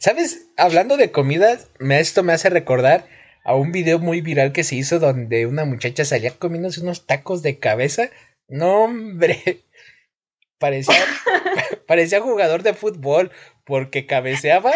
¿Sabes? 0.00 0.48
Hablando 0.56 0.96
de 0.96 1.12
comida, 1.12 1.58
me, 1.78 2.00
esto 2.00 2.22
me 2.22 2.32
hace 2.32 2.48
recordar 2.48 3.06
a 3.44 3.54
un 3.54 3.70
video 3.70 3.98
muy 3.98 4.22
viral 4.22 4.52
que 4.52 4.64
se 4.64 4.74
hizo 4.74 4.98
donde 4.98 5.44
una 5.44 5.66
muchacha 5.66 6.06
salía 6.06 6.30
comiéndose 6.30 6.80
unos 6.80 7.06
tacos 7.06 7.42
de 7.42 7.58
cabeza. 7.58 8.08
No, 8.48 8.84
hombre. 8.84 9.60
Parecía, 10.58 11.04
parecía 11.86 12.20
jugador 12.20 12.62
de 12.62 12.74
fútbol 12.74 13.30
porque 13.64 14.06
cabeceaba. 14.06 14.72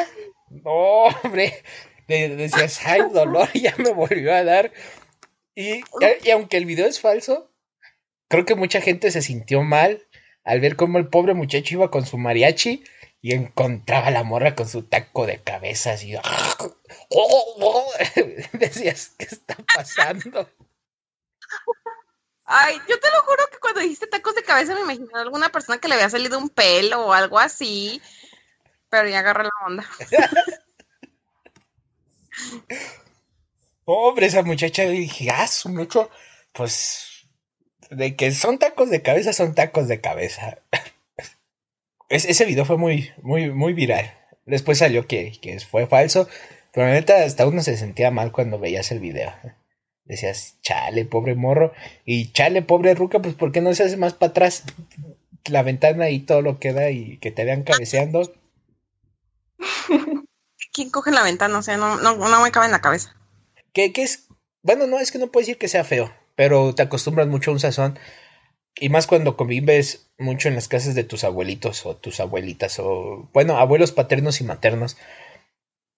No, 0.49 1.05
hombre. 1.23 1.63
decías, 2.07 2.81
ay, 2.85 3.03
dolor, 3.13 3.49
ya 3.55 3.75
me 3.79 3.93
volvió 3.93 4.35
a 4.35 4.45
dar. 4.45 4.73
Y, 5.55 5.83
y 6.23 6.31
aunque 6.31 6.59
el 6.59 6.67
video 6.67 6.87
es 6.87 7.01
falso, 7.01 7.51
creo 8.29 8.45
que 8.45 8.55
mucha 8.55 8.81
gente 8.81 9.11
se 9.11 9.23
sintió 9.23 9.63
mal 9.63 10.07
al 10.43 10.61
ver 10.61 10.77
cómo 10.77 10.99
el 10.99 11.09
pobre 11.09 11.33
muchacho 11.33 11.75
iba 11.75 11.91
con 11.91 12.05
su 12.05 12.19
mariachi 12.19 12.85
y 13.25 13.33
encontraba 13.33 14.09
a 14.09 14.11
la 14.11 14.23
morra 14.23 14.55
con 14.55 14.69
su 14.69 14.83
taco 14.83 15.25
de 15.25 15.43
cabeza 15.43 15.93
así. 15.93 16.13
Decías, 18.53 19.13
¿qué 19.17 19.25
está 19.25 19.57
pasando? 19.75 20.47
Ay, 22.45 22.77
yo 22.87 23.01
te 23.01 23.11
lo 23.11 23.23
juro 23.23 23.45
que 23.51 23.59
cuando 23.61 23.81
dijiste 23.81 24.09
tacos 24.09 24.35
de 24.35 24.43
cabeza 24.43 24.75
me 24.75 24.83
imaginé 24.83 25.09
a 25.15 25.23
alguna 25.23 25.49
persona 25.49 25.79
que 25.79 25.89
le 25.89 25.95
había 25.95 26.11
salido 26.11 26.39
un 26.39 26.51
pelo 26.51 27.07
o 27.07 27.15
algo 27.15 27.39
así. 27.39 28.03
Pero 28.91 29.09
ya 29.09 29.21
agarré 29.21 29.45
la 29.45 29.67
onda. 29.69 29.89
Pobre 33.87 34.27
esa 34.27 34.43
muchacha, 34.43 34.83
dije, 34.83 35.31
ah, 35.31 35.47
su 35.47 35.71
mucho, 35.71 36.11
pues, 36.53 37.27
de 37.89 38.17
que 38.17 38.33
son 38.33 38.59
tacos 38.59 38.91
de 38.91 39.01
cabeza, 39.01 39.33
son 39.33 39.55
tacos 39.55 39.89
de 39.89 40.03
cabeza 40.03 40.59
ese 42.15 42.45
video 42.45 42.65
fue 42.65 42.77
muy, 42.77 43.11
muy, 43.23 43.51
muy 43.51 43.73
viral. 43.73 44.13
Después 44.47 44.79
salió 44.79 45.07
que, 45.07 45.33
que 45.41 45.59
fue 45.61 45.87
falso. 45.87 46.29
Pero 46.73 46.87
la 46.87 46.93
neta, 46.93 47.25
hasta 47.25 47.47
uno 47.47 47.63
se 47.63 47.77
sentía 47.77 48.11
mal 48.11 48.33
cuando 48.33 48.59
veías 48.59 48.91
el 48.93 49.01
video. 49.01 49.33
Decías, 50.05 50.59
chale, 50.61 51.05
pobre 51.05 51.35
morro. 51.35 51.73
Y 52.05 52.33
chale, 52.33 52.63
pobre 52.63 52.95
ruca, 52.95 53.21
pues 53.21 53.35
¿por 53.35 53.53
qué 53.53 53.61
no 53.61 53.75
se 53.75 53.85
hace 53.85 53.97
más 53.97 54.15
para 54.15 54.31
atrás 54.31 54.65
la 55.47 55.63
ventana 55.63 56.11
y 56.11 56.21
todo 56.21 56.43
lo 56.43 56.59
que 56.59 56.73
da 56.73 56.91
y 56.91 57.19
que 57.19 57.31
te 57.31 57.45
vean 57.45 57.63
cabeceando? 57.63 58.33
¿Quién 60.73 60.91
coge 60.91 61.11
la 61.11 61.23
ventana? 61.23 61.59
O 61.59 61.63
sea, 61.63 61.77
no, 61.77 61.97
no, 61.97 62.17
no 62.17 62.43
me 62.43 62.51
cabe 62.51 62.67
en 62.67 62.73
la 62.73 62.81
cabeza. 62.81 63.17
¿Qué, 63.73 63.93
qué 63.93 64.03
es? 64.03 64.29
Bueno, 64.63 64.87
no, 64.87 64.99
es 64.99 65.13
que 65.13 65.19
no 65.19 65.29
puedo 65.29 65.43
decir 65.43 65.59
que 65.59 65.69
sea 65.69 65.85
feo, 65.85 66.13
pero 66.35 66.75
te 66.75 66.83
acostumbras 66.83 67.29
mucho 67.29 67.51
a 67.51 67.55
un 67.55 67.61
sazón 67.61 67.99
y 68.77 68.89
más 68.89 69.07
cuando 69.07 69.37
convives 69.37 70.11
mucho 70.19 70.49
en 70.49 70.55
las 70.55 70.69
casas 70.69 70.95
de 70.95 71.05
tus 71.05 71.25
abuelitos 71.25 71.87
o 71.87 71.97
tus 71.97 72.21
abuelitas 72.21 72.79
o, 72.79 73.29
bueno, 73.33 73.59
abuelos 73.59 73.93
paternos 73.93 74.41
y 74.41 74.45
maternos. 74.45 74.97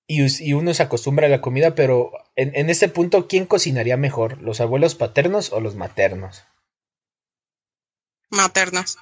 Y, 0.09 0.53
uno 0.53 0.73
se 0.73 0.85
acostumbra 0.85 1.27
a 1.27 1.31
la 1.31 1.41
comida, 1.41 1.75
pero 1.75 2.13
en, 2.37 2.55
en 2.55 2.71
este 2.71 2.89
punto, 2.89 3.27
¿quién 3.27 3.45
cocinaría 3.45 3.97
mejor? 3.97 4.41
¿Los 4.41 4.61
abuelos 4.61 4.95
paternos 4.95 5.53
o 5.53 5.61
los 5.61 5.75
maternos? 5.75 6.45
Maternos. 8.31 8.99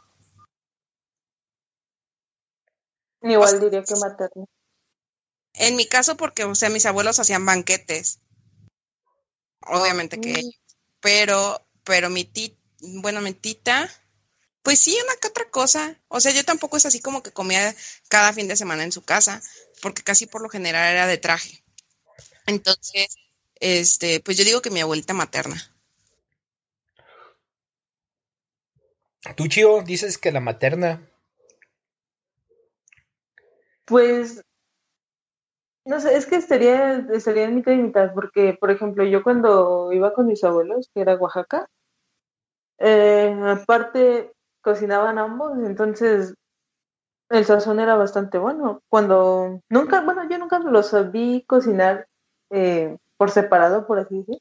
Igual 3.21 3.61
diría 3.61 3.83
que 3.83 3.97
maternos. 3.97 4.49
En 5.53 5.77
mi 5.77 5.87
caso, 5.87 6.17
porque, 6.17 6.45
o 6.45 6.55
sea, 6.55 6.71
mis 6.71 6.87
abuelos 6.87 7.21
hacían 7.21 7.45
banquetes. 7.45 8.21
Obviamente 9.67 10.21
que 10.21 10.33
mm. 10.33 10.51
Pero, 11.01 11.67
pero 11.85 12.09
mi 12.09 12.25
tita 12.25 12.64
bueno, 13.03 13.21
mentita. 13.21 13.91
Pues 14.63 14.81
sí, 14.81 14.97
una 15.05 15.17
que 15.21 15.29
otra 15.29 15.51
cosa. 15.51 16.01
O 16.09 16.21
sea, 16.21 16.33
yo 16.33 16.45
tampoco 16.45 16.77
es 16.77 16.87
así 16.87 17.01
como 17.01 17.23
que 17.23 17.33
comía 17.33 17.75
cada 18.09 18.33
fin 18.33 18.49
de 18.49 18.57
semana 18.57 18.85
en 18.85 18.93
su 18.93 19.03
casa, 19.03 19.43
porque 19.83 20.03
casi 20.03 20.27
por 20.27 20.43
lo 20.43 20.49
general 20.49 20.93
era 20.93 21.07
de 21.07 21.19
traje. 21.19 21.63
Entonces, 22.47 23.17
este, 23.57 24.21
pues 24.21 24.37
yo 24.37 24.45
digo 24.45 24.63
que 24.63 24.71
mi 24.71 24.81
abuelita 24.81 25.15
materna. 25.15 25.57
¿Tú, 29.37 29.49
Chio, 29.49 29.83
dices 29.83 30.19
que 30.19 30.33
la 30.33 30.41
materna? 30.41 31.09
Pues, 33.87 34.43
no 35.85 36.01
sé, 36.01 36.17
es 36.17 36.27
que 36.27 36.37
estaría, 36.37 37.07
estaría 37.13 37.45
en 37.45 37.55
mitad 37.55 37.73
y 37.73 37.77
mitad, 37.77 38.13
porque, 38.15 38.55
por 38.59 38.71
ejemplo, 38.71 39.05
yo 39.05 39.23
cuando 39.23 39.93
iba 39.93 40.13
con 40.15 40.27
mis 40.27 40.45
abuelos, 40.45 40.91
que 40.95 41.01
era 41.01 41.17
Oaxaca, 41.17 41.69
eh, 42.79 43.37
aparte, 43.45 44.33
cocinaban 44.61 45.19
ambos, 45.19 45.53
entonces 45.65 46.35
el 47.31 47.45
sazón 47.45 47.81
era 47.81 47.95
bastante 47.95 48.39
bueno. 48.39 48.83
Cuando 48.89 49.61
nunca, 49.69 50.01
bueno, 50.03 50.29
yo 50.29 50.39
nunca 50.39 50.59
los 50.59 50.93
vi 51.13 51.45
cocinar 51.47 52.07
eh, 52.51 52.97
por 53.17 53.31
separado, 53.31 53.87
por 53.87 53.99
así 53.99 54.19
decir. 54.19 54.39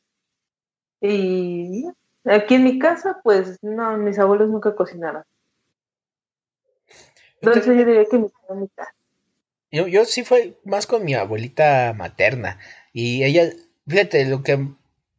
Y 1.01 1.85
aquí 2.25 2.55
en 2.55 2.63
mi 2.63 2.79
casa, 2.79 3.19
pues 3.23 3.57
no, 3.61 3.97
mis 3.97 4.17
abuelos 4.19 4.49
nunca 4.49 4.75
cocinaron. 4.75 5.23
Entonces 7.41 7.66
yo 7.66 7.73
diría 7.73 8.05
que 8.05 8.19
mi 8.19 8.29
Yo, 9.69 9.88
yo 9.88 10.05
sí 10.05 10.23
fue 10.23 10.57
más 10.63 10.88
con 10.88 11.03
mi 11.03 11.13
abuelita 11.13 11.93
materna. 11.93 12.59
Y 12.93 13.23
ella, 13.25 13.49
fíjate, 13.85 14.25
lo 14.25 14.43
que 14.43 14.53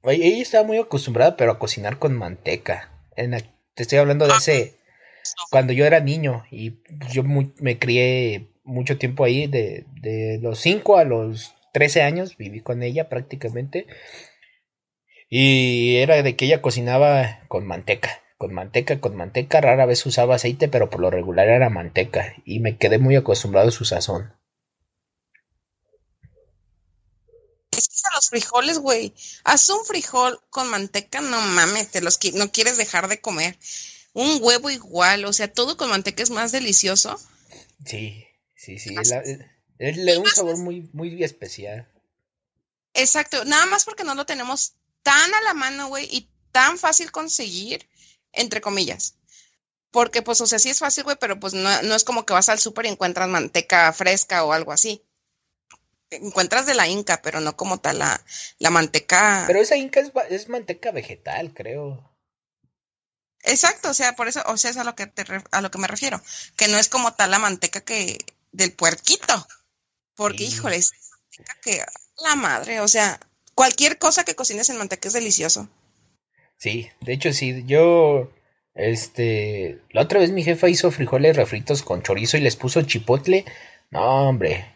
ella 0.05 0.43
estaba 0.43 0.65
muy 0.65 0.79
acostumbrada, 0.79 1.37
pero 1.37 1.53
a 1.53 1.59
cocinar 1.59 1.99
con 1.99 2.17
manteca 2.17 2.94
te 3.15 3.83
estoy 3.83 3.99
hablando 3.99 4.27
de 4.27 4.33
ah, 4.33 4.39
ese, 4.39 4.77
cuando 5.51 5.73
yo 5.73 5.87
era 5.87 6.01
niño 6.01 6.45
y 6.51 6.75
yo 7.11 7.23
me 7.23 7.79
crié 7.79 8.49
mucho 8.65 8.99
tiempo 8.99 9.25
ahí, 9.25 9.47
de, 9.47 9.85
de 10.01 10.39
los 10.43 10.59
5 10.61 10.99
a 10.99 11.05
los 11.05 11.55
13 11.73 12.03
años, 12.03 12.37
viví 12.37 12.61
con 12.61 12.83
ella 12.83 13.09
prácticamente. 13.09 13.87
Y 15.29 15.97
era 15.97 16.23
de 16.23 16.37
que 16.37 16.45
ella 16.45 16.63
cocinaba 16.63 17.41
con 17.49 17.67
manteca, 17.67 18.23
con 18.39 18.55
manteca, 18.55 19.01
con 19.01 19.17
manteca, 19.17 19.61
rara 19.61 19.87
vez 19.87 20.05
usaba 20.07 20.37
aceite, 20.37 20.69
pero 20.69 20.91
por 20.91 21.01
lo 21.01 21.11
regular 21.11 21.49
era 21.49 21.71
manteca 21.71 22.35
y 22.45 22.61
me 22.61 22.77
quedé 22.77 22.99
muy 22.99 23.17
acostumbrado 23.17 23.69
a 23.69 23.73
su 23.73 23.85
sazón. 23.85 24.33
Es 27.77 27.89
que 27.89 28.09
a 28.11 28.17
los 28.17 28.29
frijoles, 28.29 28.79
güey. 28.79 29.15
Haz 29.45 29.69
un 29.69 29.85
frijol 29.85 30.41
con 30.51 30.69
manteca, 30.69 31.21
no 31.21 31.41
mames, 31.41 31.91
te 31.91 32.01
los 32.01 32.19
no 32.35 32.51
quieres 32.51 32.77
dejar 32.77 33.09
de 33.09 33.21
comer. 33.21 33.59
Un 34.13 34.39
huevo 34.41 34.71
igual, 34.71 35.25
o 35.25 35.33
sea, 35.33 35.53
todo 35.53 35.77
con 35.77 35.91
manteca 35.91 36.23
es 36.23 36.31
más 36.31 36.53
delicioso. 36.53 37.21
Sí, 37.85 38.27
sí, 38.55 38.79
sí. 38.79 38.95
le 39.79 40.15
da 40.15 40.21
un 40.21 40.27
sabor 40.27 40.57
muy, 40.59 40.89
muy 40.93 41.23
especial. 41.25 41.91
Exacto, 42.95 43.45
nada 43.45 43.67
más 43.67 43.85
porque 43.85 44.05
no 44.05 44.15
lo 44.15 44.25
tenemos 44.25 44.75
tan 45.03 45.35
a 45.35 45.41
la 45.43 45.55
mano, 45.55 45.89
güey, 45.89 46.09
y 46.11 46.31
tan 46.53 46.79
fácil 46.79 47.11
conseguir, 47.11 47.89
entre 48.33 48.61
comillas. 48.61 49.17
Porque, 49.91 50.23
pues, 50.23 50.41
o 50.41 50.47
sea, 50.47 50.61
sí 50.61 50.71
es 50.71 50.79
fácil, 50.79 51.05
güey, 51.05 51.17
pero 51.21 51.41
pues 51.41 51.55
no, 51.55 51.83
no 51.83 51.95
es 51.95 52.05
como 52.05 52.25
que 52.25 52.33
vas 52.33 52.49
al 52.49 52.61
súper 52.61 52.87
y 52.87 52.89
encuentras 52.89 53.29
manteca 53.29 53.93
fresca 53.93 54.45
o 54.45 54.53
algo 54.53 54.73
así 54.73 55.03
encuentras 56.17 56.67
de 56.67 56.75
la 56.75 56.89
Inca, 56.89 57.21
pero 57.23 57.41
no 57.41 57.57
como 57.57 57.79
tal 57.79 57.99
la, 57.99 58.21
la 58.59 58.71
manteca. 58.71 59.45
Pero 59.47 59.61
esa 59.61 59.77
Inca 59.77 60.01
es, 60.29 60.49
manteca 60.49 60.91
vegetal, 60.91 61.53
creo. 61.55 62.11
Exacto, 63.43 63.91
o 63.91 63.95
sea, 63.95 64.17
por 64.17 64.29
eso, 64.29 64.43
o 64.47 64.57
sea, 64.57 64.71
es 64.71 64.77
a 64.77 64.85
lo 64.85 64.95
que 64.95 65.07
te, 65.07 65.25
a 65.51 65.61
lo 65.61 65.71
que 65.71 65.79
me 65.79 65.87
refiero, 65.87 66.21
que 66.57 66.69
no 66.69 66.79
es 66.79 66.89
como 66.89 67.13
tal 67.13 67.31
la 67.31 67.39
manteca 67.39 67.83
que 67.83 68.19
del 68.53 68.73
puerquito, 68.73 69.47
porque 70.15 70.45
híjole, 70.45 70.77
es 70.77 70.93
manteca 71.11 71.61
que 71.63 71.85
la 72.23 72.37
madre, 72.37 72.81
o 72.81 72.89
sea, 72.89 73.21
cualquier 73.55 73.99
cosa 73.99 74.25
que 74.25 74.35
cocines 74.35 74.71
en 74.71 74.79
manteca 74.79 75.09
es 75.09 75.15
delicioso. 75.15 75.69
Sí, 76.57 76.89
de 77.01 77.13
hecho 77.13 77.33
sí, 77.33 77.65
yo 77.67 78.31
este, 78.75 79.81
la 79.91 80.03
otra 80.03 80.21
vez 80.21 80.33
mi 80.33 80.43
jefa 80.43 80.69
hizo 80.69 80.91
frijoles 80.91 81.37
refritos 81.37 81.83
con 81.83 82.03
chorizo 82.03 82.37
y 82.37 82.41
les 82.41 82.57
puso 82.57 82.83
chipotle. 82.83 83.45
No, 83.91 84.29
hombre, 84.29 84.74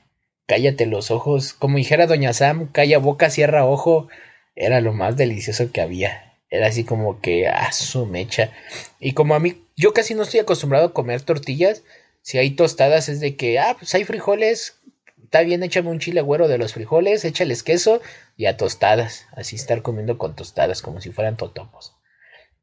cállate 0.49 0.87
los 0.87 1.13
ojos, 1.13 1.53
como 1.53 1.77
dijera 1.77 2.07
doña 2.07 2.33
Sam, 2.33 2.73
calla 2.73 2.99
boca, 2.99 3.31
cierra 3.31 3.67
ojo, 3.67 4.09
era 4.57 4.81
lo 4.81 4.93
más 4.93 5.17
delicioso 5.17 5.71
que 5.71 5.81
había. 5.81 6.35
Era 6.51 6.69
así 6.69 6.85
como 6.85 7.21
que, 7.21 7.47
ah, 7.47 7.71
su 7.71 8.07
mecha. 8.07 8.51
Y 8.99 9.13
como 9.13 9.35
a 9.35 9.41
mí, 9.41 9.63
yo 9.77 9.93
casi 9.93 10.15
no 10.15 10.23
estoy 10.23 10.41
acostumbrado 10.41 10.87
a 10.87 10.93
comer 10.95 11.21
tortillas, 11.21 11.85
si 12.23 12.39
hay 12.39 12.51
tostadas 12.51 13.09
es 13.09 13.21
de 13.21 13.37
que, 13.37 13.59
ah, 13.59 13.77
pues 13.79 13.95
hay 13.95 14.05
frijoles, 14.05 14.79
está 15.23 15.43
bien, 15.43 15.63
échame 15.63 15.91
un 15.91 16.01
chile 16.01 16.23
güero 16.23 16.49
de 16.49 16.57
los 16.57 16.73
frijoles, 16.73 17.25
échales 17.27 17.63
queso 17.63 18.01
y 18.39 18.47
a 18.47 18.57
tostadas. 18.57 19.27
Así 19.33 19.57
estar 19.57 19.83
comiendo 19.83 20.17
con 20.17 20.35
tostadas, 20.35 20.81
como 20.81 21.03
si 21.03 21.11
fueran 21.11 21.37
totopos. 21.37 21.95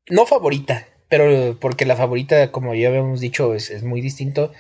No 0.10 0.26
favorita, 0.26 0.88
pero 1.08 1.58
porque 1.60 1.86
la 1.86 1.96
favorita, 1.96 2.52
como 2.52 2.74
ya 2.74 2.88
habíamos 2.88 3.20
dicho, 3.20 3.54
es, 3.54 3.84
muy 3.84 4.02
distinto. 4.02 4.52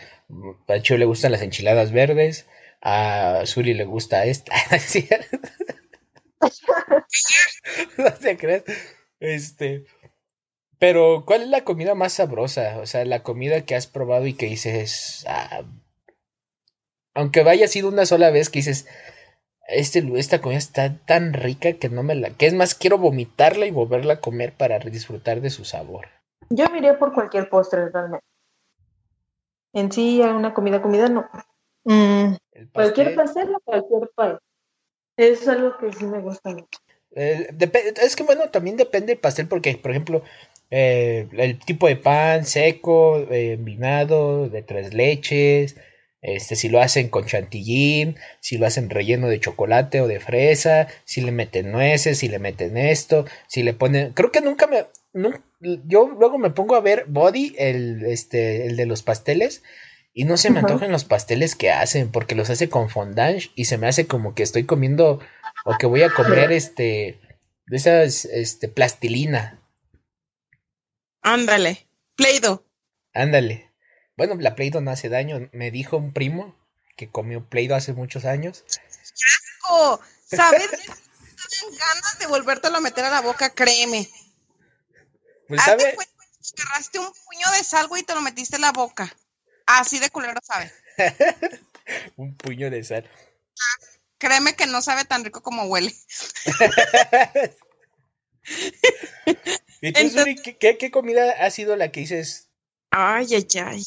A 0.67 0.79
Chio 0.79 0.97
le 0.97 1.05
gustan 1.05 1.31
las 1.31 1.41
enchiladas 1.41 1.91
verdes, 1.91 2.45
a 2.85 3.41
Zuli 3.47 3.73
le 3.73 3.83
gusta 3.83 4.25
esta. 4.25 4.53
no 7.97 8.13
te 8.13 8.37
crees. 8.37 8.63
Este. 9.19 9.85
Pero, 10.77 11.23
¿cuál 11.25 11.41
es 11.41 11.47
la 11.47 11.63
comida 11.63 11.95
más 11.95 12.13
sabrosa? 12.13 12.77
O 12.77 12.85
sea, 12.85 13.03
la 13.05 13.23
comida 13.23 13.61
que 13.61 13.73
has 13.75 13.87
probado 13.87 14.27
y 14.27 14.33
que 14.33 14.45
dices. 14.45 15.25
Ah, 15.27 15.63
aunque 17.15 17.43
vaya 17.43 17.67
sido 17.67 17.89
una 17.89 18.05
sola 18.05 18.29
vez 18.29 18.49
que 18.51 18.59
dices, 18.59 18.87
este, 19.67 20.05
esta 20.19 20.41
comida 20.41 20.59
está 20.59 20.95
tan 21.05 21.33
rica 21.33 21.73
que 21.73 21.89
no 21.89 22.03
me 22.03 22.13
la, 22.13 22.29
que 22.31 22.45
es 22.45 22.53
más, 22.53 22.75
quiero 22.75 22.99
vomitarla 22.99 23.65
y 23.65 23.71
volverla 23.71 24.15
a 24.15 24.19
comer 24.19 24.53
para 24.53 24.77
disfrutar 24.77 25.41
de 25.41 25.49
su 25.49 25.65
sabor. 25.65 26.09
Yo 26.49 26.69
me 26.69 26.77
iría 26.77 26.99
por 26.99 27.13
cualquier 27.13 27.49
postre 27.49 27.89
realmente. 27.89 28.23
En 29.73 29.91
sí, 29.91 30.21
una 30.21 30.53
comida, 30.53 30.81
comida 30.83 31.09
no. 31.09 31.27
Mm, 31.85 32.35
cualquier 32.73 33.15
pastel 33.15 33.55
o 33.55 33.59
cualquier 33.61 34.09
pan. 34.15 34.39
Es 35.17 35.47
algo 35.47 35.77
que 35.77 35.93
sí 35.93 36.05
me 36.05 36.19
gusta 36.19 36.49
mucho. 36.49 36.79
Eh, 37.15 37.47
es 38.01 38.15
que 38.15 38.23
bueno, 38.23 38.49
también 38.49 38.75
depende 38.75 39.07
del 39.07 39.19
pastel 39.19 39.47
porque, 39.47 39.77
por 39.77 39.91
ejemplo, 39.91 40.23
eh, 40.71 41.27
el 41.31 41.59
tipo 41.59 41.87
de 41.87 41.95
pan 41.95 42.43
seco, 42.45 43.19
eh, 43.31 43.57
vinado, 43.57 44.49
de 44.49 44.61
tres 44.61 44.93
leches, 44.93 45.77
este, 46.21 46.55
si 46.55 46.69
lo 46.69 46.81
hacen 46.81 47.09
con 47.09 47.25
chantilly, 47.25 48.15
si 48.41 48.57
lo 48.57 48.65
hacen 48.65 48.89
relleno 48.89 49.29
de 49.29 49.39
chocolate 49.39 50.01
o 50.01 50.07
de 50.07 50.19
fresa, 50.19 50.87
si 51.05 51.21
le 51.21 51.31
meten 51.31 51.71
nueces, 51.71 52.17
si 52.17 52.27
le 52.27 52.39
meten 52.39 52.77
esto, 52.77 53.25
si 53.47 53.63
le 53.63 53.73
ponen, 53.73 54.11
creo 54.13 54.31
que 54.31 54.41
nunca 54.41 54.67
me, 54.67 54.85
yo 55.85 56.07
luego 56.07 56.37
me 56.37 56.49
pongo 56.49 56.75
a 56.75 56.81
ver 56.81 57.05
Body, 57.07 57.55
el, 57.57 58.03
este, 58.05 58.65
el 58.65 58.75
de 58.75 58.87
los 58.87 59.03
pasteles, 59.03 59.63
y 60.17 60.23
no 60.23 60.37
se 60.37 60.49
me 60.49 60.59
antojan 60.59 60.93
los 60.93 61.03
pasteles 61.03 61.55
que 61.55 61.71
hacen, 61.71 62.09
porque 62.09 62.35
los 62.35 62.49
hace 62.49 62.69
con 62.69 62.89
fondant 62.89 63.43
y 63.53 63.65
se 63.65 63.77
me 63.77 63.85
hace 63.85 64.07
como 64.07 64.33
que 64.33 64.43
estoy 64.43 64.65
comiendo 64.65 65.19
o 65.65 65.77
que 65.77 65.87
voy 65.87 66.03
a 66.03 66.09
comer 66.09 66.53
este 66.53 67.19
de 67.67 67.77
esas 67.77 68.23
este 68.23 68.69
plastilina. 68.69 69.61
Ándale, 71.21 71.85
Play-Doh. 72.15 72.63
Ándale. 73.13 73.73
Bueno, 74.15 74.35
la 74.39 74.55
Play-Doh 74.55 74.79
no 74.79 74.91
hace 74.91 75.09
daño, 75.09 75.49
me 75.51 75.69
dijo 75.69 75.97
un 75.97 76.13
primo 76.13 76.55
que 76.95 77.09
comió 77.09 77.43
Play-Doh 77.49 77.75
hace 77.75 77.91
muchos 77.91 78.23
años. 78.23 78.63
¡Asco! 78.69 79.99
¿Sabes? 80.27 80.69
Tienen 80.69 81.77
ganas 81.77 82.19
de 82.19 82.27
volvértelo 82.27 82.77
a 82.77 82.81
meter 82.81 83.03
a 83.03 83.09
la 83.09 83.19
boca, 83.19 83.49
créeme. 83.49 84.09
Pues, 85.49 85.61
¿sabe? 85.61 85.93
agarraste 86.57 86.99
un 86.99 87.11
puño 87.11 87.51
de 87.57 87.63
salgo 87.65 87.97
y 87.97 88.03
te 88.03 88.13
lo 88.13 88.21
metiste 88.21 88.55
en 88.55 88.61
la 88.61 88.71
boca. 88.71 89.13
Así 89.65 89.99
de 89.99 90.09
culero 90.09 90.39
sabe. 90.43 90.71
Un 92.15 92.35
puño 92.35 92.69
de 92.69 92.83
sal. 92.83 93.09
créeme 94.17 94.55
que 94.55 94.67
no 94.67 94.81
sabe 94.81 95.05
tan 95.05 95.23
rico 95.23 95.41
como 95.41 95.65
huele. 95.65 95.93
¿Y 99.81 99.91
tú, 99.93 100.23
¿qué, 100.59 100.91
comida 100.91 101.31
ha 101.43 101.49
sido 101.51 101.75
la 101.75 101.91
que 101.91 102.01
dices? 102.01 102.49
Ay, 102.91 103.27
ay, 103.33 103.47
ay. 103.63 103.83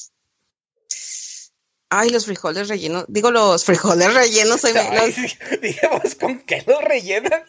Ay, 1.91 2.11
los 2.11 2.27
frijoles 2.27 2.69
rellenos. 2.69 3.07
Digo, 3.09 3.31
los 3.31 3.65
frijoles 3.65 4.13
rellenos. 4.13 4.61
Soy 4.61 4.73
Digamos, 5.63 6.15
¿con 6.17 6.41
qué 6.41 6.63
los 6.67 6.83
rellenan? 6.85 7.45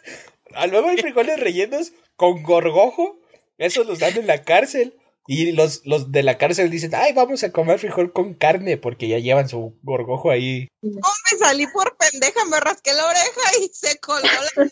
A 0.55 0.67
luego 0.67 0.89
hay 0.89 0.97
frijoles 0.97 1.39
rellenos 1.39 1.91
con 2.15 2.43
gorgojo. 2.43 3.19
Esos 3.57 3.85
los 3.85 3.99
dan 3.99 4.15
en 4.17 4.27
la 4.27 4.43
cárcel. 4.43 4.97
Y 5.31 5.51
los, 5.51 5.85
los 5.85 6.11
de 6.11 6.23
la 6.23 6.39
cárcel 6.39 6.71
dicen, 6.71 6.95
ay, 6.95 7.13
vamos 7.13 7.43
a 7.43 7.51
comer 7.51 7.77
frijol 7.77 8.11
con 8.11 8.33
carne, 8.33 8.77
porque 8.77 9.07
ya 9.07 9.19
llevan 9.19 9.47
su 9.47 9.77
gorgojo 9.83 10.31
ahí. 10.31 10.67
me 10.81 11.37
salí 11.37 11.67
por 11.67 11.95
pendeja, 11.97 12.45
me 12.45 12.59
rasqué 12.59 12.93
la 12.93 13.05
oreja 13.05 13.57
y 13.61 13.69
se 13.71 13.99
colgó 13.99 14.25
la 14.25 14.71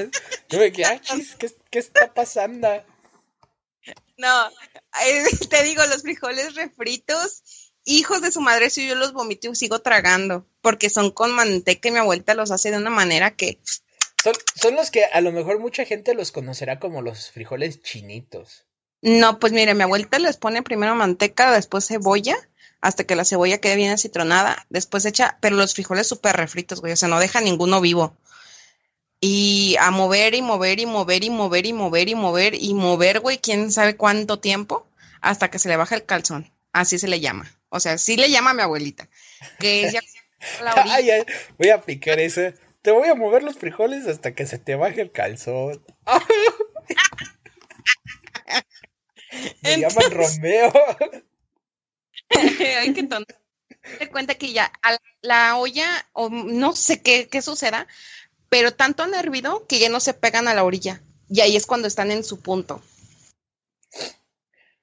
Yo 0.48 0.58
me 0.58 0.72
quedé, 0.72 1.00
¿qué, 1.38 1.48
¿qué 1.70 1.78
está 1.78 2.12
pasando? 2.12 2.66
No, 4.16 4.50
te 5.48 5.62
digo, 5.62 5.86
los 5.86 6.02
frijoles 6.02 6.56
refritos, 6.56 7.70
hijos 7.84 8.20
de 8.20 8.32
su 8.32 8.40
madre, 8.40 8.68
si 8.68 8.88
yo 8.88 8.96
los 8.96 9.12
vomito 9.12 9.48
y 9.48 9.54
sigo 9.54 9.78
tragando, 9.78 10.44
porque 10.60 10.90
son 10.90 11.12
con 11.12 11.30
manteca 11.30 11.88
y 11.88 11.92
mi 11.92 11.98
abuelita 11.98 12.34
los 12.34 12.50
hace 12.50 12.72
de 12.72 12.78
una 12.78 12.90
manera 12.90 13.36
que... 13.36 13.60
Son, 14.24 14.34
son 14.56 14.74
los 14.74 14.90
que 14.90 15.04
a 15.04 15.20
lo 15.20 15.30
mejor 15.30 15.60
mucha 15.60 15.84
gente 15.84 16.14
los 16.14 16.32
conocerá 16.32 16.80
como 16.80 17.00
los 17.00 17.30
frijoles 17.30 17.80
chinitos. 17.80 18.63
No, 19.04 19.38
pues 19.38 19.52
mire, 19.52 19.74
mi 19.74 19.82
abuelita 19.82 20.18
les 20.18 20.38
pone 20.38 20.62
primero 20.62 20.94
manteca, 20.94 21.52
después 21.52 21.86
cebolla, 21.86 22.36
hasta 22.80 23.04
que 23.04 23.14
la 23.14 23.26
cebolla 23.26 23.58
quede 23.58 23.76
bien 23.76 23.92
acitronada, 23.92 24.64
después 24.70 25.04
echa, 25.04 25.36
pero 25.42 25.56
los 25.56 25.74
frijoles 25.74 26.06
súper 26.06 26.34
refritos, 26.36 26.80
güey, 26.80 26.94
o 26.94 26.96
sea, 26.96 27.10
no 27.10 27.20
deja 27.20 27.42
ninguno 27.42 27.82
vivo. 27.82 28.16
Y 29.20 29.76
a 29.78 29.90
mover 29.90 30.34
y 30.34 30.40
mover 30.40 30.80
y 30.80 30.86
mover 30.86 31.22
y 31.22 31.28
mover 31.28 31.66
y 31.66 31.74
mover 31.74 32.08
y 32.08 32.14
mover 32.14 32.54
y 32.54 32.72
mover, 32.72 33.20
güey, 33.20 33.36
quién 33.36 33.70
sabe 33.70 33.94
cuánto 33.94 34.40
tiempo, 34.40 34.88
hasta 35.20 35.50
que 35.50 35.58
se 35.58 35.68
le 35.68 35.76
baja 35.76 35.96
el 35.96 36.06
calzón. 36.06 36.50
Así 36.72 36.98
se 36.98 37.06
le 37.06 37.20
llama. 37.20 37.54
O 37.68 37.80
sea, 37.80 37.98
sí 37.98 38.16
le 38.16 38.30
llama 38.30 38.52
a 38.52 38.54
mi 38.54 38.62
abuelita. 38.62 39.10
Que 39.58 39.86
ella 39.86 40.00
voy 41.58 41.68
a 41.68 41.74
aplicar 41.74 42.20
eso. 42.20 42.40
Te 42.80 42.90
voy 42.90 43.08
a 43.08 43.14
mover 43.14 43.42
los 43.42 43.56
frijoles 43.56 44.06
hasta 44.06 44.34
que 44.34 44.46
se 44.46 44.58
te 44.58 44.76
baje 44.76 45.02
el 45.02 45.10
calzón. 45.10 45.84
Me 49.62 49.78
llaman 49.78 50.10
Romeo. 50.10 50.72
Ay, 52.30 52.92
qué 52.94 53.02
tonto. 53.04 53.34
Te 53.98 54.08
cuenta 54.08 54.34
que 54.34 54.52
ya 54.52 54.72
la 55.20 55.56
olla, 55.56 56.08
o 56.12 56.30
no 56.30 56.74
sé 56.74 57.02
qué, 57.02 57.28
qué 57.28 57.42
suceda, 57.42 57.86
pero 58.48 58.72
tanto 58.72 59.02
han 59.02 59.14
hervido 59.14 59.66
que 59.66 59.78
ya 59.78 59.88
no 59.88 60.00
se 60.00 60.14
pegan 60.14 60.48
a 60.48 60.54
la 60.54 60.64
orilla. 60.64 61.02
Y 61.28 61.40
ahí 61.40 61.56
es 61.56 61.66
cuando 61.66 61.88
están 61.88 62.10
en 62.10 62.24
su 62.24 62.40
punto. 62.40 62.82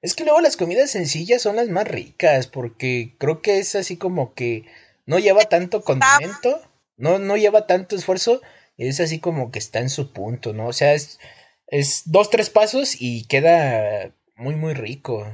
Es 0.02 0.14
que 0.14 0.24
luego 0.24 0.40
las 0.40 0.56
comidas 0.56 0.90
sencillas 0.90 1.42
son 1.42 1.56
las 1.56 1.68
más 1.68 1.86
ricas, 1.86 2.48
porque 2.48 3.14
creo 3.18 3.40
que 3.40 3.58
es 3.58 3.74
así 3.76 3.96
como 3.96 4.34
que 4.34 4.66
no 5.06 5.18
lleva 5.18 5.44
tanto 5.44 5.82
condimento, 5.82 6.60
no, 6.96 7.18
no 7.18 7.36
lleva 7.36 7.66
tanto 7.66 7.94
esfuerzo, 7.94 8.40
es 8.76 8.98
así 9.00 9.20
como 9.20 9.52
que 9.52 9.60
está 9.60 9.78
en 9.78 9.90
su 9.90 10.12
punto, 10.12 10.52
¿no? 10.52 10.66
O 10.66 10.72
sea, 10.72 10.94
es, 10.94 11.20
es 11.68 12.02
dos, 12.06 12.30
tres 12.30 12.50
pasos 12.50 12.96
y 12.98 13.26
queda 13.26 14.12
muy, 14.42 14.56
muy 14.56 14.74
rico. 14.74 15.26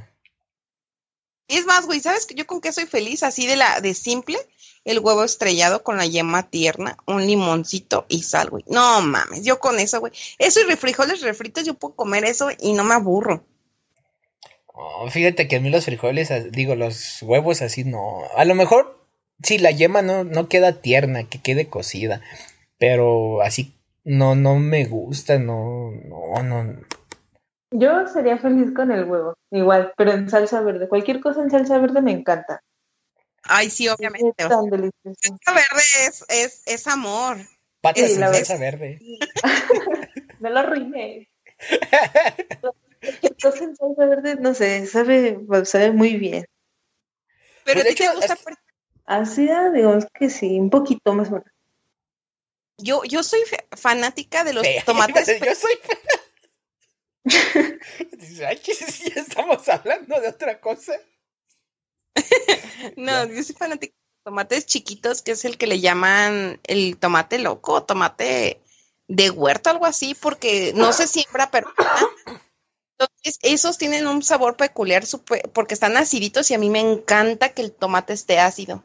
Es 1.47 1.65
más, 1.65 1.87
güey, 1.87 1.99
¿sabes 1.99 2.27
que 2.27 2.35
yo 2.35 2.45
con 2.45 2.61
qué 2.61 2.71
soy 2.71 2.85
feliz? 2.85 3.23
Así 3.23 3.47
de 3.47 3.55
la 3.55 3.81
de 3.81 3.95
simple, 3.95 4.37
el 4.85 4.99
huevo 4.99 5.23
estrellado 5.23 5.83
con 5.83 5.97
la 5.97 6.05
yema 6.05 6.49
tierna, 6.49 6.95
un 7.07 7.25
limoncito 7.25 8.05
y 8.07 8.21
sal, 8.21 8.51
güey. 8.51 8.63
No 8.67 9.01
mames, 9.01 9.43
yo 9.43 9.59
con 9.59 9.79
eso, 9.79 9.99
güey. 9.99 10.13
Eso 10.37 10.59
y 10.61 10.75
frijoles 10.75 11.21
refritos, 11.21 11.65
yo 11.65 11.73
puedo 11.73 11.95
comer 11.95 12.23
eso 12.23 12.49
y 12.59 12.73
no 12.73 12.83
me 12.83 12.93
aburro. 12.93 13.43
Oh, 14.67 15.09
fíjate 15.09 15.47
que 15.47 15.55
a 15.55 15.59
mí 15.59 15.71
los 15.71 15.85
frijoles, 15.85 16.29
digo, 16.51 16.75
los 16.75 17.21
huevos 17.23 17.63
así 17.63 17.83
no. 17.83 18.21
A 18.35 18.45
lo 18.45 18.53
mejor, 18.53 19.03
sí, 19.41 19.57
la 19.57 19.71
yema 19.71 20.03
no, 20.03 20.23
no 20.23 20.47
queda 20.47 20.81
tierna, 20.81 21.27
que 21.27 21.41
quede 21.41 21.67
cocida. 21.67 22.21
Pero 22.77 23.41
así 23.41 23.73
no, 24.03 24.35
no 24.35 24.55
me 24.55 24.85
gusta, 24.85 25.39
no, 25.39 25.91
no, 25.91 26.43
no. 26.43 26.79
Yo 27.71 28.07
sería 28.07 28.37
feliz 28.37 28.73
con 28.75 28.91
el 28.91 29.05
huevo, 29.05 29.35
igual, 29.51 29.93
pero 29.95 30.11
en 30.11 30.29
salsa 30.29 30.61
verde. 30.61 30.87
Cualquier 30.87 31.19
cosa 31.19 31.41
en 31.41 31.51
salsa 31.51 31.77
verde 31.77 32.01
me 32.01 32.11
encanta. 32.11 32.63
Ay, 33.43 33.69
sí, 33.69 33.87
obviamente. 33.87 34.33
Es 34.37 34.49
tan 34.49 34.65
delicioso. 34.65 35.15
Salsa 35.21 35.53
verde 35.53 35.83
es, 36.07 36.25
es, 36.29 36.63
es 36.65 36.87
amor. 36.87 37.37
Patas 37.81 38.11
en 38.11 38.19
salsa 38.19 38.57
verde. 38.57 38.99
no 40.39 40.49
lo 40.49 40.59
arruiné. 40.59 41.29
Cualquier 43.01 43.35
cosa 43.41 43.63
en 43.63 43.75
salsa 43.75 44.05
verde, 44.05 44.35
no 44.35 44.53
sé, 44.53 44.85
sabe, 44.87 45.39
sabe 45.63 45.91
muy 45.91 46.15
bien. 46.17 46.45
Pero 47.63 47.83
de 47.83 47.93
te 47.93 48.09
gusta? 48.13 48.37
Así, 49.05 49.49
ah, 49.49 49.69
digamos 49.69 50.05
que 50.13 50.29
sí, 50.29 50.59
un 50.59 50.69
poquito 50.69 51.13
más 51.13 51.29
bueno. 51.29 51.45
Yo, 52.77 53.03
yo 53.03 53.23
soy 53.23 53.41
fanática 53.75 54.43
de 54.43 54.53
los 54.53 54.65
tomates. 54.85 55.27
yo 55.45 55.55
soy 55.55 55.73
Ay, 58.47 58.61
ya 58.65 59.21
estamos 59.21 59.67
hablando 59.67 60.19
de 60.19 60.29
otra 60.29 60.59
cosa. 60.59 60.93
no, 62.95 63.25
yo 63.27 63.43
soy 63.43 63.55
fanático 63.55 63.93
de 63.93 64.23
tomates 64.23 64.65
chiquitos, 64.65 65.21
que 65.21 65.31
es 65.31 65.45
el 65.45 65.57
que 65.57 65.67
le 65.67 65.79
llaman 65.79 66.59
el 66.65 66.97
tomate 66.97 67.39
loco, 67.39 67.83
tomate 67.83 68.61
de 69.07 69.29
huerto, 69.29 69.69
algo 69.69 69.85
así, 69.85 70.15
porque 70.15 70.71
no 70.75 70.93
se 70.93 71.07
siembra, 71.07 71.49
pero 71.51 71.67
entonces 72.99 73.39
esos 73.41 73.77
tienen 73.77 74.07
un 74.07 74.21
sabor 74.23 74.55
peculiar 74.55 75.03
porque 75.53 75.73
están 75.73 75.97
aciditos 75.97 76.51
y 76.51 76.53
a 76.53 76.59
mí 76.59 76.69
me 76.69 76.79
encanta 76.79 77.49
que 77.49 77.61
el 77.61 77.71
tomate 77.71 78.13
esté 78.13 78.39
ácido. 78.39 78.83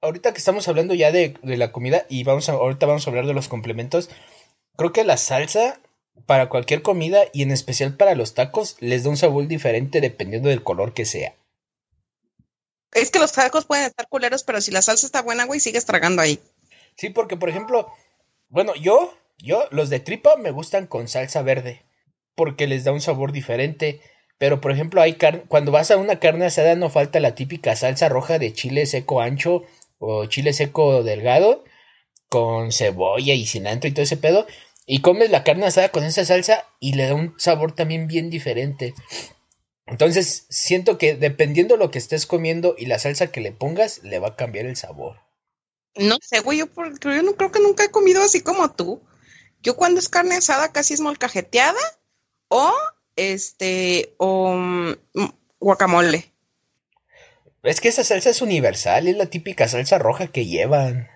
Ahorita 0.00 0.32
que 0.32 0.38
estamos 0.38 0.68
hablando 0.68 0.94
ya 0.94 1.10
de, 1.10 1.36
de 1.42 1.56
la 1.56 1.72
comida 1.72 2.06
y 2.08 2.24
vamos 2.24 2.48
a, 2.48 2.52
ahorita 2.52 2.86
vamos 2.86 3.06
a 3.06 3.10
hablar 3.10 3.26
de 3.26 3.34
los 3.34 3.48
complementos, 3.48 4.08
creo 4.76 4.92
que 4.92 5.04
la 5.04 5.16
salsa 5.16 5.80
para 6.24 6.48
cualquier 6.48 6.82
comida 6.82 7.24
y 7.32 7.42
en 7.42 7.50
especial 7.50 7.96
para 7.96 8.14
los 8.14 8.34
tacos 8.34 8.76
les 8.80 9.04
da 9.04 9.10
un 9.10 9.16
sabor 9.16 9.46
diferente 9.46 10.00
dependiendo 10.00 10.48
del 10.48 10.62
color 10.62 10.94
que 10.94 11.04
sea. 11.04 11.34
Es 12.92 13.10
que 13.10 13.18
los 13.18 13.32
tacos 13.32 13.66
pueden 13.66 13.84
estar 13.84 14.08
culeros, 14.08 14.42
pero 14.42 14.60
si 14.60 14.70
la 14.70 14.80
salsa 14.80 15.06
está 15.06 15.20
buena, 15.20 15.44
güey, 15.44 15.60
sigues 15.60 15.84
tragando 15.84 16.22
ahí. 16.22 16.40
Sí, 16.96 17.10
porque 17.10 17.36
por 17.36 17.50
ejemplo, 17.50 17.92
bueno, 18.48 18.74
yo, 18.74 19.14
yo, 19.38 19.64
los 19.70 19.90
de 19.90 20.00
tripa 20.00 20.36
me 20.36 20.50
gustan 20.50 20.86
con 20.86 21.08
salsa 21.08 21.42
verde, 21.42 21.84
porque 22.34 22.66
les 22.66 22.84
da 22.84 22.92
un 22.92 23.00
sabor 23.00 23.32
diferente. 23.32 24.00
Pero 24.38 24.60
por 24.60 24.70
ejemplo, 24.70 25.00
hay 25.00 25.16
cuando 25.48 25.72
vas 25.72 25.90
a 25.90 25.96
una 25.96 26.20
carne 26.20 26.46
asada 26.46 26.74
no 26.74 26.90
falta 26.90 27.20
la 27.20 27.34
típica 27.34 27.74
salsa 27.74 28.08
roja 28.08 28.38
de 28.38 28.52
chile 28.52 28.86
seco 28.86 29.20
ancho 29.20 29.64
o 29.98 30.26
chile 30.26 30.52
seco 30.52 31.02
delgado 31.02 31.64
con 32.28 32.72
cebolla 32.72 33.34
y 33.34 33.46
cilantro 33.46 33.88
y 33.88 33.92
todo 33.92 34.02
ese 34.02 34.16
pedo. 34.16 34.46
Y 34.86 35.02
comes 35.02 35.30
la 35.30 35.42
carne 35.42 35.66
asada 35.66 35.90
con 35.90 36.04
esa 36.04 36.24
salsa 36.24 36.64
y 36.78 36.92
le 36.92 37.06
da 37.06 37.14
un 37.14 37.34
sabor 37.38 37.74
también 37.74 38.06
bien 38.06 38.30
diferente. 38.30 38.94
Entonces, 39.86 40.46
siento 40.48 40.96
que 40.96 41.14
dependiendo 41.14 41.76
lo 41.76 41.90
que 41.90 41.98
estés 41.98 42.26
comiendo 42.26 42.74
y 42.78 42.86
la 42.86 42.98
salsa 42.98 43.28
que 43.28 43.40
le 43.40 43.52
pongas, 43.52 44.02
le 44.04 44.20
va 44.20 44.28
a 44.28 44.36
cambiar 44.36 44.66
el 44.66 44.76
sabor. 44.76 45.18
No 45.96 46.18
sé, 46.20 46.40
güey, 46.40 46.58
yo, 46.58 46.66
yo 46.66 47.22
no 47.22 47.36
creo 47.36 47.50
que 47.50 47.60
nunca 47.60 47.84
he 47.84 47.90
comido 47.90 48.22
así 48.22 48.42
como 48.42 48.72
tú. 48.72 49.02
Yo 49.60 49.76
cuando 49.76 49.98
es 49.98 50.08
carne 50.08 50.36
asada 50.36 50.72
casi 50.72 50.94
es 50.94 51.00
molcajeteada 51.00 51.80
o 52.48 52.72
este 53.16 54.14
o 54.18 54.54
mm, 54.54 54.94
guacamole. 55.58 56.32
Es 57.62 57.80
que 57.80 57.88
esa 57.88 58.04
salsa 58.04 58.30
es 58.30 58.42
universal, 58.42 59.08
es 59.08 59.16
la 59.16 59.26
típica 59.26 59.66
salsa 59.66 59.98
roja 59.98 60.28
que 60.28 60.46
llevan. 60.46 61.08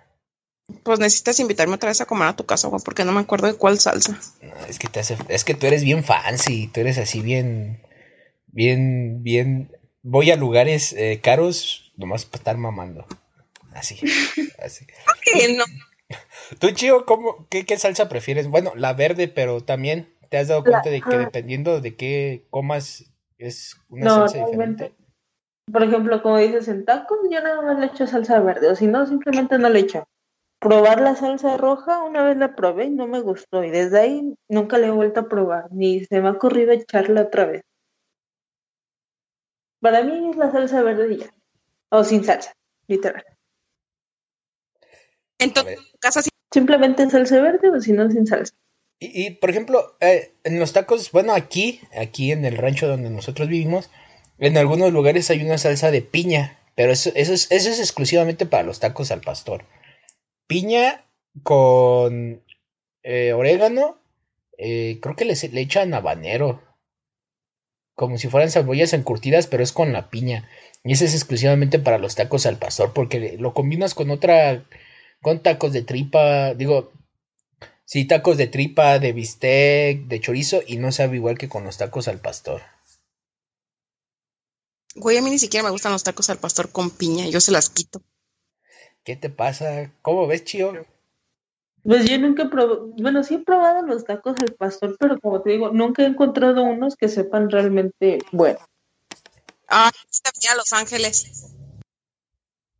Pues 0.82 0.98
necesitas 0.98 1.40
invitarme 1.40 1.74
otra 1.74 1.90
vez 1.90 2.00
a 2.00 2.06
comer 2.06 2.28
a 2.28 2.36
tu 2.36 2.46
casa, 2.46 2.68
güey, 2.68 2.82
porque 2.84 3.04
no 3.04 3.12
me 3.12 3.20
acuerdo 3.20 3.46
de 3.46 3.54
cuál 3.54 3.78
salsa. 3.78 4.18
es 4.68 4.78
que 4.78 4.88
te 4.88 5.00
hace, 5.00 5.16
es 5.28 5.44
que 5.44 5.54
tú 5.54 5.66
eres 5.66 5.84
bien 5.84 6.04
fancy, 6.04 6.68
tú 6.68 6.80
eres 6.80 6.98
así 6.98 7.20
bien, 7.20 7.82
bien, 8.46 9.22
bien. 9.22 9.76
Voy 10.02 10.30
a 10.30 10.36
lugares 10.36 10.92
eh, 10.94 11.20
caros 11.22 11.92
nomás 11.96 12.24
para 12.24 12.38
estar 12.38 12.56
mamando. 12.56 13.06
Así, 13.72 14.00
así. 14.64 14.86
no. 15.56 15.64
Tú, 16.58 16.70
Chío, 16.72 17.04
¿cómo, 17.06 17.46
qué, 17.48 17.64
qué, 17.64 17.78
salsa 17.78 18.08
prefieres? 18.08 18.48
Bueno, 18.48 18.72
la 18.74 18.92
verde, 18.94 19.28
pero 19.28 19.62
también 19.62 20.12
te 20.28 20.38
has 20.38 20.48
dado 20.48 20.64
cuenta 20.64 20.90
de 20.90 21.00
que 21.00 21.18
dependiendo 21.18 21.80
de 21.80 21.94
qué 21.96 22.46
comas 22.50 23.04
es 23.38 23.76
una 23.88 24.10
salsa 24.10 24.44
diferente. 24.44 24.92
Por 25.70 25.84
ejemplo, 25.84 26.22
como 26.22 26.38
dices 26.38 26.66
en 26.68 26.84
tacos, 26.84 27.18
yo 27.30 27.40
nada 27.40 27.62
más 27.62 27.78
le 27.78 27.86
echo 27.86 28.06
salsa 28.06 28.40
verde, 28.40 28.68
o 28.68 28.74
si 28.74 28.86
no, 28.86 29.06
simplemente 29.06 29.58
no 29.58 29.68
le 29.68 29.80
echo. 29.80 30.08
Probar 30.60 31.00
la 31.00 31.16
salsa 31.16 31.56
roja, 31.56 32.02
una 32.04 32.22
vez 32.22 32.36
la 32.36 32.54
probé 32.54 32.84
y 32.84 32.90
no 32.90 33.06
me 33.06 33.20
gustó, 33.20 33.64
y 33.64 33.70
desde 33.70 33.98
ahí 33.98 34.34
nunca 34.48 34.78
le 34.78 34.88
he 34.88 34.90
vuelto 34.90 35.20
a 35.20 35.28
probar, 35.28 35.72
ni 35.72 36.04
se 36.04 36.20
me 36.20 36.28
ha 36.28 36.32
ocurrido 36.32 36.72
echarla 36.72 37.22
otra 37.22 37.46
vez. 37.46 37.62
Para 39.80 40.02
mí 40.04 40.30
es 40.30 40.36
la 40.36 40.52
salsa 40.52 40.82
verde 40.82 41.16
ya, 41.16 41.34
o 41.88 42.04
sin 42.04 42.22
salsa, 42.22 42.52
literal. 42.86 43.24
En 45.38 45.54
tu 45.54 45.62
casa 45.98 46.20
Simplemente 46.52 47.08
salsa 47.08 47.40
verde 47.40 47.70
o 47.70 47.80
si 47.80 47.92
no, 47.92 48.10
sin 48.10 48.26
salsa. 48.26 48.54
Y, 48.98 49.30
por 49.30 49.50
ejemplo, 49.50 49.96
eh, 50.00 50.32
en 50.44 50.58
los 50.58 50.72
tacos, 50.72 51.10
bueno, 51.12 51.32
aquí, 51.32 51.80
aquí 51.96 52.32
en 52.32 52.44
el 52.44 52.58
rancho 52.58 52.86
donde 52.86 53.08
nosotros 53.08 53.48
vivimos, 53.48 53.88
en 54.38 54.58
algunos 54.58 54.92
lugares 54.92 55.30
hay 55.30 55.42
una 55.42 55.58
salsa 55.58 55.90
de 55.90 56.02
piña, 56.02 56.58
pero 56.74 56.92
eso, 56.92 57.10
eso, 57.14 57.32
es, 57.32 57.50
eso 57.50 57.70
es 57.70 57.78
exclusivamente 57.78 58.46
para 58.46 58.64
los 58.64 58.80
tacos 58.80 59.10
al 59.10 59.20
pastor. 59.22 59.64
Piña 60.50 61.06
con 61.44 62.42
eh, 63.04 63.32
orégano, 63.34 64.02
eh, 64.58 64.98
creo 65.00 65.14
que 65.14 65.24
le, 65.24 65.34
echan 65.60 65.94
habanero, 65.94 66.60
como 67.94 68.18
si 68.18 68.26
fueran 68.26 68.50
cebollas 68.50 68.92
encurtidas, 68.92 69.46
pero 69.46 69.62
es 69.62 69.70
con 69.70 69.92
la 69.92 70.10
piña. 70.10 70.48
Y 70.82 70.94
ese 70.94 71.04
es 71.04 71.14
exclusivamente 71.14 71.78
para 71.78 71.98
los 71.98 72.16
tacos 72.16 72.46
al 72.46 72.58
pastor, 72.58 72.92
porque 72.92 73.36
lo 73.38 73.54
combinas 73.54 73.94
con 73.94 74.10
otra, 74.10 74.66
con 75.22 75.40
tacos 75.40 75.72
de 75.72 75.82
tripa, 75.82 76.52
digo, 76.54 76.90
sí, 77.84 78.04
tacos 78.08 78.36
de 78.36 78.48
tripa, 78.48 78.98
de 78.98 79.12
bistec, 79.12 80.08
de 80.08 80.20
chorizo, 80.20 80.62
y 80.66 80.78
no 80.78 80.90
sabe 80.90 81.14
igual 81.14 81.38
que 81.38 81.48
con 81.48 81.62
los 81.62 81.76
tacos 81.76 82.08
al 82.08 82.18
pastor. 82.18 82.60
Güey, 84.96 85.16
a 85.16 85.22
mí 85.22 85.30
ni 85.30 85.38
siquiera 85.38 85.62
me 85.62 85.70
gustan 85.70 85.92
los 85.92 86.02
tacos 86.02 86.28
al 86.28 86.38
pastor 86.38 86.72
con 86.72 86.90
piña, 86.90 87.28
yo 87.28 87.40
se 87.40 87.52
las 87.52 87.70
quito. 87.70 88.02
¿Qué 89.04 89.16
te 89.16 89.30
pasa? 89.30 89.92
¿Cómo 90.02 90.26
ves, 90.26 90.44
Chío? 90.44 90.86
Pues 91.82 92.04
yo 92.04 92.18
nunca 92.18 92.42
he 92.42 92.48
probado, 92.48 92.88
bueno, 92.98 93.22
sí 93.22 93.36
he 93.36 93.38
probado 93.38 93.82
los 93.82 94.04
tacos 94.04 94.36
al 94.40 94.54
pastor, 94.54 94.96
pero 95.00 95.18
como 95.18 95.40
te 95.40 95.50
digo, 95.50 95.70
nunca 95.70 96.02
he 96.02 96.06
encontrado 96.06 96.62
unos 96.62 96.94
que 96.96 97.08
sepan 97.08 97.48
realmente 97.48 98.18
bueno. 98.32 98.58
Ah, 99.66 99.90
está 100.10 100.30
a 100.52 100.56
Los 100.56 100.72
Ángeles. 100.74 101.54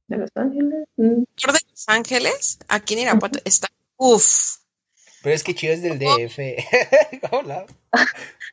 ¿De 0.06 0.18
Los 0.18 0.30
Ángeles? 0.34 0.86
Mm. 0.96 1.22
de 1.22 1.60
Los 1.70 1.88
Ángeles, 1.88 2.58
aquí 2.68 2.94
en 2.94 3.00
Irapuato, 3.00 3.38
está, 3.44 3.68
uff. 3.96 4.58
Pero 5.22 5.34
es 5.34 5.44
que 5.44 5.54
Chío 5.54 5.72
es 5.72 5.82
del 5.82 5.98
DF. 5.98 6.38
Hola. 7.32 7.66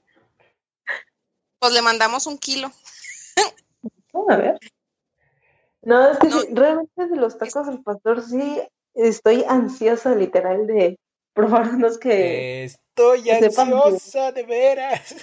Pues 1.59 1.73
le 1.73 1.81
mandamos 1.81 2.27
un 2.27 2.37
kilo. 2.37 2.71
a 4.29 4.35
ver. 4.35 4.59
No, 5.87 6.11
es 6.11 6.19
que 6.19 6.27
realmente 6.51 7.07
de 7.07 7.15
los 7.15 7.37
tacos 7.37 7.65
al 7.65 7.81
pastor 7.81 8.21
sí 8.21 8.61
estoy 8.93 9.45
ansiosa, 9.47 10.13
literal, 10.15 10.67
de 10.67 10.99
probar 11.31 11.69
unos 11.75 11.97
que. 11.97 12.65
Estoy 12.65 13.29
ansiosa, 13.29 14.33
de 14.33 14.43
veras. 14.43 15.15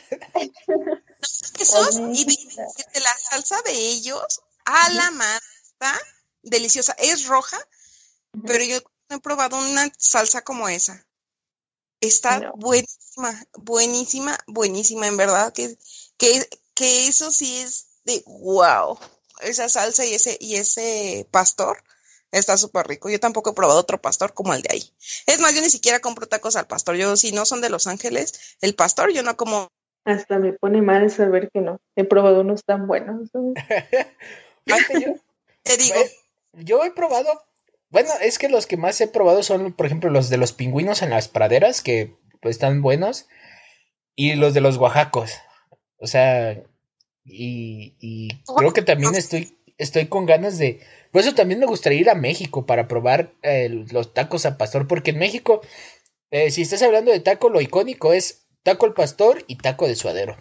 Esos, 1.61 1.97
y 1.97 2.25
de, 2.25 3.01
la 3.01 3.15
salsa 3.29 3.61
de 3.67 3.73
ellos, 3.73 4.41
a 4.65 4.89
la 4.95 5.11
masa, 5.11 6.01
deliciosa. 6.43 6.95
Es 6.97 7.27
roja, 7.27 7.59
pero 8.47 8.65
yo 8.65 8.79
he 9.11 9.21
probado 9.21 9.59
una 9.59 9.93
salsa 9.99 10.41
como 10.45 10.71
esa. 10.71 11.05
Está 12.01 12.53
buenísima, 12.55 13.45
buenísima, 13.53 14.39
buenísima, 14.47 15.09
en 15.09 15.19
verdad, 15.19 15.53
que, 15.53 15.77
que, 16.17 16.49
que 16.73 17.07
eso 17.07 17.31
sí 17.31 17.59
es 17.59 18.01
de 18.05 18.23
wow, 18.27 18.99
esa 19.45 19.69
salsa 19.69 20.05
y 20.05 20.15
ese, 20.15 20.37
y 20.41 20.57
ese 20.57 21.27
pastor 21.31 21.83
está 22.39 22.57
súper 22.57 22.87
rico. 22.87 23.09
Yo 23.11 23.21
tampoco 23.21 23.51
he 23.51 23.55
probado 23.55 23.79
otro 23.79 24.01
pastor 24.01 24.35
como 24.35 24.55
el 24.55 24.63
de 24.63 24.69
ahí. 24.73 24.83
Es 25.27 25.41
más, 25.41 25.55
yo 25.55 25.63
ni 25.63 25.71
siquiera 25.71 26.01
compro 26.01 26.27
tacos 26.27 26.57
al 26.57 26.67
pastor. 26.67 26.97
Yo, 26.97 27.17
si 27.17 27.33
no 27.33 27.45
son 27.45 27.61
de 27.61 27.71
Los 27.71 27.87
Ángeles, 27.87 28.57
el 28.61 28.75
pastor, 28.75 29.13
yo 29.13 29.23
no 29.23 29.37
como. 29.37 29.69
Hasta 30.05 30.39
me 30.39 30.53
pone 30.53 30.83
mal 30.83 31.11
saber 31.11 31.51
que 31.53 31.61
no. 31.61 31.79
He 31.97 32.05
probado 32.05 32.41
unos 32.41 32.65
tan 32.65 32.87
buenos. 32.87 33.31
Te 35.63 35.77
digo. 35.77 35.97
Yo 36.53 36.85
he 36.85 36.91
probado. 36.91 37.43
Bueno, 37.91 38.11
es 38.21 38.39
que 38.39 38.49
los 38.49 38.67
que 38.67 38.77
más 38.77 39.01
he 39.01 39.09
probado 39.09 39.43
son, 39.43 39.73
por 39.73 39.87
ejemplo, 39.87 40.11
los 40.11 40.29
de 40.29 40.37
los 40.37 40.53
pingüinos 40.53 41.03
en 41.03 41.11
las 41.11 41.29
praderas, 41.29 41.81
que 41.81 42.17
pues, 42.41 42.57
están 42.57 42.83
buenos. 42.83 43.29
Y 44.17 44.35
los 44.35 44.55
de 44.55 44.61
los 44.61 44.77
oaxacos. 44.77 45.33
O 45.99 46.07
sea, 46.07 46.63
y, 47.25 48.29
creo 48.57 48.73
que 48.73 48.83
también 48.83 49.15
estoy, 49.15 49.57
estoy 49.79 50.07
con 50.07 50.27
ganas 50.27 50.59
de... 50.59 50.81
Por 51.11 51.23
eso 51.23 51.35
también 51.35 51.61
me 51.61 51.67
gustaría 51.67 52.01
ir 52.01 52.11
a 52.11 52.15
México 52.15 52.67
para 52.67 52.89
probar 52.89 53.33
eh, 53.43 53.85
los 53.91 54.13
tacos 54.15 54.47
al 54.47 54.57
pastor, 54.57 54.87
porque 54.87 55.11
en 55.13 55.19
México, 55.19 55.61
eh, 56.31 56.51
si 56.51 56.63
estás 56.63 56.83
hablando 56.83 57.13
de 57.13 57.21
taco, 57.21 57.49
lo 57.51 57.61
icónico 57.61 58.13
es 58.13 58.47
taco 58.63 58.87
al 58.87 58.95
pastor 58.95 59.45
y 59.47 59.57
taco 59.57 59.87
de 59.87 59.95
suadero. 59.95 60.37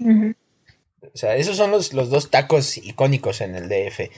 O 0.00 1.16
sea, 1.16 1.36
esos 1.36 1.56
son 1.56 1.70
los, 1.70 1.92
los, 1.92 2.10
dos 2.10 2.30
tacos 2.30 2.78
icónicos 2.78 3.40
en 3.40 3.54
el 3.54 3.68
DF. 3.68 4.10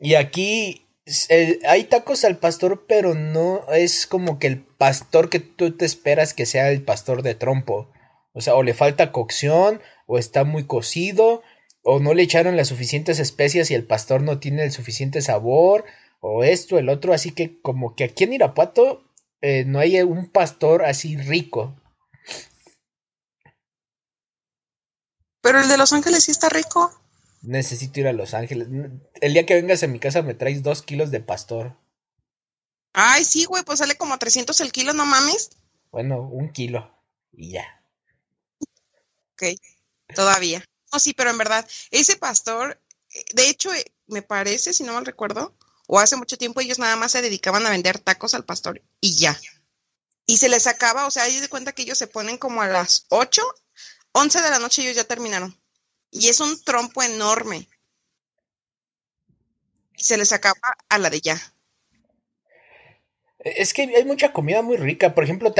Y 0.00 0.14
aquí 0.14 0.86
eh, 1.28 1.58
hay 1.66 1.84
tacos 1.84 2.24
al 2.24 2.38
pastor, 2.38 2.84
pero 2.86 3.14
no 3.14 3.66
es 3.72 4.06
como 4.06 4.38
que 4.38 4.46
el 4.46 4.60
pastor 4.60 5.30
que 5.30 5.40
tú 5.40 5.76
te 5.76 5.84
esperas 5.84 6.34
que 6.34 6.46
sea 6.46 6.70
el 6.70 6.82
pastor 6.82 7.22
de 7.22 7.34
trompo. 7.34 7.90
O 8.32 8.40
sea, 8.40 8.54
o 8.54 8.62
le 8.62 8.74
falta 8.74 9.12
cocción, 9.12 9.80
o 10.12 10.18
está 10.18 10.44
muy 10.44 10.64
cocido, 10.66 11.42
o 11.80 11.98
no 11.98 12.12
le 12.12 12.22
echaron 12.22 12.54
las 12.54 12.68
suficientes 12.68 13.18
especias 13.18 13.70
y 13.70 13.74
el 13.74 13.86
pastor 13.86 14.20
no 14.20 14.40
tiene 14.40 14.62
el 14.62 14.70
suficiente 14.70 15.22
sabor, 15.22 15.86
o 16.20 16.44
esto, 16.44 16.78
el 16.78 16.90
otro. 16.90 17.14
Así 17.14 17.30
que 17.30 17.62
como 17.62 17.96
que 17.96 18.04
aquí 18.04 18.24
en 18.24 18.34
Irapuato 18.34 19.10
eh, 19.40 19.64
no 19.64 19.78
hay 19.78 20.02
un 20.02 20.28
pastor 20.28 20.84
así 20.84 21.16
rico. 21.16 21.74
Pero 25.40 25.62
el 25.62 25.68
de 25.68 25.78
Los 25.78 25.94
Ángeles 25.94 26.24
sí 26.24 26.30
está 26.30 26.50
rico. 26.50 26.92
Necesito 27.40 28.00
ir 28.00 28.06
a 28.06 28.12
Los 28.12 28.34
Ángeles. 28.34 28.68
El 29.22 29.32
día 29.32 29.46
que 29.46 29.54
vengas 29.54 29.82
a 29.82 29.86
mi 29.86 29.98
casa 29.98 30.20
me 30.20 30.34
traes 30.34 30.62
dos 30.62 30.82
kilos 30.82 31.10
de 31.10 31.20
pastor. 31.20 31.74
Ay, 32.92 33.24
sí, 33.24 33.46
güey, 33.46 33.62
pues 33.64 33.78
sale 33.78 33.94
como 33.94 34.18
300 34.18 34.60
el 34.60 34.72
kilo, 34.72 34.92
no 34.92 35.06
mames. 35.06 35.52
Bueno, 35.90 36.20
un 36.20 36.52
kilo 36.52 36.94
y 37.32 37.52
ya 37.52 37.82
todavía. 40.14 40.64
No, 40.92 40.98
sí, 40.98 41.14
pero 41.14 41.30
en 41.30 41.38
verdad, 41.38 41.68
ese 41.90 42.16
pastor, 42.16 42.80
de 43.32 43.48
hecho, 43.48 43.72
eh, 43.72 43.84
me 44.06 44.22
parece, 44.22 44.72
si 44.72 44.84
no 44.84 44.92
mal 44.92 45.06
recuerdo, 45.06 45.56
o 45.86 45.98
hace 45.98 46.16
mucho 46.16 46.36
tiempo 46.36 46.60
ellos 46.60 46.78
nada 46.78 46.96
más 46.96 47.12
se 47.12 47.22
dedicaban 47.22 47.66
a 47.66 47.70
vender 47.70 47.98
tacos 47.98 48.34
al 48.34 48.44
pastor 48.44 48.82
y 49.00 49.16
ya. 49.16 49.38
Y 50.26 50.38
se 50.38 50.48
les 50.48 50.66
acaba, 50.66 51.06
o 51.06 51.10
sea, 51.10 51.26
ellos 51.26 51.42
de 51.42 51.48
cuenta 51.48 51.72
que 51.72 51.82
ellos 51.82 51.98
se 51.98 52.06
ponen 52.06 52.38
como 52.38 52.62
a 52.62 52.68
las 52.68 53.06
8, 53.08 53.42
11 54.12 54.42
de 54.42 54.50
la 54.50 54.58
noche 54.58 54.82
ellos 54.82 54.96
ya 54.96 55.04
terminaron. 55.04 55.58
Y 56.10 56.28
es 56.28 56.40
un 56.40 56.62
trompo 56.62 57.02
enorme. 57.02 57.68
Y 59.96 60.04
se 60.04 60.16
les 60.16 60.32
acaba 60.32 60.60
a 60.88 60.98
la 60.98 61.10
de 61.10 61.20
ya. 61.20 61.54
Es 63.38 63.74
que 63.74 63.82
hay 63.82 64.04
mucha 64.04 64.32
comida 64.32 64.62
muy 64.62 64.76
rica. 64.76 65.14
Por 65.14 65.24
ejemplo, 65.24 65.52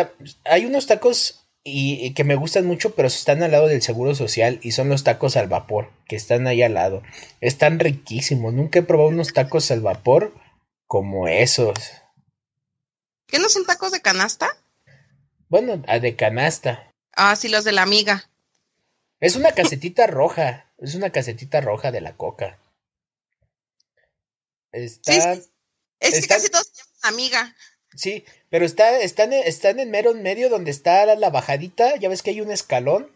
hay 0.45 0.67
unos 0.67 0.87
tacos 0.87 1.42
y, 1.65 2.13
que 2.15 2.25
me 2.25 2.35
gustan 2.35 2.67
mucho, 2.67 2.95
pero 2.95 3.09
están 3.09 3.43
al 3.43 3.53
lado 3.53 3.69
del 3.69 3.83
Seguro 3.83 4.15
Social 4.15 4.59
y 4.63 4.73
son 4.73 4.89
los 4.89 5.05
tacos 5.05 5.37
al 5.37 5.49
vapor, 5.49 5.93
que 6.07 6.17
están 6.17 6.47
ahí 6.47 6.63
al 6.63 6.75
lado. 6.75 7.03
Están 7.41 7.79
riquísimos. 7.79 8.53
Nunca 8.53 8.81
he 8.81 8.83
probado 8.83 9.11
unos 9.11 9.33
tacos 9.33 9.71
al 9.71 9.81
vapor 9.81 10.35
como 10.87 11.29
esos. 11.29 11.79
¿Qué 13.27 13.39
no 13.39 13.49
son 13.49 13.65
tacos 13.65 13.93
de 13.93 14.03
canasta? 14.03 14.49
Bueno, 15.49 15.77
de 15.77 16.17
canasta. 16.17 16.91
Ah, 17.15 17.37
sí, 17.37 17.49
los 17.49 17.65
de 17.65 17.73
la 17.73 17.83
amiga. 17.83 18.29
Es 19.21 19.37
una 19.37 19.53
casetita 19.53 20.07
roja. 20.09 20.67
Es 20.79 20.97
una 20.97 21.11
casetita 21.11 21.61
roja 21.61 21.93
de 21.93 22.01
la 22.01 22.17
coca. 22.17 22.59
Está, 24.73 25.35
Es 26.01 26.21
que 26.21 26.27
casi 26.27 26.49
todos 26.49 26.67
se 26.67 26.83
llaman 26.83 27.15
amiga. 27.15 27.57
Sí, 27.95 28.25
pero 28.49 28.65
está, 28.65 29.01
están, 29.01 29.33
están 29.33 29.81
en 29.81 29.91
mero 29.91 30.13
en 30.13 30.23
medio 30.23 30.49
donde 30.49 30.71
está 30.71 31.05
la, 31.17 31.31
bajadita, 31.31 31.97
ya 31.97 32.09
ves 32.09 32.23
que 32.23 32.31
hay 32.31 32.41
un 32.41 32.51
escalón. 32.51 33.11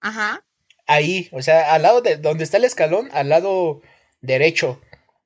Ajá. 0.00 0.44
Ahí, 0.86 1.28
o 1.32 1.42
sea, 1.42 1.74
al 1.74 1.82
lado 1.82 2.00
de 2.00 2.16
donde 2.16 2.44
está 2.44 2.56
el 2.56 2.64
escalón, 2.64 3.08
al 3.12 3.28
lado 3.28 3.82
derecho. 4.20 4.80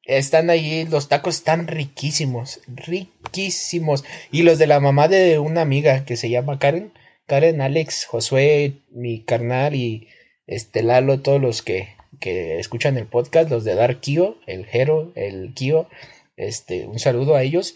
Están 0.05 0.51
ahí, 0.51 0.85
los 0.85 1.09
tacos 1.09 1.37
están 1.37 1.67
riquísimos, 1.67 2.61
riquísimos. 2.69 4.05
Y 4.31 4.43
los 4.43 4.59
de 4.59 4.69
la 4.69 4.79
mamá 4.79 5.09
de 5.09 5.39
una 5.39 5.63
amiga 5.63 6.05
que 6.05 6.17
se 6.17 6.31
llama 6.31 6.59
Karen, 6.59 6.93
Karen, 7.27 7.61
Alex, 7.61 8.05
Josué, 8.05 8.83
mi 8.91 9.25
carnal 9.25 9.75
y 9.75 10.09
este 10.47 10.83
Lalo, 10.83 11.21
todos 11.21 11.41
los 11.41 11.63
que, 11.63 11.97
que 12.21 12.59
escuchan 12.61 12.97
el 12.97 13.07
podcast, 13.07 13.51
los 13.51 13.65
de 13.65 13.75
Dar 13.75 13.99
Kio, 14.01 14.39
el 14.47 14.65
Jero, 14.67 15.13
el 15.17 15.53
Kio, 15.55 15.89
este, 16.37 16.87
un 16.87 16.99
saludo 16.99 17.35
a 17.35 17.43
ellos. 17.43 17.75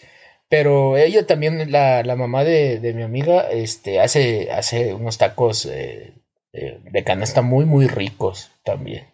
Pero 0.51 0.97
ella 0.97 1.27
también, 1.27 1.71
la, 1.71 2.03
la 2.03 2.17
mamá 2.17 2.43
de, 2.43 2.81
de, 2.81 2.93
mi 2.93 3.05
amiga, 3.05 3.49
este, 3.53 4.01
hace, 4.01 4.51
hace 4.51 4.93
unos 4.95 5.17
tacos 5.17 5.65
eh, 5.65 6.13
de 6.53 7.05
canasta 7.05 7.41
muy, 7.41 7.67
muy 7.67 7.87
ricos 7.87 8.51
también. 8.65 9.07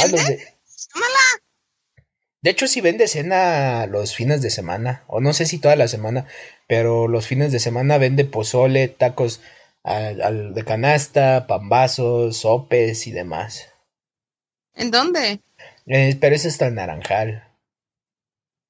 Ah, 0.00 0.08
de, 0.08 0.40
de 2.40 2.50
hecho, 2.50 2.66
si 2.66 2.80
vende 2.80 3.06
cena 3.06 3.86
los 3.86 4.14
fines 4.14 4.40
de 4.40 4.48
semana, 4.48 5.04
o 5.08 5.20
no 5.20 5.34
sé 5.34 5.44
si 5.44 5.58
toda 5.58 5.76
la 5.76 5.88
semana, 5.88 6.26
pero 6.66 7.06
los 7.06 7.26
fines 7.26 7.52
de 7.52 7.58
semana 7.58 7.98
vende 7.98 8.24
pozole, 8.24 8.88
tacos 8.88 9.42
al, 9.82 10.54
de 10.54 10.64
canasta, 10.64 11.46
pambazos, 11.46 12.38
sopes 12.38 13.06
y 13.06 13.12
demás. 13.12 13.68
¿En 14.72 14.90
dónde? 14.90 15.42
Eh, 15.84 16.16
pero 16.18 16.34
ese 16.34 16.48
está 16.48 16.68
en 16.68 16.76
Naranjal. 16.76 17.46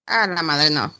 Ah, 0.06 0.26
la 0.26 0.42
madre 0.42 0.70
no 0.70 0.92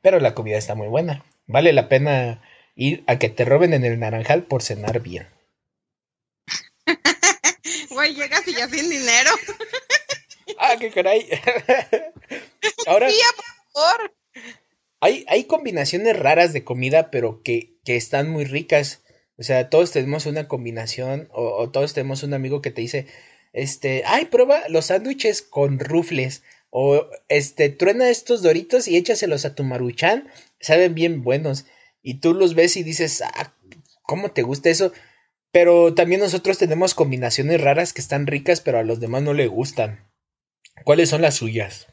pero 0.00 0.20
la 0.20 0.34
comida 0.34 0.58
está 0.58 0.74
muy 0.74 0.88
buena. 0.88 1.24
Vale 1.46 1.72
la 1.72 1.88
pena 1.88 2.42
ir 2.74 3.02
a 3.06 3.18
que 3.18 3.28
te 3.28 3.44
roben 3.44 3.74
en 3.74 3.84
el 3.84 3.98
naranjal 3.98 4.44
por 4.44 4.62
cenar 4.62 5.00
bien. 5.00 5.28
Güey, 7.90 8.14
llegas 8.14 8.46
y 8.46 8.54
ya 8.54 8.68
sin 8.68 8.88
dinero. 8.88 9.30
ah, 10.58 10.76
qué 10.78 10.90
caray. 10.90 11.28
Ahora. 12.86 13.08
por 13.08 13.44
favor. 13.72 14.14
Hay, 15.00 15.24
hay 15.28 15.44
combinaciones 15.44 16.18
raras 16.18 16.52
de 16.52 16.64
comida, 16.64 17.10
pero 17.10 17.42
que, 17.42 17.76
que 17.84 17.96
están 17.96 18.30
muy 18.30 18.44
ricas. 18.44 19.02
O 19.36 19.42
sea, 19.42 19.70
todos 19.70 19.92
tenemos 19.92 20.26
una 20.26 20.48
combinación, 20.48 21.28
o, 21.32 21.56
o, 21.56 21.70
todos 21.70 21.94
tenemos 21.94 22.22
un 22.22 22.34
amigo 22.34 22.62
que 22.62 22.70
te 22.70 22.80
dice, 22.80 23.06
este, 23.52 24.02
ay, 24.06 24.26
prueba 24.26 24.68
los 24.68 24.86
sándwiches 24.86 25.42
con 25.42 25.78
rufles. 25.78 26.42
O 26.70 27.06
este, 27.28 27.70
truena 27.70 28.10
estos 28.10 28.42
doritos 28.42 28.88
y 28.88 28.96
échaselos 28.96 29.44
a 29.44 29.54
tu 29.54 29.64
maruchan, 29.64 30.30
saben 30.60 30.94
bien 30.94 31.22
buenos. 31.22 31.64
Y 32.02 32.20
tú 32.20 32.34
los 32.34 32.54
ves 32.54 32.76
y 32.76 32.82
dices, 32.82 33.22
ah, 33.22 33.54
¿cómo 34.02 34.30
te 34.30 34.42
gusta 34.42 34.70
eso? 34.70 34.92
Pero 35.50 35.94
también 35.94 36.20
nosotros 36.20 36.58
tenemos 36.58 36.94
combinaciones 36.94 37.60
raras 37.60 37.92
que 37.92 38.00
están 38.00 38.26
ricas, 38.26 38.60
pero 38.60 38.78
a 38.78 38.84
los 38.84 39.00
demás 39.00 39.22
no 39.22 39.34
le 39.34 39.46
gustan. 39.46 40.08
¿Cuáles 40.84 41.08
son 41.08 41.22
las 41.22 41.36
suyas? 41.36 41.86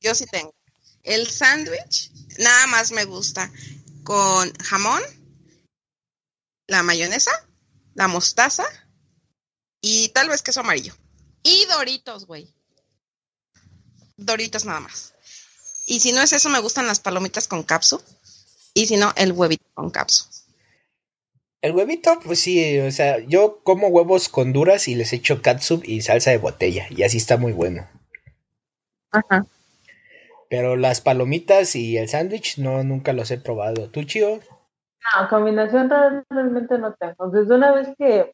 Yo 0.00 0.14
sí 0.14 0.26
tengo. 0.26 0.54
El 1.02 1.26
sándwich 1.26 2.12
nada 2.38 2.66
más 2.68 2.92
me 2.92 3.04
gusta 3.04 3.50
con 4.04 4.52
jamón, 4.54 5.02
la 6.66 6.82
mayonesa, 6.82 7.30
la 7.94 8.08
mostaza 8.08 8.64
y 9.80 10.08
tal 10.10 10.28
vez 10.28 10.42
queso 10.42 10.60
amarillo. 10.60 10.94
Y 11.42 11.66
doritos, 11.66 12.26
güey. 12.26 12.54
Doritos 14.24 14.64
nada 14.64 14.80
más. 14.80 15.14
Y 15.86 16.00
si 16.00 16.12
no 16.12 16.20
es 16.20 16.32
eso, 16.32 16.48
me 16.48 16.60
gustan 16.60 16.86
las 16.86 17.00
palomitas 17.00 17.48
con 17.48 17.62
capsu. 17.62 18.00
Y 18.74 18.86
si 18.86 18.96
no, 18.96 19.12
el 19.16 19.32
huevito 19.32 19.64
con 19.74 19.90
capsu. 19.90 20.24
El 21.60 21.72
huevito, 21.72 22.18
pues 22.24 22.40
sí, 22.40 22.78
o 22.80 22.90
sea, 22.90 23.18
yo 23.20 23.60
como 23.62 23.88
huevos 23.88 24.28
con 24.28 24.52
duras 24.52 24.88
y 24.88 24.94
les 24.94 25.12
echo 25.12 25.42
catsup 25.42 25.84
y 25.84 26.02
salsa 26.02 26.30
de 26.30 26.38
botella. 26.38 26.86
Y 26.90 27.02
así 27.02 27.18
está 27.18 27.36
muy 27.36 27.52
bueno. 27.52 27.86
Ajá. 29.12 29.44
Pero 30.48 30.76
las 30.76 31.00
palomitas 31.00 31.76
y 31.76 31.96
el 31.96 32.08
sándwich 32.08 32.58
no, 32.58 32.82
nunca 32.82 33.12
los 33.12 33.30
he 33.30 33.38
probado. 33.38 33.88
¿Tú, 33.90 34.04
Chio? 34.04 34.40
No, 34.40 35.28
combinación 35.28 35.88
realmente 36.30 36.78
no 36.78 36.94
tengo. 36.94 37.28
Desde 37.30 37.54
una 37.54 37.72
vez 37.72 37.88
que 37.96 38.32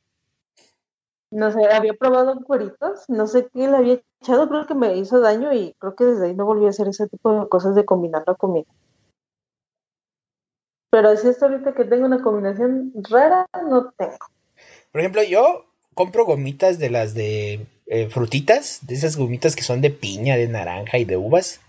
no 1.31 1.51
sé, 1.53 1.67
había 1.71 1.95
probado 1.95 2.41
cueritos, 2.43 3.05
no 3.09 3.27
sé 3.27 3.49
qué 3.53 3.69
le 3.69 3.77
había 3.77 4.01
echado, 4.21 4.49
creo 4.49 4.67
que 4.67 4.75
me 4.75 4.97
hizo 4.97 5.21
daño 5.21 5.53
y 5.53 5.75
creo 5.79 5.95
que 5.95 6.05
desde 6.05 6.27
ahí 6.27 6.35
no 6.35 6.47
volví 6.47 6.67
a 6.67 6.71
hacer 6.71 6.89
ese 6.89 7.07
tipo 7.09 7.33
de 7.33 7.49
cosas 7.49 7.75
de 7.75 7.85
combinar 7.85 8.25
la 8.27 8.35
comida. 8.35 8.67
Pero 10.91 11.15
si 11.17 11.29
es 11.29 11.43
ahorita 11.43 11.75
que 11.75 11.85
tengo 11.85 12.07
una 12.07 12.23
combinación 12.23 12.93
rara, 13.11 13.47
no 13.69 13.91
tengo. 13.93 14.17
Por 14.91 15.01
ejemplo, 15.01 15.23
yo 15.23 15.67
compro 15.95 16.25
gomitas 16.25 16.79
de 16.79 16.91
las 16.91 17.13
de 17.13 17.67
eh, 17.87 18.09
frutitas, 18.09 18.87
de 18.87 18.95
esas 18.95 19.17
gomitas 19.17 19.55
que 19.55 19.63
son 19.63 19.83
de 19.83 19.91
piña, 19.91 20.37
de 20.37 20.49
naranja 20.49 20.99
y 20.99 21.05
de 21.05 21.19
uvas. 21.19 21.61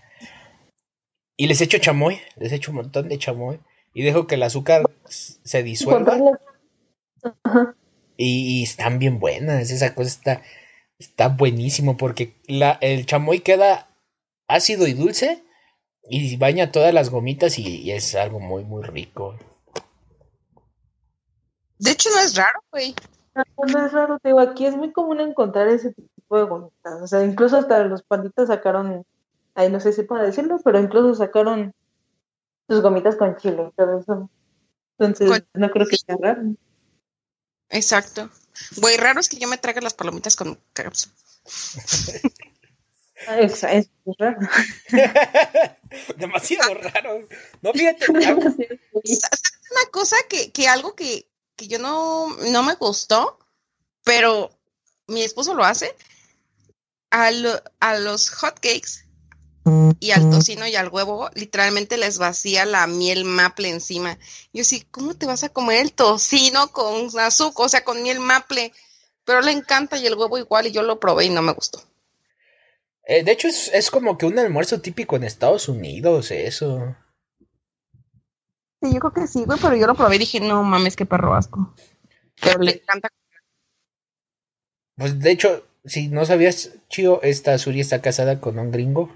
Y 1.36 1.48
les 1.48 1.60
echo 1.60 1.78
chamoy, 1.78 2.18
les 2.36 2.52
echo 2.52 2.70
un 2.70 2.78
montón 2.78 3.08
de 3.08 3.18
chamoy. 3.18 3.60
Y 3.92 4.04
dejo 4.04 4.26
que 4.26 4.36
el 4.36 4.42
azúcar 4.42 4.82
se 5.06 5.62
disuelva. 5.62 6.38
Ajá. 7.42 7.74
Y, 8.22 8.62
están 8.62 8.98
bien 8.98 9.18
buenas, 9.18 9.70
esa 9.70 9.94
cosa 9.94 10.10
está, 10.10 10.42
está 10.98 11.28
buenísimo 11.28 11.96
porque 11.96 12.34
la, 12.46 12.72
el 12.82 13.06
chamoy 13.06 13.40
queda 13.40 13.88
ácido 14.46 14.86
y 14.86 14.92
dulce 14.92 15.42
y 16.02 16.36
baña 16.36 16.70
todas 16.70 16.92
las 16.92 17.08
gomitas 17.08 17.58
y, 17.58 17.90
es 17.90 18.14
algo 18.14 18.38
muy, 18.38 18.64
muy 18.64 18.82
rico. 18.82 19.36
De 21.78 21.92
hecho, 21.92 22.10
no 22.10 22.20
es 22.20 22.36
raro, 22.36 22.60
güey. 22.70 22.94
No, 23.34 23.86
es 23.86 23.92
raro, 23.92 24.18
te 24.18 24.28
digo, 24.28 24.40
aquí 24.40 24.66
es 24.66 24.76
muy 24.76 24.92
común 24.92 25.20
encontrar 25.20 25.68
ese 25.68 25.94
tipo 25.94 26.36
de 26.36 26.44
gomitas. 26.44 27.00
O 27.00 27.06
sea, 27.06 27.24
incluso 27.24 27.56
hasta 27.56 27.84
los 27.84 28.02
panditas 28.02 28.48
sacaron, 28.48 29.06
ahí 29.54 29.70
no 29.72 29.80
sé 29.80 29.94
si 29.94 30.02
puedo 30.02 30.22
decirlo, 30.22 30.60
pero 30.62 30.78
incluso 30.78 31.14
sacaron 31.14 31.72
sus 32.68 32.82
gomitas 32.82 33.16
con 33.16 33.34
chile 33.38 33.70
y 33.70 33.76
todo 33.76 33.98
eso. 33.98 34.30
Entonces, 34.98 35.42
no 35.54 35.70
creo 35.70 35.86
que 35.86 35.96
sea 35.96 36.18
raro. 36.20 36.42
Exacto. 37.70 38.30
Güey, 38.76 38.96
raro 38.96 39.20
es 39.20 39.28
que 39.28 39.38
yo 39.38 39.48
me 39.48 39.58
traiga 39.58 39.80
las 39.80 39.94
palomitas 39.94 40.36
con 40.36 40.60
cápsula. 40.72 41.14
es, 43.38 43.62
es, 43.64 43.90
raro. 44.18 44.38
Demasiado 46.16 46.74
raro. 46.74 47.26
No, 47.62 47.72
fíjate. 47.72 48.06
Una 48.12 49.90
cosa 49.92 50.16
que, 50.28 50.50
que 50.52 50.68
algo 50.68 50.94
que, 50.94 51.28
que 51.56 51.68
yo 51.68 51.78
no, 51.78 52.28
no 52.50 52.62
me 52.62 52.74
gustó, 52.74 53.38
pero 54.04 54.50
mi 55.06 55.22
esposo 55.22 55.54
lo 55.54 55.64
hace. 55.64 55.94
A, 57.10 57.30
lo, 57.30 57.60
a 57.80 57.98
los 57.98 58.30
hotcakes 58.30 59.04
y 60.00 60.10
al 60.12 60.30
tocino 60.30 60.66
y 60.66 60.74
al 60.74 60.88
huevo, 60.88 61.28
literalmente 61.34 61.98
les 61.98 62.18
vacía 62.18 62.64
la 62.64 62.86
miel 62.86 63.24
maple 63.24 63.68
encima. 63.68 64.18
Yo 64.52 64.64
sí, 64.64 64.86
¿cómo 64.90 65.14
te 65.14 65.26
vas 65.26 65.44
a 65.44 65.50
comer 65.50 65.80
el 65.80 65.92
tocino 65.92 66.68
con 66.68 67.08
azúcar, 67.18 67.66
o 67.66 67.68
sea, 67.68 67.84
con 67.84 68.02
miel 68.02 68.20
maple? 68.20 68.72
Pero 69.24 69.42
le 69.42 69.52
encanta 69.52 69.98
y 69.98 70.06
el 70.06 70.14
huevo 70.14 70.38
igual 70.38 70.66
y 70.66 70.72
yo 70.72 70.82
lo 70.82 70.98
probé 70.98 71.26
y 71.26 71.30
no 71.30 71.42
me 71.42 71.52
gustó. 71.52 71.82
Eh, 73.04 73.22
de 73.22 73.32
hecho, 73.32 73.48
es, 73.48 73.90
como 73.90 74.16
que 74.16 74.26
un 74.26 74.38
almuerzo 74.38 74.80
típico 74.80 75.16
en 75.16 75.24
Estados 75.24 75.68
Unidos, 75.68 76.30
eso. 76.30 76.96
Sí, 78.80 78.94
yo 78.94 79.00
creo 79.00 79.12
que 79.12 79.26
sí, 79.26 79.44
güey, 79.44 79.58
pero 79.60 79.76
yo 79.76 79.86
lo 79.86 79.94
probé 79.94 80.16
y 80.16 80.20
dije, 80.20 80.40
no 80.40 80.62
mames, 80.62 80.96
qué 80.96 81.04
perro 81.04 81.34
asco. 81.34 81.74
Pero 82.40 82.60
le 82.60 82.72
encanta. 82.72 83.08
Pues 84.96 85.18
de 85.18 85.30
hecho, 85.30 85.66
si 85.84 86.08
no 86.08 86.24
sabías, 86.24 86.70
Chio, 86.88 87.22
esta 87.22 87.58
Suri 87.58 87.80
está 87.80 88.00
casada 88.00 88.40
con 88.40 88.58
un 88.58 88.70
gringo. 88.70 89.10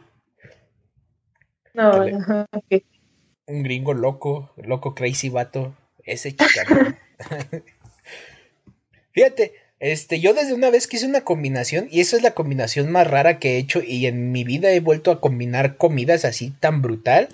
No, 1.77 1.91
Un 3.47 3.63
gringo 3.63 3.93
loco, 3.93 4.53
loco 4.57 4.95
crazy 4.95 5.29
vato, 5.29 5.77
ese 6.05 6.35
chicano. 6.35 6.97
Fíjate, 9.13 9.53
este, 9.81 10.19
yo 10.19 10.33
desde 10.33 10.55
una 10.55 10.71
vez 10.71 10.87
que 10.87 10.97
hice 10.97 11.07
una 11.07 11.25
combinación, 11.25 11.89
y 11.91 12.01
esa 12.01 12.17
es 12.17 12.23
la 12.23 12.31
combinación 12.31 12.91
más 12.91 13.07
rara 13.07 13.39
que 13.39 13.55
he 13.55 13.59
hecho, 13.59 13.83
y 13.83 14.07
en 14.07 14.33
mi 14.33 14.45
vida 14.45 14.71
he 14.71 14.81
vuelto 14.81 15.11
a 15.11 15.21
combinar 15.21 15.77
comidas 15.77 16.25
así 16.25 16.51
tan 16.59 16.81
brutal. 16.81 17.29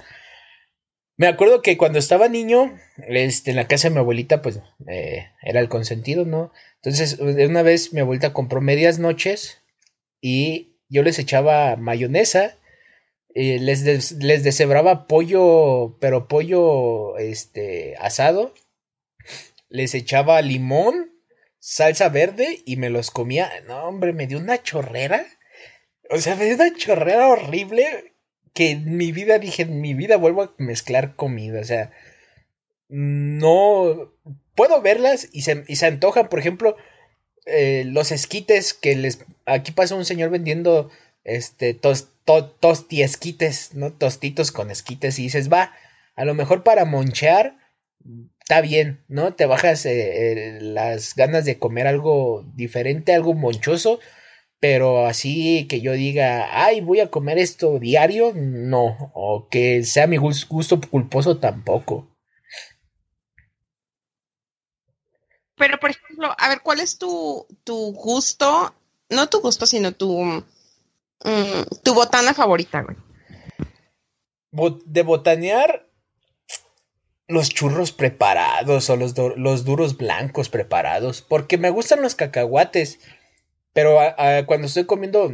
Me 1.17 1.29
acuerdo 1.29 1.63
que 1.63 1.77
cuando 1.77 1.99
estaba 1.99 2.29
niño, 2.29 2.77
este, 3.07 3.51
en 3.51 3.57
la 3.57 3.69
casa 3.69 3.89
de 3.89 3.95
mi 3.95 4.01
abuelita, 4.01 4.43
pues 4.43 4.61
eh, 4.89 5.29
era 5.43 5.61
el 5.61 5.69
consentido, 5.69 6.25
¿no? 6.25 6.51
Entonces, 6.83 7.19
una 7.21 7.63
vez 7.63 7.93
mi 7.93 8.01
abuelita 8.01 8.33
compró 8.33 8.61
medias 8.61 8.99
noches 8.99 9.63
y 10.21 10.77
yo 10.89 11.03
les 11.03 11.19
echaba 11.19 11.77
mayonesa, 11.77 12.57
les, 13.35 14.13
les 14.13 14.43
deshebraba 14.45 15.07
pollo, 15.07 15.97
pero 16.01 16.29
pollo 16.29 17.17
este, 17.19 17.97
asado, 17.99 18.55
les 19.69 19.95
echaba 19.95 20.43
limón, 20.43 21.13
salsa 21.59 22.09
verde 22.09 22.63
y 22.65 22.77
me 22.77 22.91
los 22.91 23.11
comía. 23.11 23.51
No, 23.67 23.85
hombre, 23.85 24.13
me 24.13 24.27
dio 24.27 24.39
una 24.39 24.63
chorrera. 24.63 25.25
O 26.11 26.19
sea, 26.19 26.35
me 26.35 26.47
dio 26.47 26.57
una 26.57 26.75
chorrera 26.77 27.29
horrible 27.29 28.15
que 28.53 28.71
en 28.73 28.97
mi 28.97 29.13
vida 29.13 29.39
dije, 29.39 29.63
en 29.63 29.81
mi 29.81 29.95
vida 29.95 30.17
vuelvo 30.17 30.43
a 30.43 30.55
mezclar 30.59 31.15
comida. 31.15 31.61
O 31.61 31.65
sea, 31.65 31.93
no 32.89 34.13
puedo 34.57 34.83
verlas 34.83 35.29
y 35.33 35.43
se, 35.43 35.65
y 35.69 35.77
se 35.77 35.87
antojan. 35.87 36.29
Por 36.29 36.41
ejemplo, 36.41 36.77
eh, 37.47 37.85
los 37.87 38.11
esquites 38.11 38.75
que 38.75 38.97
les. 38.97 39.25
Aquí 39.47 39.73
pasa 39.73 39.95
un 39.95 40.05
señor 40.05 40.31
vendiendo 40.31 40.91
este 41.25 41.75
tos, 41.75 42.09
tostiesquites, 42.61 43.75
¿no? 43.75 43.93
Tostitos 43.93 44.53
con 44.53 44.71
esquites. 44.71 45.19
Y 45.19 45.25
dices, 45.25 45.53
va, 45.53 45.73
a 46.17 46.25
lo 46.25 46.35
mejor 46.35 46.63
para 46.63 46.85
monchear 46.85 47.57
está 48.41 48.61
bien, 48.61 49.05
¿no? 49.09 49.35
Te 49.35 49.47
bajas 49.47 49.87
eh, 49.87 50.59
las 50.61 51.15
ganas 51.15 51.45
de 51.45 51.59
comer 51.59 51.87
algo 51.87 52.45
diferente, 52.55 53.15
algo 53.15 53.35
monchoso 53.35 54.01
pero 54.61 55.07
así 55.07 55.67
que 55.69 55.81
yo 55.81 55.93
diga, 55.93 56.65
ay, 56.65 56.83
voy 56.83 57.01
a 57.01 57.11
comer 57.11 57.39
esto 57.39 57.79
diario, 57.79 58.33
no, 58.35 59.11
o 59.15 59.49
que 59.49 59.83
sea 59.85 60.07
mi 60.07 60.19
gusto 60.19 60.81
culposo 60.91 61.39
tampoco. 61.39 62.15
Pero, 65.57 65.79
por 65.79 65.91
ejemplo, 65.91 66.35
a 66.39 66.49
ver, 66.49 66.61
¿cuál 66.63 66.81
es 66.81 66.99
tu, 66.99 67.47
tu 67.65 67.93
gusto? 67.93 68.75
No 69.09 69.29
tu 69.29 69.41
gusto, 69.41 69.67
sino 69.67 69.93
tu, 69.93 70.45
mm, 71.25 71.83
tu 71.83 71.95
botana 71.95 72.35
favorita, 72.35 72.83
güey. 72.83 72.97
de 74.85 75.03
botanear, 75.03 75.87
los 77.29 77.49
churros 77.49 77.93
preparados 77.93 78.91
o 78.91 78.97
los, 78.97 79.17
los 79.37 79.65
duros 79.65 79.97
blancos 79.97 80.49
preparados, 80.49 81.23
porque 81.23 81.59
me 81.59 81.71
gustan 81.71 82.03
los 82.03 82.17
cacahuates 82.17 82.99
pero 83.73 83.99
cuando 84.47 84.67
estoy 84.67 84.85
comiendo 84.85 85.33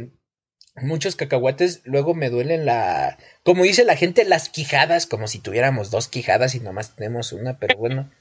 muchos 0.75 1.15
cacahuates, 1.15 1.81
luego 1.85 2.13
me 2.13 2.29
duelen 2.29 2.65
la. 2.65 3.17
Como 3.43 3.63
dice 3.63 3.83
la 3.83 3.95
gente, 3.95 4.25
las 4.25 4.49
quijadas, 4.49 5.07
como 5.07 5.27
si 5.27 5.39
tuviéramos 5.39 5.89
dos 5.89 6.07
quijadas 6.07 6.53
y 6.55 6.59
nomás 6.59 6.95
tenemos 6.95 7.33
una, 7.33 7.57
pero 7.59 7.77
bueno, 7.77 8.11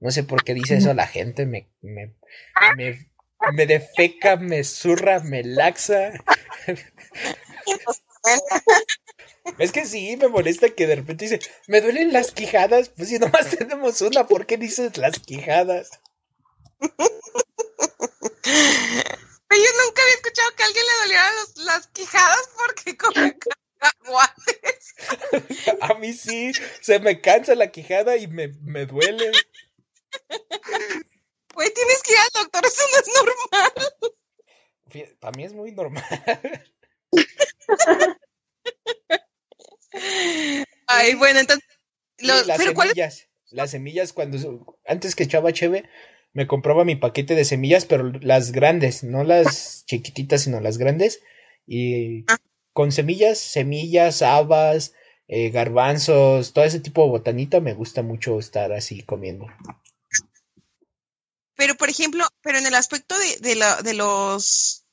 no 0.00 0.10
sé 0.10 0.24
por 0.24 0.44
qué 0.44 0.54
dice 0.54 0.76
eso 0.76 0.92
la 0.92 1.06
gente, 1.06 1.46
me, 1.46 1.68
me, 1.80 2.14
me, 2.76 3.08
me 3.52 3.66
defeca, 3.66 4.36
me 4.36 4.64
zurra, 4.64 5.20
me 5.20 5.42
laxa. 5.42 6.12
Es 9.58 9.72
que 9.72 9.84
sí, 9.84 10.16
me 10.16 10.28
molesta 10.28 10.70
que 10.70 10.86
de 10.86 10.96
repente 10.96 11.24
dice, 11.24 11.40
me 11.66 11.80
duelen 11.80 12.12
las 12.12 12.30
quijadas, 12.30 12.90
pues 12.90 13.08
si 13.08 13.18
nomás 13.18 13.50
tenemos 13.50 14.00
una, 14.00 14.26
¿por 14.26 14.46
qué 14.46 14.56
dices 14.56 14.96
las 14.96 15.18
quijadas? 15.18 15.90
Yo 19.50 19.68
nunca 19.84 20.02
había 20.02 20.14
escuchado 20.14 20.50
que 20.56 20.62
a 20.62 20.66
alguien 20.66 20.84
le 20.86 21.02
dolieran 21.02 21.34
las 21.66 21.86
quijadas 21.88 22.48
porque 22.56 22.96
come 22.96 23.36
cacahuates. 23.38 24.94
A 25.80 25.94
mí 25.94 26.12
sí, 26.12 26.52
se 26.80 26.98
me 27.00 27.20
cansa 27.20 27.54
la 27.54 27.70
quijada 27.70 28.16
y 28.16 28.28
me, 28.28 28.48
me 28.62 28.86
duele. 28.86 29.32
Pues 31.52 31.74
tienes 31.74 32.02
que 32.02 32.12
ir 32.12 32.18
al 32.18 32.28
doctor, 32.42 32.64
eso 32.64 32.82
no 32.90 32.98
es 32.98 33.08
normal. 33.14 33.72
Para 35.20 35.32
mí 35.36 35.44
es 35.44 35.52
muy 35.52 35.72
normal. 35.72 36.04
Ay, 40.86 41.14
bueno, 41.14 41.40
entonces. 41.40 41.66
las 42.18 42.62
semillas. 42.62 43.28
Las 43.50 43.70
semillas, 43.70 44.12
cuando 44.12 44.78
antes 44.86 45.14
que 45.14 45.24
echaba 45.24 45.52
cheve, 45.52 45.84
me 46.32 46.46
compraba 46.46 46.84
mi 46.84 46.96
paquete 46.96 47.34
de 47.34 47.44
semillas, 47.44 47.84
pero 47.84 48.10
las 48.20 48.52
grandes, 48.52 49.04
no 49.04 49.24
las 49.24 49.84
chiquititas, 49.86 50.42
sino 50.42 50.60
las 50.60 50.78
grandes. 50.78 51.22
Y 51.66 52.24
ah. 52.28 52.38
con 52.72 52.92
semillas, 52.92 53.38
semillas, 53.38 54.22
habas, 54.22 54.94
eh, 55.28 55.50
garbanzos, 55.50 56.52
todo 56.52 56.64
ese 56.64 56.80
tipo 56.80 57.04
de 57.04 57.10
botanita, 57.10 57.60
me 57.60 57.74
gusta 57.74 58.02
mucho 58.02 58.38
estar 58.38 58.72
así 58.72 59.02
comiendo. 59.02 59.46
Pero, 61.56 61.74
por 61.76 61.88
ejemplo, 61.90 62.26
pero 62.40 62.58
en 62.58 62.66
el 62.66 62.74
aspecto 62.74 63.18
de, 63.18 63.36
de, 63.40 63.54
la, 63.54 63.82
de 63.82 63.94
los... 63.94 64.84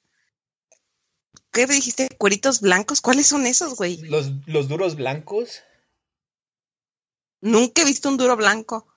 ¿Qué 1.51 1.65
dijiste? 1.65 2.09
¿Cueritos 2.17 2.61
blancos? 2.61 3.01
¿Cuáles 3.01 3.27
son 3.27 3.47
esos, 3.47 3.75
güey? 3.75 3.97
Los, 3.97 4.31
los 4.45 4.67
duros 4.67 4.95
blancos. 4.95 5.63
Nunca 7.41 7.81
he 7.81 7.85
visto 7.85 8.09
un 8.09 8.17
duro 8.17 8.35
blanco. 8.35 8.87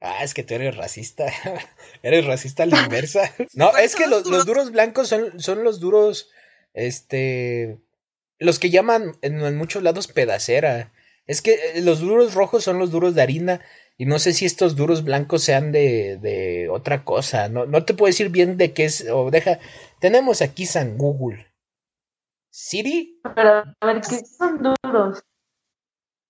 Ah, 0.00 0.24
es 0.24 0.32
que 0.32 0.42
tú 0.42 0.54
eres 0.54 0.76
racista. 0.76 1.26
eres 2.02 2.24
racista 2.24 2.62
a 2.62 2.66
la 2.66 2.82
inversa. 2.82 3.32
No, 3.54 3.76
es 3.76 3.94
que 3.94 4.06
los, 4.06 4.24
duros 4.24 4.72
blancos 4.72 5.08
son, 5.08 5.40
son 5.40 5.62
los 5.62 5.80
duros, 5.80 6.30
este, 6.72 7.78
los 8.38 8.58
que 8.58 8.70
llaman 8.70 9.18
en, 9.20 9.56
muchos 9.56 9.82
lados 9.82 10.08
pedacera. 10.08 10.92
Es 11.26 11.42
que 11.42 11.54
eh, 11.54 11.82
los 11.82 12.00
duros 12.00 12.34
rojos 12.34 12.64
son 12.64 12.78
los 12.78 12.90
duros 12.90 13.14
de 13.14 13.22
harina 13.22 13.60
y 14.00 14.06
no 14.06 14.18
sé 14.18 14.32
si 14.32 14.46
estos 14.46 14.76
duros 14.76 15.04
blancos 15.04 15.44
sean 15.44 15.72
de, 15.72 16.16
de 16.22 16.70
otra 16.70 17.04
cosa. 17.04 17.50
No, 17.50 17.66
no 17.66 17.84
te 17.84 17.92
puedo 17.92 18.06
decir 18.06 18.30
bien 18.30 18.56
de 18.56 18.72
qué 18.72 18.86
es. 18.86 19.04
O 19.12 19.30
deja, 19.30 19.58
tenemos 20.00 20.40
aquí 20.40 20.64
San 20.64 20.96
Google. 20.96 21.52
¿Siri? 22.48 23.20
Pero, 23.36 23.62
a 23.78 23.86
ver, 23.86 24.00
¿qué 24.00 24.24
son 24.24 24.62
duros? 24.62 25.22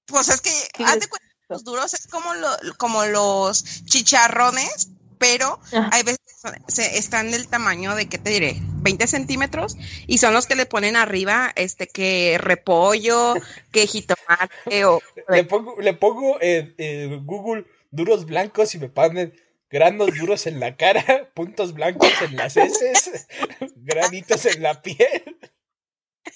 Pues 0.04 0.30
es 0.30 0.40
que, 0.40 0.82
haz 0.82 0.98
de 0.98 1.06
cuenta 1.06 1.28
los 1.48 1.62
duros 1.62 1.94
es 1.94 2.08
como, 2.08 2.34
lo, 2.34 2.48
como 2.76 3.04
los 3.04 3.62
chicharrones, 3.84 4.88
pero 5.20 5.60
hay 5.92 6.02
veces 6.02 6.18
se, 6.66 6.96
están 6.96 7.30
del 7.30 7.46
tamaño 7.46 7.94
de, 7.94 8.08
¿qué 8.08 8.16
te 8.16 8.30
diré? 8.30 8.56
20 8.80 9.06
centímetros 9.06 9.76
y 10.06 10.16
son 10.16 10.32
los 10.32 10.46
que 10.46 10.54
le 10.54 10.64
ponen 10.64 10.96
arriba, 10.96 11.52
este, 11.56 11.86
que 11.86 12.38
repollo, 12.40 13.34
que 13.70 13.86
jitomate 13.86 14.86
o... 14.86 15.02
Le 15.28 15.44
pongo, 15.44 15.76
le 15.78 15.92
pongo 15.92 16.38
en, 16.40 17.26
Google 17.26 17.66
duros 17.90 18.24
blancos 18.24 18.74
y 18.74 18.78
me 18.78 18.88
ponen 18.88 19.34
granos 19.68 20.08
duros 20.18 20.46
en 20.46 20.58
la 20.58 20.76
cara, 20.78 21.30
puntos 21.34 21.74
blancos 21.74 22.10
en 22.22 22.36
las 22.36 22.56
heces, 22.56 23.28
granitos 23.76 24.46
en 24.46 24.62
la 24.62 24.80
piel. 24.80 25.38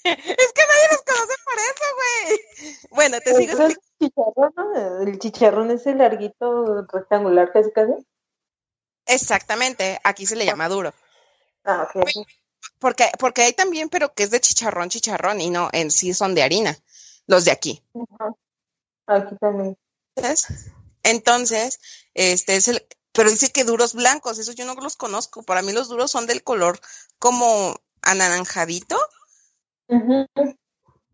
Es 0.03 0.53
que 0.53 0.61
nadie 0.61 0.87
los 0.91 1.01
conoce 1.01 1.35
por 1.43 1.57
eso, 1.57 1.85
güey. 1.97 2.79
Bueno, 2.91 3.17
te 3.19 3.33
sigo 3.33 3.67
chicharrón, 3.99 5.07
El 5.07 5.17
chicharrón 5.17 5.71
es 5.71 5.87
el 5.87 5.97
larguito 5.97 6.85
rectangular 6.93 7.51
casi 7.51 7.71
casi. 7.71 7.93
Exactamente, 9.05 9.99
aquí 10.03 10.25
se 10.25 10.35
le 10.35 10.45
llama 10.45 10.69
duro. 10.69 10.93
Ah, 11.63 11.87
ok. 11.93 12.03
Porque, 12.79 13.11
porque 13.19 13.43
hay 13.43 13.53
también, 13.53 13.89
pero 13.89 14.13
que 14.13 14.23
es 14.23 14.31
de 14.31 14.41
chicharrón, 14.41 14.89
chicharrón, 14.89 15.41
y 15.41 15.49
no, 15.49 15.69
en 15.71 15.91
sí 15.91 16.13
son 16.13 16.35
de 16.35 16.43
harina, 16.43 16.77
los 17.27 17.45
de 17.45 17.51
aquí. 17.51 17.83
Aquí 19.07 19.35
también. 19.39 19.77
Entonces, 21.03 21.79
este 22.13 22.55
es 22.55 22.67
el, 22.67 22.85
pero 23.11 23.29
dice 23.29 23.51
que 23.51 23.63
duros 23.63 23.93
blancos, 23.93 24.39
esos 24.39 24.55
yo 24.55 24.65
no 24.65 24.75
los 24.75 24.97
conozco. 24.97 25.43
Para 25.43 25.61
mí 25.61 25.71
los 25.71 25.87
duros 25.87 26.11
son 26.11 26.27
del 26.27 26.43
color 26.43 26.79
como 27.17 27.79
anaranjadito. 28.01 28.97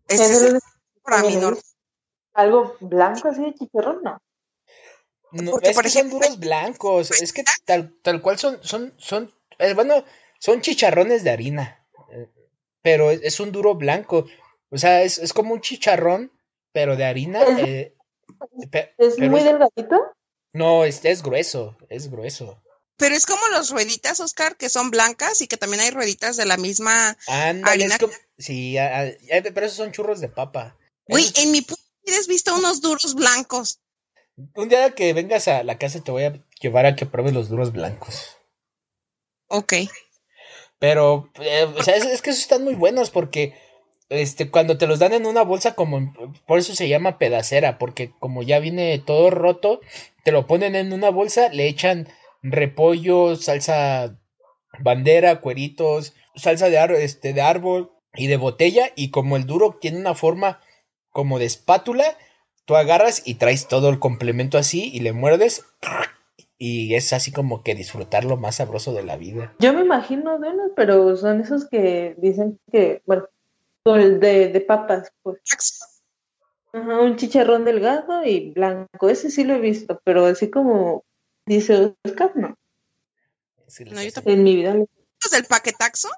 es 0.08 0.62
para 1.02 1.22
mí 1.22 1.36
no, 1.36 1.56
algo 2.34 2.76
blanco 2.80 3.28
así 3.28 3.42
de 3.42 3.54
chicharrón, 3.54 4.02
no. 4.02 4.20
No, 5.32 5.58
es 5.62 5.78
que 5.78 5.88
son 5.88 6.10
duros 6.10 6.38
blancos, 6.38 7.10
es 7.10 7.32
que 7.32 7.44
tal, 7.64 7.94
tal 8.02 8.20
cual 8.20 8.38
son, 8.38 8.58
son, 8.62 8.94
son, 8.98 9.34
eh, 9.58 9.74
bueno, 9.74 10.04
son 10.38 10.60
chicharrones 10.60 11.24
de 11.24 11.30
harina, 11.30 11.86
eh, 12.12 12.28
pero 12.82 13.10
es, 13.10 13.40
un 13.40 13.50
duro 13.50 13.74
blanco, 13.74 14.26
o 14.70 14.78
sea, 14.78 15.02
es, 15.02 15.18
es, 15.18 15.32
como 15.32 15.54
un 15.54 15.60
chicharrón, 15.60 16.32
pero 16.72 16.96
de 16.96 17.04
harina. 17.04 17.42
¿Es, 17.42 19.18
eh, 19.18 19.28
muy 19.28 19.42
delgadito? 19.42 20.00
No, 20.52 20.84
este 20.84 21.10
es 21.10 21.22
grueso, 21.22 21.76
es 21.88 22.10
grueso. 22.10 22.62
Pero 22.96 23.14
es 23.14 23.24
como 23.24 23.48
los 23.48 23.70
rueditas, 23.70 24.20
Oscar, 24.20 24.56
que 24.56 24.68
son 24.68 24.90
blancas 24.90 25.40
y 25.40 25.46
que 25.46 25.56
también 25.56 25.80
hay 25.80 25.90
rueditas 25.90 26.36
de 26.36 26.44
la 26.44 26.56
misma 26.56 27.16
harina. 27.26 27.98
sí, 28.38 28.76
pero 29.54 29.66
esos 29.66 29.78
son 29.78 29.92
churros 29.92 30.20
de 30.20 30.28
papa. 30.28 30.76
Uy, 31.08 31.30
en 31.36 31.52
mi 31.52 31.66
¿Tienes 32.04 32.26
visto 32.26 32.54
unos 32.54 32.80
duros 32.80 33.14
blancos? 33.14 33.80
Un 34.36 34.68
día 34.68 34.90
que 34.94 35.12
vengas 35.12 35.48
a 35.48 35.62
la 35.62 35.78
casa 35.78 36.02
te 36.02 36.10
voy 36.10 36.24
a 36.24 36.42
llevar 36.60 36.86
a 36.86 36.96
que 36.96 37.06
pruebes 37.06 37.34
los 37.34 37.48
duros 37.48 37.72
blancos. 37.72 38.36
Ok. 39.48 39.74
Pero, 40.78 41.30
eh, 41.40 41.64
o 41.76 41.82
sea, 41.82 41.96
es, 41.96 42.22
que 42.22 42.30
esos 42.30 42.42
están 42.42 42.64
muy 42.64 42.74
buenos 42.74 43.10
porque 43.10 43.54
este, 44.08 44.50
cuando 44.50 44.78
te 44.78 44.86
los 44.86 44.98
dan 44.98 45.12
en 45.12 45.26
una 45.26 45.42
bolsa, 45.42 45.74
como 45.74 46.12
por 46.46 46.58
eso 46.58 46.74
se 46.74 46.88
llama 46.88 47.18
pedacera, 47.18 47.78
porque 47.78 48.10
como 48.18 48.42
ya 48.42 48.58
viene 48.58 48.98
todo 48.98 49.30
roto, 49.30 49.80
te 50.24 50.32
lo 50.32 50.46
ponen 50.46 50.74
en 50.74 50.92
una 50.92 51.10
bolsa, 51.10 51.48
le 51.50 51.68
echan 51.68 52.08
repollo, 52.42 53.36
salsa 53.36 54.18
bandera, 54.80 55.40
cueritos, 55.40 56.14
salsa 56.34 56.68
de, 56.68 57.04
este, 57.04 57.32
de 57.32 57.42
árbol 57.42 57.92
y 58.14 58.26
de 58.26 58.36
botella, 58.36 58.90
y 58.96 59.10
como 59.10 59.36
el 59.36 59.46
duro 59.46 59.78
tiene 59.80 59.98
una 59.98 60.14
forma 60.14 60.60
como 61.10 61.38
de 61.38 61.44
espátula, 61.44 62.16
tú 62.64 62.76
agarras 62.76 63.22
y 63.24 63.34
traes 63.34 63.68
todo 63.68 63.88
el 63.88 63.98
complemento 63.98 64.58
así 64.58 64.90
y 64.92 65.00
le 65.00 65.12
muerdes 65.12 65.64
y 66.58 66.94
es 66.94 67.12
así 67.12 67.32
como 67.32 67.64
que 67.64 67.74
disfrutar 67.74 68.24
lo 68.24 68.36
más 68.36 68.56
sabroso 68.56 68.92
de 68.92 69.02
la 69.02 69.16
vida. 69.16 69.52
Yo 69.58 69.72
me 69.72 69.80
imagino 69.80 70.38
de 70.38 70.50
unos, 70.50 70.70
pero 70.76 71.16
son 71.16 71.40
esos 71.40 71.68
que 71.68 72.14
dicen 72.18 72.60
que, 72.70 73.02
bueno, 73.04 73.26
de, 73.84 74.48
de 74.48 74.60
papas, 74.60 75.12
pues. 75.22 75.40
Ajá, 76.72 77.00
un 77.00 77.16
chicharrón 77.16 77.64
delgado 77.64 78.24
y 78.24 78.50
blanco, 78.50 79.10
ese 79.10 79.30
sí 79.30 79.42
lo 79.42 79.54
he 79.54 79.60
visto, 79.60 80.00
pero 80.04 80.26
así 80.26 80.50
como 80.50 81.04
dice 81.46 81.94
Oscar, 82.04 82.30
no. 82.36 82.56
en 84.24 84.42
mi 84.44 84.54
vida. 84.54 84.72
¿El 84.72 85.44
paquetaxo? 85.48 86.10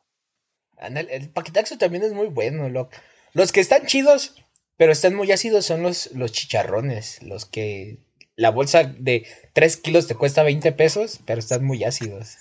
El, 0.77 0.97
el, 1.09 1.31
paquetaxo 1.31 1.79
también 1.79 2.05
es 2.05 2.13
muy 2.13 2.29
bueno. 2.29 2.69
Lo, 2.69 2.91
los 3.33 3.51
que 3.51 3.61
están 3.61 3.87
chidos, 3.87 4.37
pero 4.77 4.93
están 4.93 5.15
muy 5.15 5.31
ácidos, 5.33 5.67
son 5.67 5.83
los, 5.83 6.11
los 6.13 6.33
chicharrones, 6.33 7.23
los 7.23 7.45
que 7.45 7.99
la 8.37 8.51
bolsa 8.51 8.85
de 8.85 9.27
3 9.53 9.77
kilos 9.77 10.07
te 10.07 10.15
cuesta 10.17 10.43
20 10.43 10.73
pesos, 10.73 11.21
pero 11.25 11.39
están 11.39 11.65
muy 11.65 11.85
ácidos. 11.85 12.37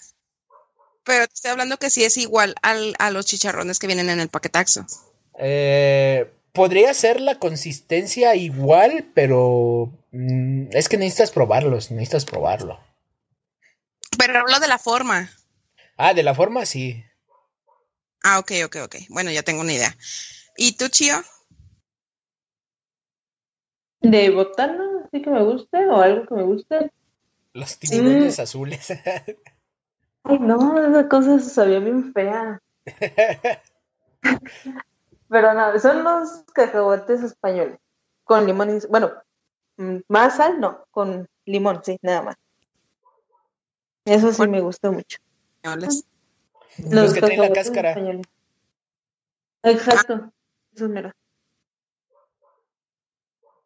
Pero 1.03 1.27
te 1.27 1.33
estoy 1.33 1.51
hablando 1.51 1.77
que 1.77 1.89
sí 1.89 2.03
es 2.03 2.17
igual 2.17 2.55
al, 2.61 2.95
a 2.97 3.11
los 3.11 3.25
chicharrones 3.25 3.79
que 3.79 3.87
vienen 3.87 4.09
en 4.09 4.19
el 4.19 4.29
paquetaxo. 4.29 4.85
Eh, 5.37 6.31
podría 6.53 6.93
ser 6.93 7.19
la 7.19 7.39
consistencia 7.39 8.35
igual, 8.35 9.11
pero 9.13 9.91
mm, 10.11 10.67
es 10.71 10.87
que 10.87 10.97
necesitas 10.97 11.31
probarlos, 11.31 11.91
necesitas 11.91 12.25
probarlo. 12.25 12.79
Pero 14.17 14.39
hablo 14.39 14.59
de 14.59 14.67
la 14.67 14.79
forma. 14.79 15.29
Ah, 15.97 16.13
de 16.13 16.23
la 16.23 16.33
forma 16.33 16.65
sí. 16.65 17.03
Ah, 18.23 18.39
ok, 18.39 18.51
ok, 18.65 18.77
ok. 18.83 18.95
Bueno, 19.09 19.31
ya 19.31 19.43
tengo 19.43 19.61
una 19.61 19.73
idea. 19.73 19.95
¿Y 20.55 20.73
tú, 20.77 20.87
Chio? 20.87 21.21
De 24.03 24.29
botana, 24.31 25.07
sí 25.11 25.21
que 25.21 25.29
me 25.29 25.41
guste, 25.41 25.87
o 25.87 25.95
algo 25.95 26.25
que 26.25 26.35
me 26.35 26.43
guste. 26.43 26.91
Los 27.53 27.79
tiburones 27.79 28.37
azules. 28.37 28.91
Ay, 30.23 30.39
no, 30.39 30.77
esa 30.77 31.07
cosa 31.07 31.39
se 31.39 31.49
sabía 31.49 31.79
bien 31.79 32.13
fea. 32.13 32.61
Pero 35.29 35.53
no, 35.53 35.79
son 35.79 36.03
los 36.03 36.43
cacahuates 36.53 37.23
españoles, 37.23 37.79
con 38.25 38.45
limón 38.45 38.77
y... 38.77 38.79
Bueno, 38.87 39.13
mm, 39.77 39.99
más 40.09 40.35
sal, 40.35 40.59
no, 40.59 40.85
con 40.91 41.27
limón, 41.45 41.81
sí, 41.83 41.97
nada 42.01 42.23
más. 42.23 42.35
Eso 44.03 44.33
sí 44.33 44.47
me 44.47 44.59
gustó 44.59 44.91
mucho. 44.91 45.19
Los, 45.63 46.03
los 46.91 47.13
que 47.13 47.21
tienen 47.21 47.39
la 47.39 47.53
cáscara. 47.53 47.91
Españoles. 47.91 48.25
Exacto, 49.63 50.29
eso 50.75 50.85
es 50.85 50.91
mero. 50.91 51.13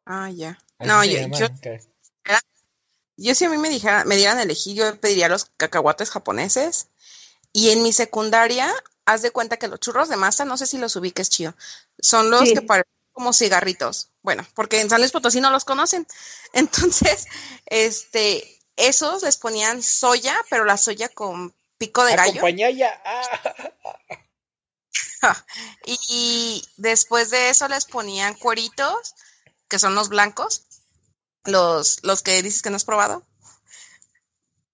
Ah, 0.07 0.29
ya. 0.31 0.57
No, 0.79 1.03
yo, 1.03 1.27
yo, 1.27 1.47
yo, 3.17 3.35
si 3.35 3.45
a 3.45 3.49
mí 3.49 3.57
me 3.57 3.69
dijera, 3.69 4.05
me 4.05 4.15
dieran 4.15 4.39
elegir, 4.39 4.75
yo 4.75 4.99
pediría 5.01 5.27
los 5.27 5.45
cacahuates 5.57 6.11
japoneses. 6.11 6.87
Y 7.51 7.71
en 7.71 7.83
mi 7.83 7.91
secundaria, 7.91 8.73
haz 9.05 9.21
de 9.21 9.31
cuenta 9.31 9.57
que 9.57 9.67
los 9.67 9.81
churros 9.81 10.07
de 10.07 10.15
masa, 10.15 10.45
no 10.45 10.55
sé 10.55 10.65
si 10.65 10.77
los 10.77 10.95
ubiques, 10.95 11.29
chío, 11.29 11.53
son 11.99 12.29
los 12.29 12.43
que 12.43 12.61
parecen 12.61 12.93
como 13.11 13.33
cigarritos. 13.33 14.09
Bueno, 14.21 14.47
porque 14.53 14.79
en 14.79 14.89
San 14.89 15.01
Luis 15.01 15.11
Potosí 15.11 15.41
no 15.41 15.51
los 15.51 15.65
conocen. 15.65 16.07
Entonces, 16.53 17.25
este, 17.65 18.61
esos 18.77 19.23
les 19.23 19.35
ponían 19.35 19.83
soya, 19.83 20.37
pero 20.49 20.63
la 20.63 20.77
soya 20.77 21.09
con 21.09 21.53
pico 21.77 22.05
de 22.05 22.15
gallo. 22.15 22.41
Ah. 25.21 25.45
y 25.85 26.63
después 26.77 27.29
de 27.29 27.49
eso 27.49 27.67
les 27.67 27.83
ponían 27.85 28.35
cueritos 28.35 29.15
que 29.67 29.79
son 29.79 29.95
los 29.95 30.09
blancos, 30.09 30.63
los, 31.45 32.03
los 32.03 32.21
que 32.21 32.41
dices 32.41 32.61
que 32.61 32.69
no 32.69 32.75
has 32.75 32.85
probado. 32.85 33.23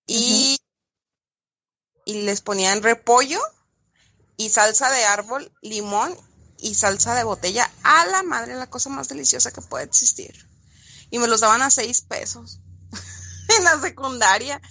Y, 0.06 0.58
y 2.06 2.22
les 2.24 2.42
ponían 2.42 2.84
repollo 2.84 3.40
y 4.38 4.50
salsa 4.50 4.92
de 4.92 5.06
árbol, 5.06 5.52
limón 5.62 6.16
y 6.58 6.76
salsa 6.76 7.16
de 7.16 7.24
botella. 7.24 7.70
A 7.84 8.06
la 8.08 8.24
madre, 8.24 8.56
la 8.56 8.70
cosa 8.70 8.90
más 8.90 9.08
deliciosa 9.08 9.52
que 9.52 9.62
puede 9.62 9.86
existir. 9.86 10.48
Y 11.10 11.20
me 11.20 11.28
los 11.28 11.42
daban 11.42 11.62
a 11.62 11.70
seis 11.70 12.02
pesos 12.02 12.60
en 13.58 13.64
la 13.64 13.80
secundaria. 13.80 14.62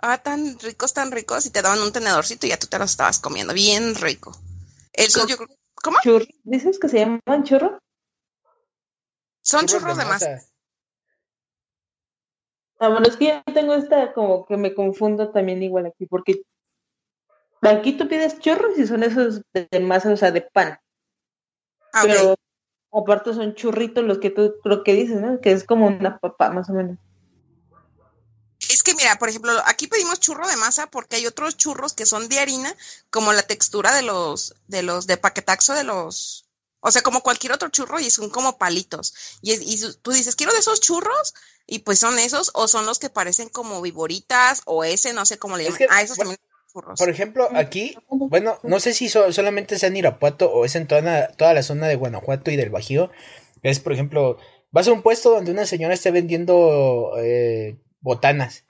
Ah, 0.00 0.18
tan 0.18 0.58
ricos, 0.58 0.92
tan 0.92 1.10
ricos. 1.10 1.46
Y 1.46 1.50
te 1.50 1.62
daban 1.62 1.80
un 1.80 1.92
tenedorcito 1.92 2.46
y 2.46 2.50
ya 2.50 2.58
tú 2.58 2.66
te 2.66 2.78
los 2.78 2.90
estabas 2.90 3.18
comiendo. 3.18 3.54
Bien 3.54 3.94
rico. 3.94 4.36
Eso 4.92 5.26
yo 5.26 5.36
¿Cómo? 5.82 5.98
¿Dices 6.44 6.78
que 6.78 6.88
se 6.88 6.98
llaman 6.98 7.44
churro? 7.44 7.78
Son 9.48 9.64
churros, 9.64 9.96
de 9.96 10.04
masa. 10.04 10.42
Ah, 12.78 12.90
bueno, 12.90 13.06
es 13.08 13.16
que 13.16 13.28
yo 13.46 13.54
tengo 13.54 13.72
esta 13.72 14.12
como 14.12 14.44
que 14.44 14.58
me 14.58 14.74
confundo 14.74 15.30
también 15.30 15.62
igual 15.62 15.86
aquí, 15.86 16.04
porque 16.04 16.42
aquí 17.62 17.96
tú 17.96 18.06
pides 18.08 18.38
churros 18.40 18.76
y 18.76 18.86
son 18.86 19.04
esos 19.04 19.40
de, 19.54 19.80
masa, 19.80 20.12
o 20.12 20.18
sea, 20.18 20.32
de 20.32 20.42
pan. 20.42 20.78
Ah, 21.94 22.02
Pero 22.02 22.34
aparte 22.92 23.32
son 23.32 23.54
churritos 23.54 24.04
los 24.04 24.18
que 24.18 24.28
tú 24.28 24.56
creo 24.62 24.84
que 24.84 24.92
dices, 24.92 25.18
¿no? 25.18 25.40
Que 25.40 25.52
es 25.52 25.64
como 25.64 25.86
una 25.86 26.18
papa, 26.18 26.50
más 26.50 26.68
o 26.68 26.74
menos. 26.74 26.98
Es 28.68 28.82
que 28.82 28.94
mira, 28.94 29.16
por 29.16 29.30
ejemplo, 29.30 29.50
aquí 29.64 29.86
pedimos 29.86 30.20
churro 30.20 30.46
de 30.46 30.58
masa 30.58 30.88
porque 30.88 31.16
hay 31.16 31.26
otros 31.26 31.56
churros 31.56 31.94
que 31.94 32.04
son 32.04 32.28
de 32.28 32.38
harina, 32.38 32.70
como 33.08 33.32
la 33.32 33.44
textura 33.44 33.94
de 33.94 34.02
los, 34.02 34.54
de 34.66 34.82
los 34.82 35.06
de 35.06 35.16
paquetaxo 35.16 35.72
de 35.72 35.84
los, 35.84 36.47
o 36.80 36.90
sea, 36.90 37.02
como 37.02 37.22
cualquier 37.22 37.52
otro 37.52 37.68
churro 37.68 37.98
y 37.98 38.10
son 38.10 38.30
como 38.30 38.58
palitos. 38.58 39.38
Y, 39.42 39.52
y, 39.52 39.78
tú 40.02 40.12
dices, 40.12 40.36
quiero 40.36 40.52
de 40.52 40.60
esos 40.60 40.80
churros 40.80 41.34
y 41.66 41.80
pues 41.80 41.98
son 41.98 42.18
esos 42.18 42.50
o 42.54 42.68
son 42.68 42.86
los 42.86 42.98
que 42.98 43.10
parecen 43.10 43.48
como 43.48 43.82
viboritas 43.82 44.62
o 44.64 44.84
ese, 44.84 45.12
no 45.12 45.26
sé 45.26 45.38
cómo 45.38 45.56
le 45.56 45.64
llaman. 45.64 45.80
ah, 45.90 46.02
esos 46.02 46.16
también 46.16 46.38
son 46.38 46.72
churros. 46.72 46.98
Por 46.98 47.08
ejemplo, 47.08 47.48
aquí, 47.54 47.96
bueno, 48.08 48.58
no 48.62 48.80
sé 48.80 48.94
si 48.94 49.08
solamente 49.08 49.78
sea 49.78 49.88
en 49.88 49.96
Irapuato 49.96 50.50
o 50.50 50.64
es 50.64 50.76
en 50.76 50.86
toda, 50.86 51.28
toda 51.32 51.52
la 51.52 51.62
zona 51.62 51.88
de 51.88 51.96
Guanajuato 51.96 52.50
y 52.50 52.56
del 52.56 52.70
Bajío. 52.70 53.10
Es, 53.62 53.80
por 53.80 53.92
ejemplo, 53.92 54.38
vas 54.70 54.86
a 54.86 54.92
un 54.92 55.02
puesto 55.02 55.30
donde 55.30 55.50
una 55.50 55.66
señora 55.66 55.94
esté 55.94 56.10
vendiendo 56.10 57.12
eh, 57.18 57.78
botanas, 58.00 58.64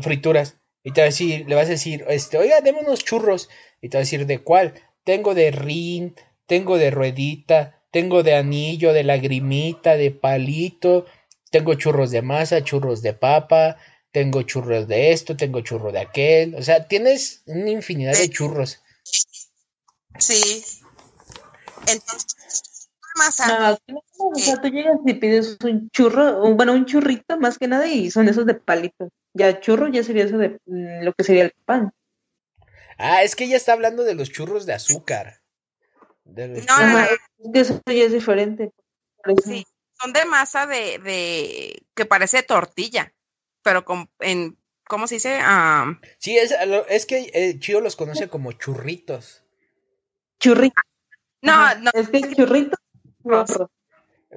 frituras. 0.00 0.56
Y 0.86 0.92
te 0.92 1.00
va 1.00 1.06
a 1.06 1.10
decir, 1.10 1.48
le 1.48 1.54
vas 1.54 1.66
a 1.66 1.70
decir, 1.70 2.04
este, 2.08 2.36
oiga, 2.36 2.60
deme 2.60 2.80
unos 2.80 3.02
churros. 3.02 3.48
Y 3.80 3.88
te 3.88 3.96
va 3.96 4.00
a 4.00 4.04
decir, 4.04 4.26
¿de 4.26 4.42
cuál? 4.42 4.74
Tengo 5.02 5.34
de 5.34 5.50
rin, 5.50 6.14
tengo 6.46 6.78
de 6.78 6.90
ruedita, 6.90 7.82
tengo 7.90 8.22
de 8.22 8.34
anillo, 8.34 8.92
de 8.92 9.04
lagrimita, 9.04 9.96
de 9.96 10.10
palito, 10.10 11.06
tengo 11.50 11.74
churros 11.74 12.10
de 12.10 12.22
masa, 12.22 12.64
churros 12.64 13.02
de 13.02 13.14
papa, 13.14 13.76
tengo 14.10 14.42
churros 14.42 14.88
de 14.88 15.12
esto, 15.12 15.36
tengo 15.36 15.60
churro 15.60 15.92
de 15.92 16.00
aquel, 16.00 16.54
o 16.56 16.62
sea, 16.62 16.88
tienes 16.88 17.42
una 17.46 17.70
infinidad 17.70 18.16
de 18.16 18.28
churros. 18.28 18.80
Sí. 20.18 20.64
Entonces, 21.86 22.88
masa. 23.16 23.44
Ah, 23.48 23.78
o 24.16 24.34
sea, 24.38 24.60
tú 24.60 24.68
llegas 24.68 24.98
y 25.04 25.14
pides 25.14 25.58
un 25.62 25.90
churro, 25.90 26.54
bueno, 26.54 26.72
un 26.72 26.86
churrito 26.86 27.38
más 27.38 27.58
que 27.58 27.68
nada 27.68 27.86
y 27.86 28.10
son 28.10 28.28
esos 28.28 28.46
de 28.46 28.54
palito. 28.54 29.08
Ya 29.34 29.60
churro 29.60 29.88
ya 29.88 30.02
sería 30.02 30.24
eso 30.24 30.38
de 30.38 30.58
mm, 30.66 31.04
lo 31.04 31.12
que 31.12 31.24
sería 31.24 31.44
el 31.44 31.52
pan. 31.64 31.92
Ah, 32.98 33.22
es 33.22 33.34
que 33.34 33.44
ella 33.44 33.56
está 33.56 33.72
hablando 33.72 34.04
de 34.04 34.14
los 34.14 34.30
churros 34.30 34.66
de 34.66 34.74
azúcar. 34.74 35.40
No, 36.24 37.54
eso 37.54 37.82
ya 37.86 38.04
es 38.04 38.12
diferente. 38.12 38.72
Sí, 39.44 39.66
son 40.00 40.12
de 40.12 40.24
masa 40.24 40.66
de, 40.66 40.98
de 40.98 41.86
que 41.94 42.04
parece 42.06 42.42
tortilla, 42.42 43.12
pero 43.62 43.84
con, 43.84 44.10
en, 44.20 44.58
¿cómo 44.86 45.06
se 45.06 45.16
dice? 45.16 45.38
Ah, 45.42 45.98
sí, 46.18 46.36
es, 46.36 46.54
es 46.88 47.06
que 47.06 47.30
eh, 47.34 47.58
Chío 47.58 47.80
los 47.80 47.96
conoce 47.96 48.28
como 48.28 48.52
churritos. 48.52 49.44
Churritos. 50.40 50.84
No, 51.42 51.74
no. 51.76 51.90
Es 51.94 52.08
que 52.08 52.34
churritos. 52.34 52.78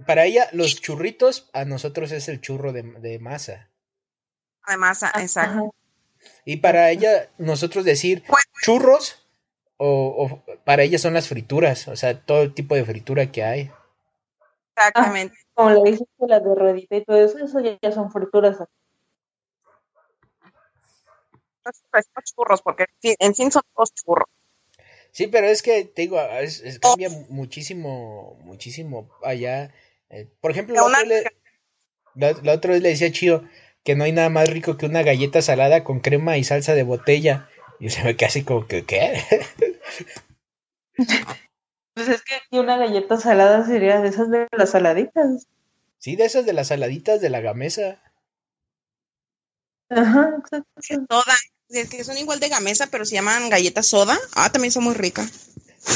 Para 0.05 0.25
ella, 0.25 0.47
los 0.53 0.79
churritos, 0.79 1.49
a 1.53 1.65
nosotros 1.65 2.11
es 2.11 2.29
el 2.29 2.39
churro 2.39 2.71
de, 2.71 2.83
de 2.83 3.19
masa. 3.19 3.71
De 4.67 4.77
masa, 4.77 5.11
exacto. 5.15 5.73
Y 6.45 6.57
para 6.57 6.91
ella, 6.91 7.31
nosotros 7.37 7.85
decir 7.85 8.23
churros 8.61 9.26
o, 9.77 10.41
para 10.65 10.83
ellas 10.83 11.01
son 11.01 11.13
las 11.13 11.27
frituras, 11.27 11.87
o 11.87 11.95
sea, 11.95 12.19
todo 12.19 12.41
el 12.41 12.53
tipo 12.53 12.75
de 12.75 12.85
fritura 12.85 13.31
que 13.31 13.43
hay. 13.43 13.71
Exactamente. 14.75 15.35
Ah, 15.39 15.51
como 15.53 15.69
le 15.83 15.91
dices 15.91 16.07
la 16.19 16.39
de 16.39 16.55
ruedita 16.55 16.95
y 16.97 17.03
todo 17.03 17.17
eso, 17.23 17.37
eso 17.39 17.59
ya 17.81 17.91
son 17.91 18.11
frituras. 18.11 18.57
churros, 22.35 22.61
porque 22.61 22.85
en 23.01 23.35
fin 23.35 23.51
son 23.51 23.63
todos 23.75 23.93
churros. 23.93 24.27
Sí, 25.11 25.27
pero 25.27 25.47
es 25.47 25.61
que, 25.61 25.85
te 25.85 26.03
digo, 26.03 26.21
es, 26.21 26.61
es- 26.61 26.79
cambia 26.79 27.09
muchísimo, 27.29 28.37
muchísimo 28.43 29.09
allá. 29.23 29.73
Eh, 30.09 30.27
por 30.41 30.51
ejemplo, 30.51 30.75
la 30.75 30.83
Una- 30.83 30.99
otra, 30.99 31.09
le- 31.09 31.23
la, 32.15 32.31
la 32.43 32.53
otra 32.53 32.73
vez 32.73 32.81
le 32.81 32.89
decía 32.89 33.07
a 33.07 33.11
Chío 33.11 33.43
que 33.83 33.95
no 33.95 34.03
hay 34.03 34.11
nada 34.11 34.29
más 34.29 34.49
rico 34.49 34.77
que 34.77 34.85
una 34.85 35.01
galleta 35.01 35.41
salada 35.41 35.83
con 35.83 36.01
crema 36.01 36.37
y 36.37 36.43
salsa 36.43 36.75
de 36.75 36.83
botella. 36.83 37.49
Y 37.79 37.89
se 37.89 38.03
me 38.03 38.15
queda 38.15 38.27
así 38.29 38.43
como 38.43 38.67
que, 38.67 38.85
¿qué? 38.85 39.21
Pues 41.93 42.09
es 42.09 42.21
que 42.21 42.35
aquí 42.35 42.59
una 42.59 42.77
galleta 42.77 43.17
salada 43.17 43.65
sería 43.65 43.99
de 44.01 44.09
esas 44.09 44.29
de 44.29 44.47
las 44.51 44.71
saladitas. 44.71 45.47
Sí, 45.97 46.15
de 46.15 46.25
esas 46.25 46.45
de 46.45 46.53
las 46.53 46.67
saladitas 46.67 47.21
de 47.21 47.29
la 47.29 47.41
gamesa. 47.41 47.99
Ajá, 49.89 50.35
exacto. 50.39 50.81
Soda. 50.81 51.35
Es 51.69 51.89
que 51.89 52.03
son 52.03 52.17
igual 52.17 52.39
de 52.39 52.49
gamesa, 52.49 52.87
pero 52.87 53.03
se 53.03 53.15
llaman 53.15 53.49
galletas 53.49 53.87
soda. 53.87 54.17
Ah, 54.35 54.51
también 54.51 54.71
son 54.71 54.83
muy 54.85 54.93
ricas. 54.93 55.49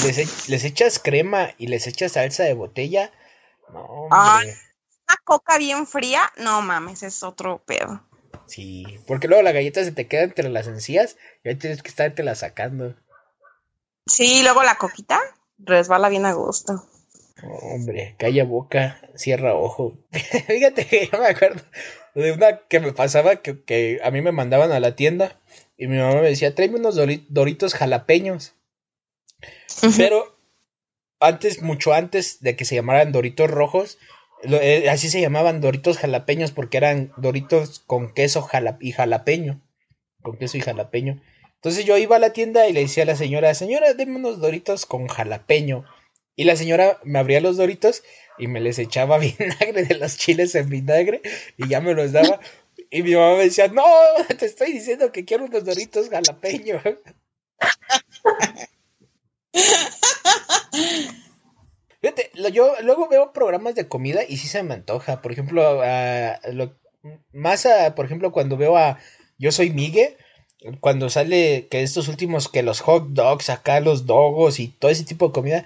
Les, 0.04 0.18
e- 0.18 0.52
les 0.52 0.64
echas 0.64 1.00
crema 1.00 1.52
y 1.58 1.68
les 1.68 1.88
echas 1.88 2.14
salsa 2.14 2.44
de 2.44 2.54
botella. 2.54 3.12
No, 3.72 3.80
hombre. 3.82 4.18
Ay. 4.20 4.48
Una 5.08 5.18
coca 5.24 5.58
bien 5.58 5.88
fría, 5.88 6.32
no 6.38 6.62
mames, 6.62 7.04
es 7.04 7.24
otro 7.24 7.62
pedo. 7.66 8.04
Sí, 8.48 9.00
porque 9.08 9.28
luego 9.28 9.44
la 9.44 9.52
galleta 9.52 9.84
se 9.84 9.92
te 9.92 10.08
queda 10.08 10.24
entre 10.24 10.50
las 10.50 10.68
encías 10.68 11.18
y 11.44 11.50
ahí 11.50 11.56
tienes 11.56 11.84
que 11.84 11.90
estártela 11.90 12.36
sacando. 12.36 12.96
Sí, 14.06 14.42
luego 14.44 14.64
la 14.64 14.76
coquita 14.76 15.20
resbala 15.60 16.10
bien 16.10 16.26
a 16.26 16.34
gusto. 16.34 16.84
Hombre, 17.44 18.16
calla 18.20 18.44
boca, 18.44 19.00
cierra 19.16 19.56
ojo. 19.56 19.98
Fíjate 20.12 20.86
que 20.86 21.08
yo 21.12 21.20
me 21.20 21.28
acuerdo 21.28 21.62
de 22.14 22.32
una 22.34 22.60
que 22.68 22.80
me 22.80 22.92
pasaba 22.94 23.38
que, 23.38 23.64
que 23.64 24.00
a 24.04 24.12
mí 24.12 24.22
me 24.22 24.32
mandaban 24.32 24.72
a 24.72 24.80
la 24.80 24.96
tienda 24.96 25.40
y 25.78 25.88
mi 25.88 25.98
mamá 25.98 26.16
me 26.22 26.28
decía, 26.30 26.54
tráeme 26.54 26.78
unos 26.80 26.98
dori- 26.98 27.26
doritos 27.30 27.74
jalapeños. 27.74 28.54
Pero 29.98 30.38
antes, 31.20 31.62
mucho 31.62 31.94
antes 31.94 32.42
de 32.42 32.56
que 32.56 32.66
se 32.66 32.76
llamaran 32.76 33.12
doritos 33.12 33.50
rojos, 33.50 33.98
lo- 34.44 34.60
eh, 34.62 34.90
así 34.90 35.10
se 35.10 35.22
llamaban 35.22 35.62
doritos 35.62 35.98
jalapeños 35.98 36.52
porque 36.52 36.78
eran 36.78 37.12
doritos 37.18 37.80
con 37.80 38.14
queso 38.14 38.42
jala- 38.42 38.78
y 38.82 38.92
jalapeño. 38.92 39.62
Con 40.22 40.38
queso 40.38 40.58
y 40.58 40.62
jalapeño. 40.62 41.22
Entonces 41.62 41.86
yo 41.86 41.96
iba 42.00 42.16
a 42.16 42.20
la 42.20 42.34
tienda 42.34 42.68
y 42.68 42.74
le 42.74 42.80
decía 42.80 43.04
a 43.04 43.06
la 43.06 43.16
señora, 43.16 43.54
señora, 43.54 43.94
deme 43.94 44.16
unos 44.16 44.40
doritos 44.40 44.88
con 44.88 45.08
jalapeño. 45.08 45.86
Y 46.36 46.46
la 46.46 46.56
señora 46.56 47.00
me 47.04 47.20
abría 47.20 47.40
los 47.40 47.56
doritos 47.56 48.02
y 48.40 48.48
me 48.48 48.60
les 48.60 48.80
echaba 48.80 49.18
vinagre 49.20 49.84
de 49.84 49.94
los 49.94 50.18
chiles 50.18 50.56
en 50.56 50.70
vinagre 50.70 51.22
y 51.58 51.68
ya 51.68 51.80
me 51.80 51.94
los 51.94 52.14
daba. 52.14 52.40
Y 52.90 53.04
mi 53.04 53.14
mamá 53.14 53.36
me 53.36 53.44
decía, 53.44 53.68
no, 53.68 53.84
te 54.40 54.48
estoy 54.48 54.74
diciendo 54.74 55.12
que 55.12 55.24
quiero 55.24 55.46
unos 55.46 55.64
doritos 55.64 56.10
jalapeño. 56.10 56.82
Fíjate, 62.02 62.32
yo 62.52 62.74
luego 62.82 63.08
veo 63.08 63.34
programas 63.34 63.76
de 63.76 63.88
comida 63.88 64.24
y 64.28 64.38
sí 64.38 64.48
se 64.48 64.64
me 64.64 64.74
antoja. 64.74 65.22
Por 65.22 65.32
ejemplo, 65.32 65.80
más 67.34 67.68
por 67.96 68.06
ejemplo, 68.06 68.32
cuando 68.32 68.58
veo 68.58 68.78
a 68.78 68.98
Yo 69.38 69.52
Soy 69.52 69.70
Migue, 69.70 70.18
cuando 70.80 71.10
sale 71.10 71.68
que 71.70 71.82
estos 71.82 72.08
últimos, 72.08 72.48
que 72.48 72.64
los 72.64 72.82
hot 72.82 73.10
dogs, 73.10 73.50
acá 73.50 73.80
los 73.80 74.06
dogos 74.06 74.60
y 74.60 74.68
todo 74.68 74.92
ese 74.92 75.04
tipo 75.04 75.28
de 75.28 75.34
comida, 75.34 75.66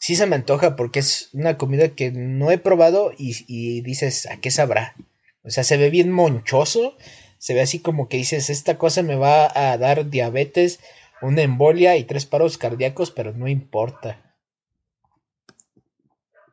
sí 0.00 0.16
se 0.16 0.26
me 0.26 0.36
antoja 0.36 0.76
porque 0.76 0.98
es 0.98 1.30
una 1.32 1.56
comida 1.56 1.94
que 1.94 2.10
no 2.10 2.50
he 2.50 2.58
probado 2.58 3.12
y, 3.16 3.36
y 3.46 3.82
dices, 3.82 4.26
¿a 4.26 4.38
qué 4.38 4.50
sabrá? 4.50 4.96
O 5.44 5.50
sea, 5.50 5.62
se 5.62 5.76
ve 5.76 5.90
bien 5.90 6.10
monchoso, 6.10 6.96
se 7.38 7.54
ve 7.54 7.60
así 7.60 7.78
como 7.78 8.08
que 8.08 8.16
dices, 8.16 8.50
esta 8.50 8.78
cosa 8.78 9.02
me 9.02 9.14
va 9.14 9.50
a 9.54 9.78
dar 9.78 10.10
diabetes, 10.10 10.80
una 11.22 11.42
embolia 11.42 11.96
y 11.96 12.04
tres 12.04 12.26
paros 12.26 12.58
cardíacos, 12.58 13.10
pero 13.12 13.32
no 13.32 13.46
importa. 13.48 14.22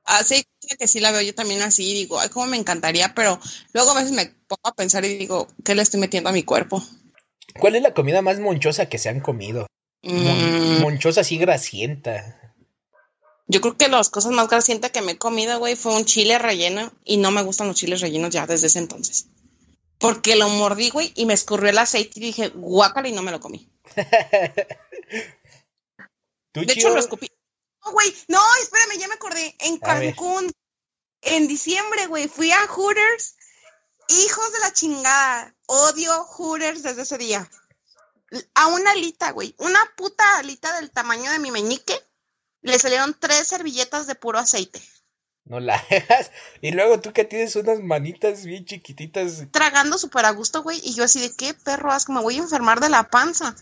Así 0.05 0.45
que 0.77 0.87
sí 0.87 0.99
la 0.99 1.11
veo 1.11 1.21
yo 1.21 1.33
también 1.33 1.61
así, 1.61 1.93
digo, 1.93 2.19
ay, 2.19 2.29
cómo 2.29 2.45
me 2.45 2.57
encantaría, 2.57 3.13
pero 3.15 3.39
luego 3.73 3.91
a 3.91 3.95
veces 3.95 4.11
me 4.11 4.25
pongo 4.47 4.67
a 4.67 4.75
pensar 4.75 5.05
y 5.05 5.17
digo, 5.17 5.47
¿qué 5.63 5.75
le 5.75 5.81
estoy 5.81 5.99
metiendo 5.99 6.29
a 6.29 6.33
mi 6.33 6.43
cuerpo? 6.43 6.83
¿Cuál 7.59 7.75
es 7.75 7.81
la 7.83 7.93
comida 7.93 8.21
más 8.21 8.39
monchosa 8.39 8.87
que 8.89 8.97
se 8.97 9.09
han 9.09 9.19
comido? 9.19 9.67
Mon- 10.03 10.77
Mm, 10.77 10.81
monchosa 10.81 11.21
así 11.21 11.37
grasienta. 11.37 12.39
yo 13.47 13.61
creo 13.61 13.77
que 13.77 13.87
las 13.87 14.09
cosas 14.09 14.31
más 14.31 14.49
grasientas 14.49 14.91
que 14.91 15.01
me 15.01 15.13
he 15.13 15.17
comido, 15.17 15.59
güey, 15.59 15.75
fue 15.75 15.95
un 15.95 16.05
chile 16.05 16.37
relleno 16.39 16.91
y 17.05 17.17
no 17.17 17.31
me 17.31 17.41
gustan 17.43 17.67
los 17.67 17.75
chiles 17.77 18.01
rellenos 18.01 18.31
ya 18.31 18.45
desde 18.47 18.67
ese 18.67 18.79
entonces. 18.79 19.27
Porque 19.99 20.35
lo 20.35 20.49
mordí, 20.49 20.89
güey, 20.89 21.13
y 21.15 21.25
me 21.25 21.33
escurrió 21.33 21.69
el 21.69 21.77
aceite 21.77 22.11
y 22.15 22.21
dije, 22.23 22.49
guácala 22.49 23.07
y 23.07 23.11
no 23.13 23.21
me 23.21 23.31
lo 23.31 23.39
comí. 23.39 23.69
¿Tú, 26.51 26.61
De 26.65 26.73
hecho, 26.73 26.89
lo 26.89 26.99
escupí. 26.99 27.29
No, 27.85 27.91
güey, 27.91 28.13
no, 28.27 28.39
espérame, 28.61 28.99
ya 28.99 29.07
me 29.07 29.13
acordé. 29.15 29.55
En. 29.59 29.77
Cancún, 29.77 30.51
en 31.21 31.47
diciembre, 31.47 32.07
güey, 32.07 32.27
fui 32.27 32.51
a 32.51 32.67
Hooters. 32.67 33.35
Hijos 34.07 34.51
de 34.53 34.59
la 34.59 34.73
chingada. 34.73 35.55
Odio 35.65 36.23
Hooters 36.25 36.83
desde 36.83 37.03
ese 37.03 37.17
día. 37.17 37.49
A 38.55 38.67
una 38.67 38.91
alita, 38.91 39.31
güey, 39.31 39.55
una 39.59 39.79
puta 39.95 40.37
alita 40.37 40.75
del 40.79 40.91
tamaño 40.91 41.31
de 41.31 41.39
mi 41.39 41.51
meñique, 41.51 41.99
le 42.61 42.79
salieron 42.79 43.15
tres 43.19 43.47
servilletas 43.47 44.07
de 44.07 44.15
puro 44.15 44.39
aceite. 44.39 44.81
No 45.45 45.59
la 45.59 45.75
hagas. 45.75 46.31
Y 46.61 46.71
luego 46.71 46.99
tú 46.99 47.13
que 47.13 47.25
tienes 47.25 47.55
unas 47.55 47.79
manitas 47.81 48.45
bien 48.45 48.65
chiquititas. 48.65 49.43
Tragando 49.51 49.97
súper 49.97 50.25
a 50.25 50.31
gusto, 50.31 50.63
güey, 50.63 50.79
y 50.83 50.93
yo 50.95 51.03
así 51.03 51.19
de 51.19 51.33
qué 51.33 51.53
perro 51.53 51.91
asco, 51.91 52.11
me 52.11 52.21
voy 52.21 52.37
a 52.37 52.43
enfermar 52.43 52.79
de 52.79 52.89
la 52.89 53.09
panza. 53.09 53.55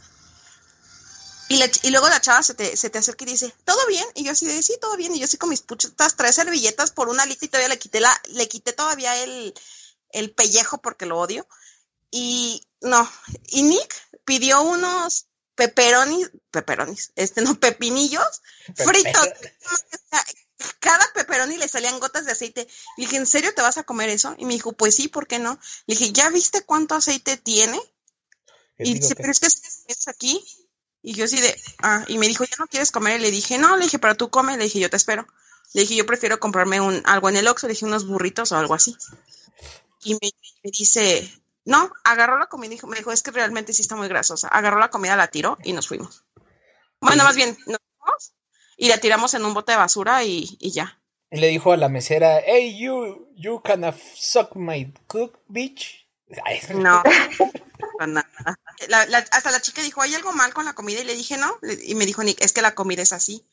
Y, 1.49 1.58
la 1.58 1.69
y 1.82 1.89
luego 1.89 2.08
la 2.08 2.21
chava 2.21 2.43
se 2.43 2.54
te, 2.54 2.77
se 2.77 2.89
te 2.89 2.99
acerca 2.99 3.25
y 3.25 3.32
dice, 3.32 3.54
¿todo 3.65 3.86
bien? 3.88 4.06
Y 4.15 4.23
yo 4.23 4.32
así 4.32 4.45
de, 4.45 4.62
sí, 4.63 4.75
todo 4.80 4.95
bien. 4.95 5.13
Y 5.13 5.19
yo 5.19 5.25
así 5.25 5.38
con 5.38 5.49
mis 5.49 5.62
puchitas, 5.62 6.15
tres 6.15 6.36
servilletas 6.36 6.91
por 6.91 7.10
una 7.10 7.23
alita 7.23 7.43
y 7.43 7.49
todavía 7.49 7.67
le 7.67 7.80
quité 7.80 7.99
la, 7.99 8.21
le 8.30 8.47
quité 8.47 8.71
todavía 8.71 9.21
el, 9.23 9.54
el 10.13 10.32
pellejo 10.34 10.82
porque 10.82 11.06
lo 11.06 11.17
odio. 11.19 11.47
Y 12.10 12.67
no, 12.82 13.10
y 13.47 13.63
Nick 13.63 13.95
pidió 14.26 14.62
unos 14.62 15.28
peperonis, 15.56 16.30
peperonis, 16.50 17.12
este 17.15 17.41
no, 17.41 17.60
pepinillos 17.60 18.41
fritos. 19.04 19.28
Cada 20.80 21.04
peperoni 21.13 21.58
le 21.58 21.67
salían 21.67 22.00
gotas 22.00 22.26
de 22.26 22.32
aceite. 22.34 22.67
Le 22.97 23.06
dije, 23.06 23.17
¿en 23.17 23.26
serio 23.26 23.54
te 23.56 23.62
vas 23.63 23.78
a 23.78 23.84
comer 23.84 24.10
eso? 24.10 24.36
Y 24.38 24.45
me 24.45 24.54
dijo, 24.54 24.74
pues 24.74 24.95
sí, 24.95 25.08
¿por 25.08 25.26
qué 25.28 25.39
no? 25.39 25.60
Le 25.88 25.95
dije, 25.95 26.12
¿ya 26.12 26.30
viste 26.30 26.62
cuánto 26.62 26.95
aceite 26.95 27.38
tiene? 27.38 27.80
Y 28.78 28.93
dice, 28.93 29.15
que- 29.15 29.21
pero 29.21 29.32
es 29.32 29.39
que 29.39 29.47
es 29.47 30.08
aquí. 30.08 30.43
Y 31.02 31.13
yo 31.13 31.26
así 31.26 31.39
de, 31.41 31.60
ah, 31.80 32.06
y 32.08 32.17
me 32.19 32.28
dijo, 32.28 32.43
¿ya 32.43 32.56
no 32.60 32.67
quieres 32.67 32.91
comer? 32.91 33.19
Y 33.19 33.24
le 33.24 33.32
dije, 33.32 33.58
no, 33.58 33.76
le 33.76 33.86
dije, 33.86 33.97
pero 33.97 34.15
tú 34.15 34.30
come. 34.30 34.56
Le 34.58 34.65
dije, 34.65 34.80
yo 34.80 34.89
te 34.89 34.97
espero. 34.97 35.26
Le 35.74 35.82
dije, 35.82 35.95
yo 35.95 36.06
prefiero 36.06 36.39
comprarme 36.39 36.80
un, 36.80 37.02
algo 37.06 37.30
en 37.30 37.38
el 37.38 37.47
Oxxo, 37.47 37.65
le 37.67 37.74
dije, 37.74 37.86
unos 37.86 38.06
burritos 38.06 38.52
o 38.52 38.58
algo 38.58 38.76
así. 38.76 38.95
Y 40.04 40.14
me, 40.14 40.32
me 40.64 40.72
dice, 40.72 41.32
no, 41.66 41.92
agarró 42.04 42.38
la 42.40 42.48
comida 42.48 42.68
y 42.74 42.76
dijo, 42.76 42.88
me 42.88 42.98
dijo, 42.98 43.12
es 43.12 43.22
que 43.24 43.32
realmente 43.32 43.74
sí 43.74 43.82
está 43.82 43.96
muy 43.96 44.08
grasosa. 44.08 44.48
Agarró 44.48 44.80
la 44.80 44.90
comida, 44.90 45.16
la 45.16 45.28
tiró 45.28 45.58
y 45.64 45.74
nos 45.74 45.88
fuimos. 45.88 46.24
Bueno, 47.00 47.24
más 47.24 47.36
bien, 47.36 47.58
nos 47.68 47.78
fuimos 48.00 48.34
y 48.78 48.88
la 48.90 48.98
tiramos 49.00 49.34
en 49.34 49.46
un 49.46 49.54
bote 49.54 49.72
de 49.74 49.78
basura 49.78 50.24
y, 50.24 50.58
y 50.60 50.72
ya. 50.72 51.00
Y 51.30 51.40
le 51.40 51.48
dijo 51.48 51.72
a 51.72 51.78
la 51.78 51.88
mesera, 51.90 52.42
hey, 52.46 52.78
you, 52.78 53.28
you 53.36 53.62
can 53.62 53.84
suck 54.16 54.56
my 54.56 54.92
cook, 55.08 55.40
bitch. 55.48 56.08
Ay, 56.46 56.60
No, 56.76 57.02
nada. 58.08 58.28
La- 58.88 59.06
la- 59.06 59.26
hasta 59.32 59.52
la 59.52 59.62
chica 59.62 59.82
dijo, 59.82 60.02
¿hay 60.02 60.14
algo 60.16 60.34
mal 60.34 60.54
con 60.54 60.66
la 60.66 60.74
comida? 60.74 61.02
Y 61.02 61.06
le 61.06 61.16
dije, 61.16 61.38
no. 61.38 61.58
Y 61.84 61.96
me 61.96 62.06
dijo, 62.06 62.24
Nick, 62.24 62.42
es 62.42 62.54
que 62.54 62.62
la 62.62 62.76
comida 62.76 63.02
es 63.02 63.14
así. 63.14 63.46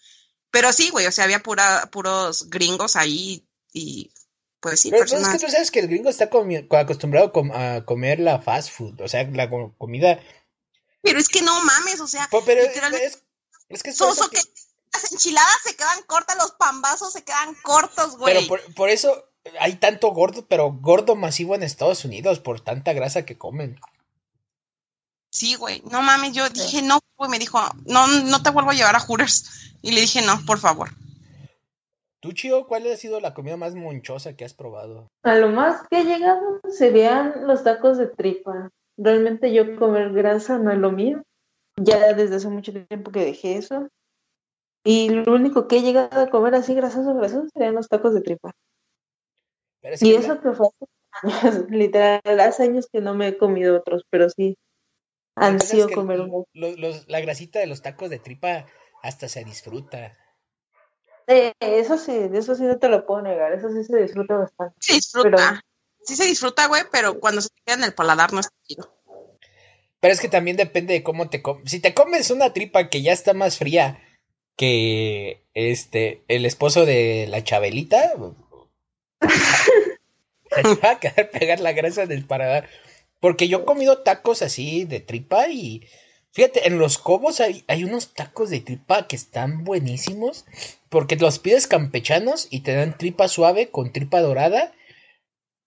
Pero 0.51 0.73
sí, 0.73 0.91
güey, 0.91 1.07
o 1.07 1.13
sea, 1.13 1.25
había 1.25 1.43
pura, 1.43 1.89
puros 1.93 2.49
gringos 2.49 2.97
ahí 2.97 3.47
y 3.73 4.11
pues 4.61 4.81
sí, 4.81 4.91
Pero 4.91 5.03
pues, 5.03 5.13
es 5.13 5.19
personas. 5.19 5.41
que 5.41 5.47
tú 5.47 5.53
sabes 5.53 5.71
que 5.71 5.81
el 5.81 5.89
gringo 5.89 6.09
está 6.11 6.29
acostumbrado 6.81 7.33
a 7.55 7.85
comer 7.85 8.19
la 8.21 8.41
fast 8.41 8.71
food, 8.71 9.01
o 9.01 9.09
sea, 9.09 9.25
la 9.25 9.49
co- 9.49 9.75
comida. 9.79 10.19
Pero 11.03 11.19
es 11.19 11.29
que 11.29 11.43
no 11.43 11.63
mames, 11.63 12.01
o 12.01 12.07
sea, 12.09 12.27
Po- 12.31 12.45
Pero 12.45 12.63
literalmente, 12.63 13.07
es, 13.07 13.23
es 13.69 13.83
que 13.83 13.91
es 13.91 13.99
por 13.99 14.09
eso 14.09 14.15
soso 14.17 14.31
que- 14.31 14.39
que 14.39 14.45
las 14.93 15.13
enchiladas 15.13 15.59
se 15.65 15.77
quedan 15.77 16.03
cortas, 16.07 16.37
los 16.37 16.53
pambazos 16.53 17.13
se 17.13 17.23
quedan 17.23 17.55
cortos, 17.63 18.17
Pero 18.25 18.41
güey. 18.41 18.49
por, 18.49 18.75
por 18.75 18.89
eso 18.91 19.25
hay 19.61 19.77
tanto 19.77 20.09
gordo, 20.11 20.47
pero 20.47 20.73
gordo 20.73 21.15
masivo 21.15 21.55
en 21.55 21.63
Estados 21.63 22.05
Unidos, 22.05 22.41
por 22.41 22.61
tanta 22.61 22.93
grasa 22.93 23.25
que 23.25 23.39
comen. 23.39 23.81
Sí, 25.31 25.55
güey, 25.55 25.83
no 25.91 26.03
mames, 26.03 26.33
yo 26.33 26.49
dije, 26.49 26.83
no, 26.83 26.99
güey, 27.17 27.31
me 27.31 27.39
dijo, 27.39 27.61
no, 27.85 28.07
no 28.07 28.43
te 28.43 28.51
vuelvo 28.51 28.71
a 28.71 28.75
llevar 28.75 28.97
a 28.97 29.01
Hooters. 29.01 29.73
Y 29.83 29.93
le 29.93 30.01
dije, 30.01 30.23
no, 30.23 30.45
por 30.47 30.59
favor. 30.59 30.91
¿Tú, 32.21 32.33
Chio, 32.33 32.67
cuál 32.67 32.87
ha 32.91 32.97
sido 32.97 33.21
la 33.21 33.33
comida 33.33 33.57
más 33.57 33.75
monchosa 33.75 34.35
que 34.35 34.45
has 34.45 34.55
probado? 34.55 35.09
A 35.23 35.37
lo 35.37 35.49
más 35.49 35.87
que 35.89 36.01
he 36.01 36.05
llegado 36.05 36.61
serían 36.69 37.47
los 37.47 37.63
tacos 37.63 37.99
de 37.99 38.09
tripa. 38.09 38.71
Realmente 38.97 39.53
yo 39.53 39.77
comer 39.77 40.13
grasa 40.13 40.59
no 40.59 40.73
es 40.73 40.79
lo 40.79 40.91
mío. 40.91 41.23
Ya 41.77 42.13
desde 42.15 42.37
hace 42.37 42.49
mucho 42.49 42.73
tiempo 42.73 43.13
que 43.13 43.25
dejé 43.25 43.57
eso. 43.57 43.89
Y 44.85 45.11
lo 45.11 45.33
único 45.35 45.69
que 45.69 45.79
he 45.79 45.83
llegado 45.83 46.21
a 46.21 46.31
comer 46.31 46.55
así 46.55 46.75
grasoso, 46.75 47.15
grasoso 47.15 47.47
serían 47.53 47.75
los 47.75 47.89
tacos 47.89 48.15
de 48.15 48.23
tripa. 48.23 48.51
Pero 49.81 49.95
es 49.95 50.03
Y 50.03 50.13
que 50.13 50.17
eso 50.17 50.41
que 50.41 50.53
fue 50.53 50.69
hace 50.69 51.49
años, 51.49 51.67
literal, 51.71 52.41
hace 52.41 52.63
años 52.65 52.89
que 52.91 53.01
no 53.01 53.15
me 53.15 53.29
he 53.29 53.39
comido 53.39 53.77
otros, 53.77 54.03
pero 54.11 54.29
sí 54.31 54.57
ansío 55.37 55.89
comer 55.91 56.21
uno. 56.21 56.45
los- 56.53 56.79
los- 56.79 57.09
la 57.09 57.21
grasita 57.21 57.61
de 57.61 57.67
los 57.67 57.83
tacos 57.83 58.11
de 58.11 58.19
tripa 58.19 58.67
hasta 59.03 59.29
se 59.29 59.45
disfruta. 59.45 60.17
Eso 61.29 61.99
sí, 61.99 62.13
de 62.13 62.39
eso 62.39 62.55
sí 62.55 62.63
no 62.65 62.79
te 62.79 62.89
lo 62.89 63.07
puedo 63.07 63.23
negar, 63.23 63.53
eso 63.53 63.69
sí 63.71 63.85
se 63.85 64.03
disfruta 64.03 64.37
bastante. 64.37 64.75
Se 64.81 64.95
disfruta, 64.95 65.63
sí 66.03 66.17
se 66.17 66.25
disfruta, 66.25 66.67
güey, 66.67 66.83
pero 66.91 67.21
cuando 67.21 67.41
se 67.41 67.51
queda 67.65 67.77
en 67.77 67.85
el 67.85 67.95
paladar 67.95 68.33
no 68.33 68.41
es 68.41 68.49
chido. 68.67 68.95
Pero 70.01 70.15
es 70.15 70.21
que 70.21 70.29
también 70.29 70.57
depende 70.57 70.95
de 70.95 71.03
cómo 71.03 71.29
te 71.29 71.43
comes. 71.43 71.71
Si 71.71 71.81
te 71.81 71.93
comes 71.93 72.31
una 72.31 72.53
tripa 72.53 72.89
que 72.89 73.03
ya 73.03 73.13
está 73.13 73.35
más 73.35 73.59
fría 73.59 74.01
que 74.57 75.45
este 75.55 76.25
el 76.29 76.47
esposo 76.47 76.87
de 76.87 77.27
la 77.29 77.45
Chabelita, 77.45 78.15
te 79.21 80.63
va 80.83 80.93
a 80.93 81.01
quedar 81.01 81.31
pegar 81.31 81.61
la 81.61 81.73
grasa 81.73 82.07
del 82.07 82.25
paladar. 82.25 82.69
Porque 83.21 83.49
yo 83.49 83.59
he 83.59 83.65
comido 83.65 84.03
tacos 84.03 84.43
así 84.43 84.85
de 84.85 85.01
tripa 85.01 85.49
y 85.49 85.87
fíjate, 86.33 86.67
en 86.67 86.79
los 86.79 86.99
cobos 86.99 87.41
hay, 87.41 87.65
hay 87.69 87.85
unos 87.85 88.15
tacos 88.15 88.51
de 88.51 88.61
tripa 88.61 89.07
que 89.07 89.17
están 89.17 89.65
buenísimos 89.65 90.45
porque 90.89 91.17
los 91.17 91.39
pides 91.39 91.67
campechanos 91.67 92.49
y 92.51 92.61
te 92.61 92.75
dan 92.75 92.97
tripa 92.97 93.29
suave 93.29 93.71
con 93.71 93.93
tripa 93.93 94.21
dorada 94.21 94.73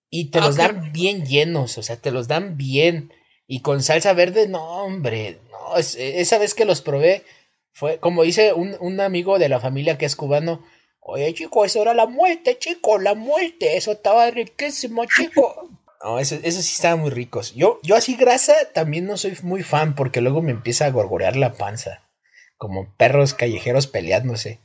y 0.10 0.26
te 0.26 0.42
los 0.42 0.58
dan 0.58 0.92
bien 0.92 1.26
llenos, 1.26 1.78
o 1.78 1.84
sea, 1.84 1.96
te 1.96 2.12
los 2.12 2.28
dan 2.28 2.58
bien. 2.58 3.14
Y 3.48 3.62
con 3.62 3.82
salsa 3.82 4.14
verde, 4.14 4.48
no, 4.48 4.84
hombre, 4.84 5.40
no, 5.50 5.78
esa 5.78 6.38
vez 6.38 6.54
que 6.54 6.66
los 6.66 6.82
probé, 6.82 7.24
fue 7.72 8.00
como 8.00 8.24
dice 8.24 8.54
un, 8.54 8.76
un, 8.80 9.00
amigo 9.00 9.40
de 9.40 9.50
la 9.50 9.60
familia 9.60 9.98
que 9.98 10.06
es 10.06 10.16
cubano, 10.16 10.66
oye 11.00 11.34
chico, 11.34 11.64
eso 11.64 11.82
era 11.82 11.94
la 11.94 12.08
muerte, 12.08 12.58
chico, 12.58 13.00
la 13.00 13.16
muerte, 13.16 13.78
eso 13.78 13.94
estaba 13.94 14.30
riquísimo, 14.32 15.06
chico. 15.06 15.70
No, 16.04 16.20
eso 16.20 16.38
sí 16.42 16.58
estaban 16.58 17.00
muy 17.00 17.12
ricos. 17.12 17.54
Yo, 17.54 17.80
yo 17.84 17.96
así 17.96 18.16
grasa 18.16 18.54
también 18.74 19.06
no 19.06 19.18
soy 19.18 19.38
muy 19.44 19.64
fan 19.64 19.96
porque 19.96 20.22
luego 20.22 20.42
me 20.42 20.52
empieza 20.52 20.86
a 20.86 20.92
gorgorear 20.92 21.36
la 21.36 21.54
panza, 21.54 22.10
como 22.58 22.94
perros 22.96 23.34
callejeros 23.34 23.88
peleándose. 23.88 24.60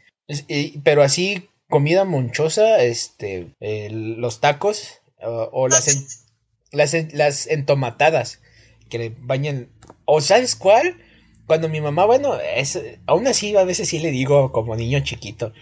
pero 0.82 1.03
así 1.03 1.49
comida 1.68 2.05
monchosa, 2.05 2.82
este, 2.82 3.49
los 3.61 4.41
tacos 4.41 5.01
o, 5.20 5.68
las, 5.68 6.24
las, 6.72 6.95
las 7.12 7.47
entomatadas 7.49 8.41
que 8.89 8.99
le 8.99 9.12
bañen. 9.18 9.70
¿O 10.05 10.20
sabes 10.20 10.57
cuál? 10.57 11.03
Cuando 11.47 11.68
mi 11.68 11.80
mamá, 11.80 12.07
bueno, 12.07 12.39
es, 12.41 12.80
aún 13.07 13.26
así 13.26 13.55
a 13.57 13.64
veces 13.64 13.89
sí 13.89 13.99
le 13.99 14.11
digo 14.11 14.53
como 14.53 14.74
niño 14.74 15.01
chiquito, 15.01 15.53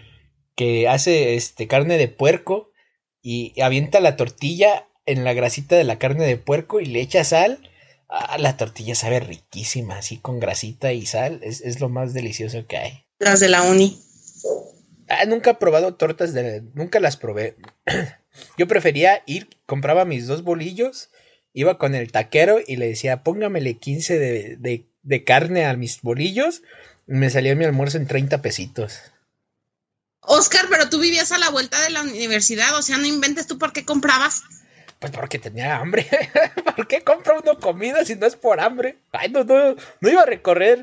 que 0.54 0.88
hace 0.88 1.34
este 1.34 1.66
carne 1.66 1.98
de 1.98 2.08
puerco 2.08 2.70
y 3.22 3.58
avienta 3.60 4.00
la 4.00 4.16
tortilla 4.16 4.86
en 5.06 5.24
la 5.24 5.32
grasita 5.32 5.76
de 5.76 5.84
la 5.84 5.98
carne 5.98 6.26
de 6.26 6.36
puerco 6.36 6.80
y 6.80 6.86
le 6.86 7.00
echa 7.00 7.24
sal. 7.24 7.70
Ah, 8.08 8.38
la 8.38 8.56
tortilla 8.56 8.94
sabe 8.94 9.20
riquísima, 9.20 9.98
así 9.98 10.18
con 10.18 10.40
grasita 10.40 10.92
y 10.92 11.06
sal. 11.06 11.40
Es, 11.42 11.60
es 11.60 11.80
lo 11.80 11.88
más 11.88 12.14
delicioso 12.14 12.66
que 12.66 12.76
hay. 12.76 13.04
Las 13.18 13.40
de 13.40 13.48
la 13.48 13.62
uni. 13.62 14.00
Ah, 15.08 15.24
nunca 15.26 15.52
he 15.52 15.54
probado 15.54 15.94
tortas 15.94 16.32
de... 16.32 16.62
Nunca 16.74 17.00
las 17.00 17.16
probé. 17.16 17.56
Yo 18.58 18.66
prefería 18.66 19.22
ir, 19.26 19.48
compraba 19.66 20.04
mis 20.04 20.26
dos 20.26 20.42
bolillos 20.42 21.10
iba 21.54 21.78
con 21.78 21.94
el 21.94 22.12
taquero 22.12 22.58
y 22.66 22.76
le 22.76 22.88
decía, 22.88 23.22
póngamele 23.22 23.78
15 23.78 24.18
de, 24.18 24.86
de, 25.02 25.24
carne 25.24 25.64
a 25.64 25.74
mis 25.74 26.02
bolillos. 26.02 26.62
me 27.06 27.30
salía 27.30 27.54
mi 27.54 27.64
almuerzo 27.64 27.96
en 27.96 28.06
30 28.06 28.42
pesitos. 28.42 28.98
Oscar, 30.20 30.66
pero 30.68 30.90
tú 30.90 30.98
vivías 30.98 31.32
a 31.32 31.38
la 31.38 31.50
vuelta 31.50 31.80
de 31.82 31.90
la 31.90 32.02
universidad, 32.02 32.76
o 32.76 32.82
sea, 32.82 32.98
no 32.98 33.06
inventes 33.06 33.46
tú 33.46 33.58
por 33.58 33.72
qué 33.72 33.84
comprabas. 33.84 34.42
Pues 34.98 35.12
porque 35.12 35.38
tenía 35.38 35.76
hambre. 35.76 36.06
¿Por 36.76 36.86
qué 36.86 37.02
compra 37.02 37.38
uno 37.38 37.58
comida 37.58 38.04
si 38.04 38.16
no 38.16 38.26
es 38.26 38.36
por 38.36 38.60
hambre? 38.60 38.98
Ay, 39.12 39.30
no, 39.30 39.44
no, 39.44 39.76
no 40.00 40.08
iba 40.08 40.22
a 40.22 40.26
recorrer 40.26 40.82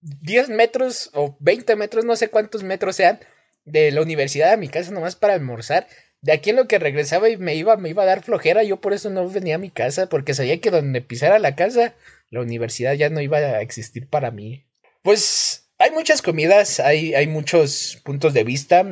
10 0.00 0.50
metros 0.50 1.10
o 1.14 1.36
20 1.40 1.76
metros, 1.76 2.04
no 2.04 2.16
sé 2.16 2.28
cuántos 2.28 2.62
metros 2.62 2.96
sean, 2.96 3.20
de 3.64 3.90
la 3.90 4.02
universidad 4.02 4.52
a 4.52 4.56
mi 4.56 4.68
casa 4.68 4.90
nomás 4.90 5.16
para 5.16 5.34
almorzar 5.34 5.86
de 6.22 6.32
aquí 6.32 6.50
en 6.50 6.56
lo 6.56 6.68
que 6.68 6.78
regresaba 6.78 7.28
y 7.28 7.36
me 7.36 7.54
iba, 7.54 7.76
me 7.76 7.88
iba 7.88 8.02
a 8.02 8.06
dar 8.06 8.22
flojera, 8.22 8.62
yo 8.62 8.80
por 8.80 8.92
eso 8.92 9.10
no 9.10 9.28
venía 9.28 9.54
a 9.54 9.58
mi 9.58 9.70
casa, 9.70 10.08
porque 10.08 10.34
sabía 10.34 10.60
que 10.60 10.70
donde 10.70 11.00
pisara 11.00 11.38
la 11.38 11.56
casa, 11.56 11.94
la 12.28 12.40
universidad 12.40 12.94
ya 12.94 13.08
no 13.10 13.20
iba 13.20 13.38
a 13.38 13.62
existir 13.62 14.06
para 14.08 14.30
mí. 14.30 14.66
Pues 15.02 15.70
hay 15.78 15.90
muchas 15.92 16.20
comidas, 16.20 16.78
hay, 16.78 17.14
hay 17.14 17.26
muchos 17.26 18.00
puntos 18.04 18.34
de 18.34 18.44
vista, 18.44 18.86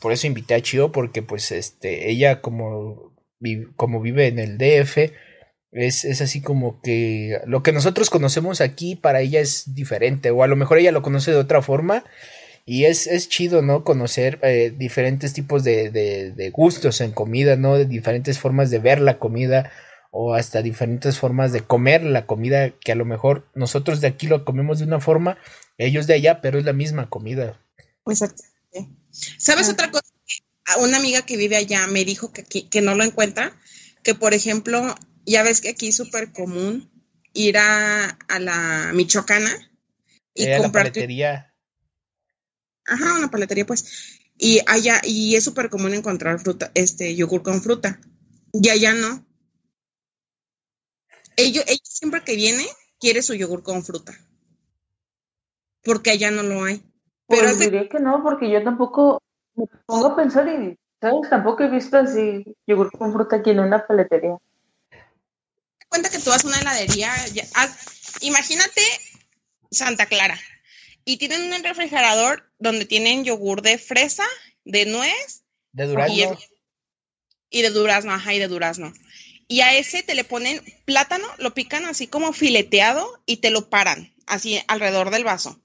por 0.00 0.12
eso 0.12 0.26
invité 0.26 0.54
a 0.54 0.60
Chio, 0.62 0.90
porque 0.90 1.22
pues 1.22 1.52
este, 1.52 2.10
ella 2.10 2.40
como, 2.40 3.13
como 3.76 4.00
vive 4.00 4.26
en 4.26 4.38
el 4.38 4.58
DF, 4.58 5.12
es, 5.72 6.04
es 6.04 6.20
así 6.20 6.40
como 6.40 6.80
que 6.80 7.40
lo 7.46 7.62
que 7.62 7.72
nosotros 7.72 8.10
conocemos 8.10 8.60
aquí 8.60 8.94
para 8.94 9.20
ella 9.20 9.40
es 9.40 9.74
diferente, 9.74 10.30
o 10.30 10.42
a 10.42 10.46
lo 10.46 10.56
mejor 10.56 10.78
ella 10.78 10.92
lo 10.92 11.02
conoce 11.02 11.32
de 11.32 11.38
otra 11.38 11.62
forma 11.62 12.04
y 12.66 12.84
es, 12.84 13.06
es 13.06 13.28
chido, 13.28 13.60
¿no? 13.60 13.84
Conocer 13.84 14.38
eh, 14.42 14.72
diferentes 14.76 15.34
tipos 15.34 15.64
de, 15.64 15.90
de, 15.90 16.50
gustos 16.50 17.00
en 17.00 17.12
comida, 17.12 17.56
¿no? 17.56 17.76
De 17.76 17.84
diferentes 17.84 18.38
formas 18.38 18.70
de 18.70 18.78
ver 18.78 19.00
la 19.00 19.18
comida 19.18 19.70
o 20.10 20.34
hasta 20.34 20.62
diferentes 20.62 21.18
formas 21.18 21.52
de 21.52 21.60
comer 21.60 22.04
la 22.04 22.24
comida 22.24 22.70
que 22.70 22.92
a 22.92 22.94
lo 22.94 23.04
mejor 23.04 23.46
nosotros 23.54 24.00
de 24.00 24.06
aquí 24.06 24.28
lo 24.28 24.44
comemos 24.44 24.78
de 24.78 24.84
una 24.84 25.00
forma, 25.00 25.36
ellos 25.76 26.06
de 26.06 26.14
allá, 26.14 26.40
pero 26.40 26.58
es 26.58 26.64
la 26.64 26.72
misma 26.72 27.10
comida. 27.10 27.60
Exactamente. 28.06 28.54
¿Sabes 29.10 29.68
otra 29.68 29.90
cosa? 29.90 30.13
Una 30.78 30.96
amiga 30.96 31.22
que 31.22 31.36
vive 31.36 31.56
allá 31.56 31.86
me 31.86 32.04
dijo 32.04 32.32
que, 32.32 32.44
que 32.44 32.80
no 32.80 32.94
lo 32.94 33.04
encuentra, 33.04 33.58
que 34.02 34.14
por 34.14 34.34
ejemplo, 34.34 34.94
ya 35.26 35.42
ves 35.42 35.60
que 35.60 35.70
aquí 35.70 35.88
es 35.88 35.96
súper 35.96 36.32
común 36.32 36.90
ir 37.34 37.58
a, 37.58 38.08
a 38.28 38.38
la 38.38 38.92
Michoacana 38.94 39.50
y 40.34 40.44
eh, 40.44 40.58
comprar 40.58 40.92
Ajá, 42.86 43.14
una 43.18 43.30
paletería, 43.30 43.66
pues. 43.66 44.20
Y 44.36 44.60
allá, 44.66 45.00
y 45.04 45.36
es 45.36 45.44
súper 45.44 45.70
común 45.70 45.94
encontrar 45.94 46.38
fruta, 46.40 46.70
este, 46.74 47.14
yogur 47.14 47.42
con 47.42 47.62
fruta. 47.62 48.00
Y 48.52 48.68
allá 48.68 48.92
no. 48.92 49.24
Ellos, 51.36 51.64
ella 51.66 51.80
siempre 51.82 52.22
que 52.22 52.36
viene, 52.36 52.66
quiere 53.00 53.22
su 53.22 53.34
yogur 53.34 53.62
con 53.62 53.84
fruta. 53.84 54.12
Porque 55.82 56.10
allá 56.10 56.30
no 56.30 56.42
lo 56.42 56.64
hay. 56.64 56.82
Pero 57.26 57.42
pues 57.42 57.58
diría 57.58 57.88
que 57.88 58.00
no, 58.00 58.22
porque 58.22 58.50
yo 58.50 58.62
tampoco 58.62 59.18
me 59.54 59.66
pongo 59.86 60.08
a 60.08 60.16
pensar 60.16 60.48
y, 60.48 60.78
¿sabes? 61.00 61.30
Tampoco 61.30 61.62
he 61.62 61.68
visto 61.68 61.96
así 61.96 62.44
yogur 62.66 62.90
con 62.90 63.12
fruta 63.12 63.36
aquí 63.36 63.50
en 63.50 63.60
una 63.60 63.86
paletería. 63.86 64.36
Cuenta 65.88 66.10
que 66.10 66.18
tú 66.18 66.30
vas 66.30 66.44
a 66.44 66.48
una 66.48 66.58
heladería, 66.58 67.12
imagínate 68.20 68.82
Santa 69.70 70.06
Clara, 70.06 70.38
y 71.04 71.18
tienen 71.18 71.52
un 71.52 71.62
refrigerador 71.62 72.50
donde 72.58 72.84
tienen 72.84 73.24
yogur 73.24 73.62
de 73.62 73.78
fresa, 73.78 74.24
de 74.64 74.86
nuez. 74.86 75.44
De 75.72 75.86
durazno. 75.86 76.38
Y, 77.50 77.62
de 77.62 77.70
durazno, 77.70 78.12
ajá, 78.12 78.34
y 78.34 78.40
de 78.40 78.48
durazno. 78.48 78.92
Y 79.46 79.60
a 79.60 79.76
ese 79.76 80.02
te 80.02 80.14
le 80.14 80.24
ponen 80.24 80.60
plátano, 80.84 81.28
lo 81.38 81.54
pican 81.54 81.84
así 81.84 82.08
como 82.08 82.32
fileteado 82.32 83.20
y 83.26 83.36
te 83.36 83.50
lo 83.50 83.68
paran, 83.68 84.12
así 84.26 84.60
alrededor 84.66 85.10
del 85.10 85.22
vaso. 85.22 85.60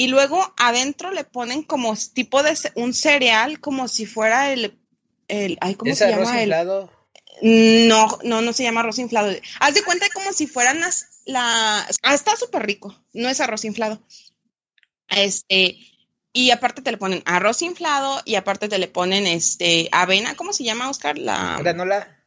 Y 0.00 0.08
luego 0.08 0.54
adentro 0.56 1.10
le 1.10 1.24
ponen 1.24 1.62
como 1.62 1.94
tipo 1.94 2.42
de 2.42 2.56
un 2.74 2.94
cereal, 2.94 3.60
como 3.60 3.86
si 3.86 4.06
fuera 4.06 4.50
el. 4.50 4.80
el 5.28 5.58
ay, 5.60 5.74
¿cómo 5.74 5.94
se 5.94 6.08
llama? 6.08 6.40
Inflado? 6.40 6.90
No, 7.42 8.18
no, 8.24 8.40
no 8.40 8.54
se 8.54 8.62
llama 8.62 8.80
arroz 8.80 8.98
inflado. 8.98 9.30
Haz 9.60 9.74
de 9.74 9.82
cuenta 9.82 10.06
como 10.14 10.32
si 10.32 10.46
fueran 10.46 10.80
las. 10.80 11.22
La, 11.26 11.86
ah, 12.02 12.14
está 12.14 12.34
súper 12.34 12.64
rico, 12.64 12.98
no 13.12 13.28
es 13.28 13.42
arroz 13.42 13.66
inflado. 13.66 14.00
Este, 15.10 15.76
y 16.32 16.50
aparte 16.50 16.80
te 16.80 16.92
le 16.92 16.96
ponen 16.96 17.22
arroz 17.26 17.60
inflado 17.60 18.22
y 18.24 18.36
aparte 18.36 18.70
te 18.70 18.78
le 18.78 18.88
ponen 18.88 19.26
este 19.26 19.90
avena, 19.92 20.34
¿cómo 20.34 20.54
se 20.54 20.64
llama, 20.64 20.88
Oscar? 20.88 21.18
La 21.18 21.58
granola. 21.58 22.24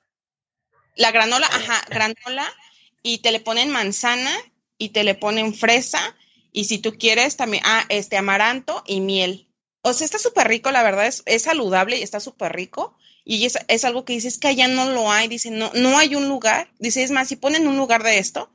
La 0.95 1.09
granola, 1.09 1.47
ajá, 1.47 1.81
granola 1.89 2.53
y 3.01 3.17
te 3.17 3.31
le 3.31 3.39
ponen 3.39 3.71
manzana 3.71 4.31
y 4.77 4.89
te 4.89 5.03
le 5.03 5.15
ponen 5.15 5.55
fresa 5.55 6.15
y 6.53 6.65
si 6.65 6.77
tú 6.77 6.93
quieres 6.97 7.35
también, 7.35 7.63
ah, 7.65 7.83
este 7.89 8.15
amaranto 8.15 8.83
y 8.85 9.01
miel. 9.01 9.49
O 9.81 9.91
sea, 9.91 10.05
está 10.05 10.19
súper 10.19 10.47
rico, 10.47 10.71
la 10.71 10.83
verdad, 10.83 11.07
es, 11.07 11.23
es, 11.25 11.41
saludable 11.41 11.97
y 11.97 12.03
está 12.03 12.19
súper 12.19 12.53
rico. 12.53 12.95
Y 13.25 13.45
es, 13.45 13.57
es, 13.67 13.83
algo 13.83 14.05
que 14.05 14.13
dices 14.13 14.37
que 14.37 14.49
allá 14.49 14.67
no 14.67 14.89
lo 14.91 15.11
hay, 15.11 15.27
dice, 15.27 15.49
no, 15.49 15.71
no 15.73 15.97
hay 15.97 16.15
un 16.15 16.29
lugar. 16.29 16.69
Dice, 16.79 17.03
es 17.03 17.11
más, 17.11 17.27
si 17.27 17.35
ponen 17.35 17.67
un 17.67 17.75
lugar 17.75 18.03
de 18.03 18.19
esto, 18.19 18.49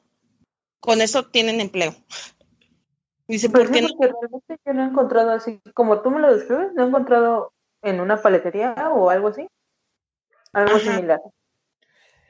con 0.80 1.00
eso 1.00 1.26
tienen 1.26 1.60
empleo. 1.60 1.94
Dice, 3.26 3.50
¿por 3.50 3.70
qué 3.70 3.82
no? 3.82 3.88
realmente 3.98 4.58
yo 4.64 4.72
no 4.72 4.84
he 4.84 4.86
encontrado 4.86 5.32
así, 5.32 5.60
como 5.74 6.00
tú 6.00 6.10
me 6.10 6.18
lo 6.18 6.34
describes, 6.34 6.72
no 6.72 6.84
he 6.84 6.88
encontrado 6.88 7.52
en 7.82 8.00
una 8.00 8.22
paletería 8.22 8.74
o 8.90 9.10
algo 9.10 9.28
así, 9.28 9.46
algo 10.54 10.78
similar. 10.78 11.20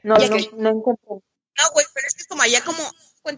No, 0.03 0.15
no, 0.15 0.37
no 0.57 0.69
encontrado. 0.69 1.21
No, 1.57 1.63
güey, 1.73 1.85
pero 1.93 2.05
es 2.05 2.15
que 2.15 2.25
como 2.27 2.41
allá 2.41 2.61
como, 2.65 2.83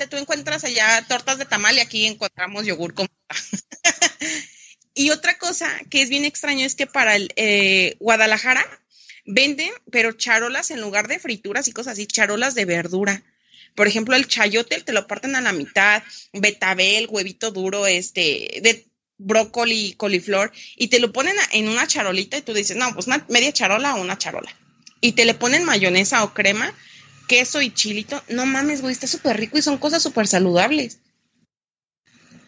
tú 0.07 0.17
encuentras 0.17 0.63
allá 0.63 1.05
tortas 1.07 1.37
de 1.37 1.45
tamal 1.45 1.75
y 1.77 1.79
aquí 1.79 2.05
encontramos 2.05 2.65
yogur 2.65 2.93
con... 2.93 3.07
y 4.93 5.09
otra 5.11 5.37
cosa 5.37 5.67
que 5.89 6.01
es 6.01 6.09
bien 6.09 6.25
extraño 6.25 6.65
es 6.65 6.75
que 6.75 6.87
para 6.87 7.15
el 7.15 7.31
eh, 7.35 7.95
Guadalajara 7.99 8.65
venden, 9.25 9.71
pero 9.91 10.13
charolas 10.13 10.71
en 10.71 10.81
lugar 10.81 11.07
de 11.07 11.19
frituras 11.19 11.67
y 11.67 11.71
cosas 11.71 11.93
así, 11.93 12.07
charolas 12.07 12.55
de 12.55 12.65
verdura. 12.65 13.23
Por 13.75 13.87
ejemplo, 13.87 14.15
el 14.15 14.27
chayote 14.27 14.81
te 14.81 14.93
lo 14.93 15.07
parten 15.07 15.35
a 15.35 15.41
la 15.41 15.53
mitad, 15.53 16.03
betabel, 16.33 17.07
huevito 17.09 17.51
duro, 17.51 17.87
este, 17.87 18.59
de 18.61 18.85
brócoli, 19.17 19.93
coliflor, 19.93 20.51
y 20.75 20.87
te 20.87 20.99
lo 20.99 21.13
ponen 21.13 21.35
en 21.51 21.69
una 21.69 21.87
charolita 21.87 22.37
y 22.37 22.41
tú 22.41 22.53
dices, 22.53 22.75
no, 22.75 22.93
pues 22.93 23.07
media 23.29 23.53
charola 23.53 23.95
o 23.95 24.01
una 24.01 24.17
charola. 24.17 24.53
Y 24.99 25.13
te 25.13 25.25
le 25.25 25.33
ponen 25.33 25.63
mayonesa 25.63 26.23
o 26.23 26.33
crema, 26.33 26.73
queso 27.31 27.61
y 27.61 27.73
chilito. 27.73 28.21
No 28.27 28.45
mames, 28.45 28.81
güey, 28.81 28.91
está 28.91 29.07
súper 29.07 29.37
rico 29.37 29.57
y 29.57 29.61
son 29.61 29.77
cosas 29.77 30.03
súper 30.03 30.27
saludables. 30.27 30.99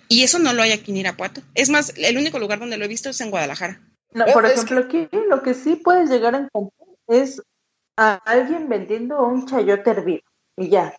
Y 0.10 0.24
eso 0.24 0.40
no 0.40 0.52
lo 0.52 0.62
hay 0.62 0.74
aquí 0.74 0.92
en 0.92 0.98
Irapuato. 0.98 1.40
Es 1.56 1.70
más, 1.70 1.94
el 1.96 2.18
único 2.18 2.38
lugar 2.38 2.60
donde 2.60 2.78
lo 2.78 2.84
he 2.84 2.90
visto 2.90 3.10
es 3.10 3.22
en 3.22 3.32
Guadalajara. 3.32 3.80
No, 4.12 4.26
por 4.26 4.46
ejemplo, 4.46 4.82
aquí 4.82 5.08
lo 5.30 5.42
que 5.42 5.54
sí 5.54 5.78
puedes 5.78 6.10
llegar 6.10 6.36
a 6.36 6.40
encontrar 6.40 6.90
es 7.08 7.42
a 7.96 8.16
alguien 8.26 8.68
vendiendo 8.68 9.24
un 9.24 9.48
chayote 9.48 9.90
hervido 9.90 10.24
y 10.58 10.68
ya. 10.68 10.94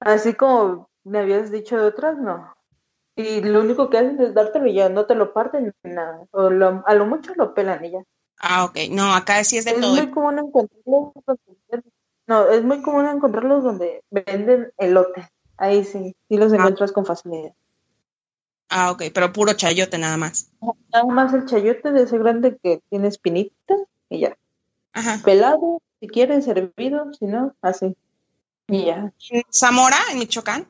Así 0.00 0.34
como 0.34 0.90
me 1.02 1.20
habías 1.20 1.50
dicho 1.50 1.78
de 1.78 1.84
otras, 1.84 2.18
no. 2.18 2.54
Y 3.16 3.40
lo 3.40 3.62
único 3.62 3.88
que 3.88 3.96
hacen 3.96 4.20
es 4.20 4.34
dártelo 4.34 4.66
y 4.66 4.74
ya 4.74 4.90
no 4.90 5.06
te 5.06 5.14
lo 5.14 5.32
parten 5.32 5.72
ni 5.82 5.92
nada. 5.94 6.26
O 6.32 6.48
a 6.48 6.94
lo 6.94 7.06
mucho 7.06 7.32
lo 7.36 7.54
pelan 7.54 7.82
y 7.86 7.92
ya. 7.92 8.00
Ah, 8.38 8.64
ok. 8.66 8.76
No, 8.90 9.14
acá 9.14 9.42
sí 9.44 9.56
es 9.56 9.64
de 9.64 9.72
todo. 9.72 9.96
Es 9.96 10.02
muy 10.02 10.12
común 10.12 10.38
encontrarlos. 10.38 11.12
No, 12.28 12.46
es 12.50 12.62
muy 12.62 12.82
común 12.82 13.06
encontrarlos 13.06 13.64
donde 13.64 14.04
venden 14.10 14.70
elotes. 14.76 15.26
Ahí 15.56 15.82
sí, 15.82 16.14
sí 16.28 16.36
los 16.36 16.52
ah. 16.52 16.56
encuentras 16.56 16.92
con 16.92 17.06
facilidad. 17.06 17.54
Ah, 18.68 18.92
ok, 18.92 19.04
pero 19.14 19.32
puro 19.32 19.54
chayote 19.54 19.96
nada 19.96 20.18
más. 20.18 20.50
Nada 20.92 21.06
más 21.06 21.32
el 21.32 21.46
chayote 21.46 21.90
de 21.90 22.02
ese 22.02 22.18
grande 22.18 22.58
que 22.62 22.82
tiene 22.90 23.08
espinitas 23.08 23.78
y 24.10 24.20
ya. 24.20 24.36
Ajá. 24.92 25.22
Pelado, 25.24 25.80
si 26.00 26.06
quieren, 26.06 26.42
servido, 26.42 27.10
si 27.18 27.24
no, 27.24 27.56
así. 27.62 27.96
Y 28.68 28.84
ya. 28.84 29.10
En 29.30 29.42
Zamora, 29.50 29.96
en 30.12 30.18
Michoacán, 30.18 30.68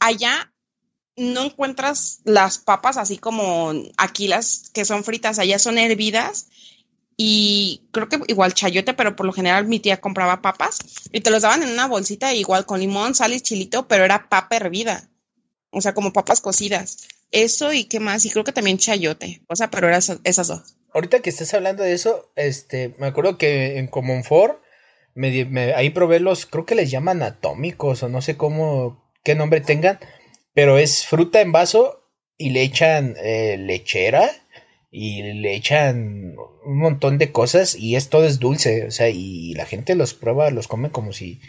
allá 0.00 0.52
no 1.16 1.44
encuentras 1.44 2.22
las 2.24 2.58
papas 2.58 2.96
así 2.96 3.18
como 3.18 3.72
aquí 3.98 4.26
las 4.26 4.70
que 4.70 4.84
son 4.84 5.04
fritas, 5.04 5.38
allá 5.38 5.60
son 5.60 5.78
hervidas 5.78 6.48
y 7.24 7.86
creo 7.92 8.08
que 8.08 8.18
igual 8.26 8.52
chayote, 8.52 8.94
pero 8.94 9.14
por 9.14 9.24
lo 9.24 9.32
general 9.32 9.64
mi 9.66 9.78
tía 9.78 10.00
compraba 10.00 10.42
papas 10.42 10.80
y 11.12 11.20
te 11.20 11.30
los 11.30 11.42
daban 11.42 11.62
en 11.62 11.70
una 11.70 11.86
bolsita 11.86 12.34
igual 12.34 12.66
con 12.66 12.80
limón, 12.80 13.14
sal 13.14 13.32
y 13.32 13.40
chilito, 13.40 13.86
pero 13.86 14.04
era 14.04 14.28
papa 14.28 14.56
hervida, 14.56 15.08
o 15.70 15.80
sea, 15.80 15.94
como 15.94 16.12
papas 16.12 16.40
cocidas. 16.40 17.06
Eso 17.30 17.72
y 17.72 17.84
qué 17.84 18.00
más, 18.00 18.26
y 18.26 18.30
creo 18.30 18.42
que 18.42 18.50
también 18.50 18.78
chayote, 18.78 19.40
o 19.46 19.54
sea, 19.54 19.70
pero 19.70 19.86
eran 19.86 20.02
esas 20.24 20.48
dos. 20.48 20.76
Ahorita 20.92 21.20
que 21.20 21.30
estás 21.30 21.54
hablando 21.54 21.84
de 21.84 21.92
eso, 21.92 22.32
este, 22.34 22.96
me 22.98 23.06
acuerdo 23.06 23.38
que 23.38 23.78
en 23.78 23.86
Comonfort 23.86 24.60
me, 25.14 25.44
me, 25.44 25.74
ahí 25.74 25.90
probé 25.90 26.18
los, 26.18 26.44
creo 26.44 26.66
que 26.66 26.74
les 26.74 26.90
llaman 26.90 27.22
atómicos 27.22 28.02
o 28.02 28.08
no 28.08 28.20
sé 28.20 28.36
cómo, 28.36 29.12
qué 29.22 29.36
nombre 29.36 29.60
tengan, 29.60 30.00
pero 30.54 30.76
es 30.76 31.06
fruta 31.06 31.40
en 31.40 31.52
vaso 31.52 32.10
y 32.36 32.50
le 32.50 32.62
echan 32.62 33.14
eh, 33.22 33.58
lechera 33.58 34.28
y 34.94 35.22
le 35.22 35.56
echan 35.56 36.36
un 36.66 36.78
montón 36.78 37.16
de 37.16 37.32
cosas 37.32 37.74
y 37.74 37.96
es 37.96 38.10
todo 38.10 38.26
es 38.26 38.38
dulce, 38.38 38.86
o 38.86 38.90
sea, 38.90 39.08
y 39.08 39.54
la 39.54 39.64
gente 39.64 39.94
los 39.94 40.12
prueba, 40.12 40.50
los 40.50 40.68
come 40.68 40.90
como 40.90 41.12
si 41.14 41.40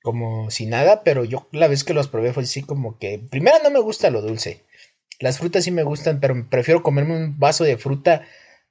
como 0.00 0.50
si 0.50 0.66
nada, 0.66 1.02
pero 1.02 1.24
yo 1.24 1.48
la 1.50 1.66
vez 1.66 1.82
que 1.82 1.94
los 1.94 2.08
probé 2.08 2.32
fue 2.32 2.44
así 2.44 2.62
como 2.62 2.98
que 2.98 3.18
primero 3.18 3.56
no 3.64 3.70
me 3.70 3.80
gusta 3.80 4.10
lo 4.10 4.22
dulce. 4.22 4.60
Las 5.18 5.38
frutas 5.38 5.64
sí 5.64 5.70
me 5.70 5.82
gustan, 5.82 6.20
pero 6.20 6.48
prefiero 6.48 6.82
comerme 6.82 7.16
un 7.16 7.38
vaso 7.38 7.64
de 7.64 7.78
fruta 7.78 8.26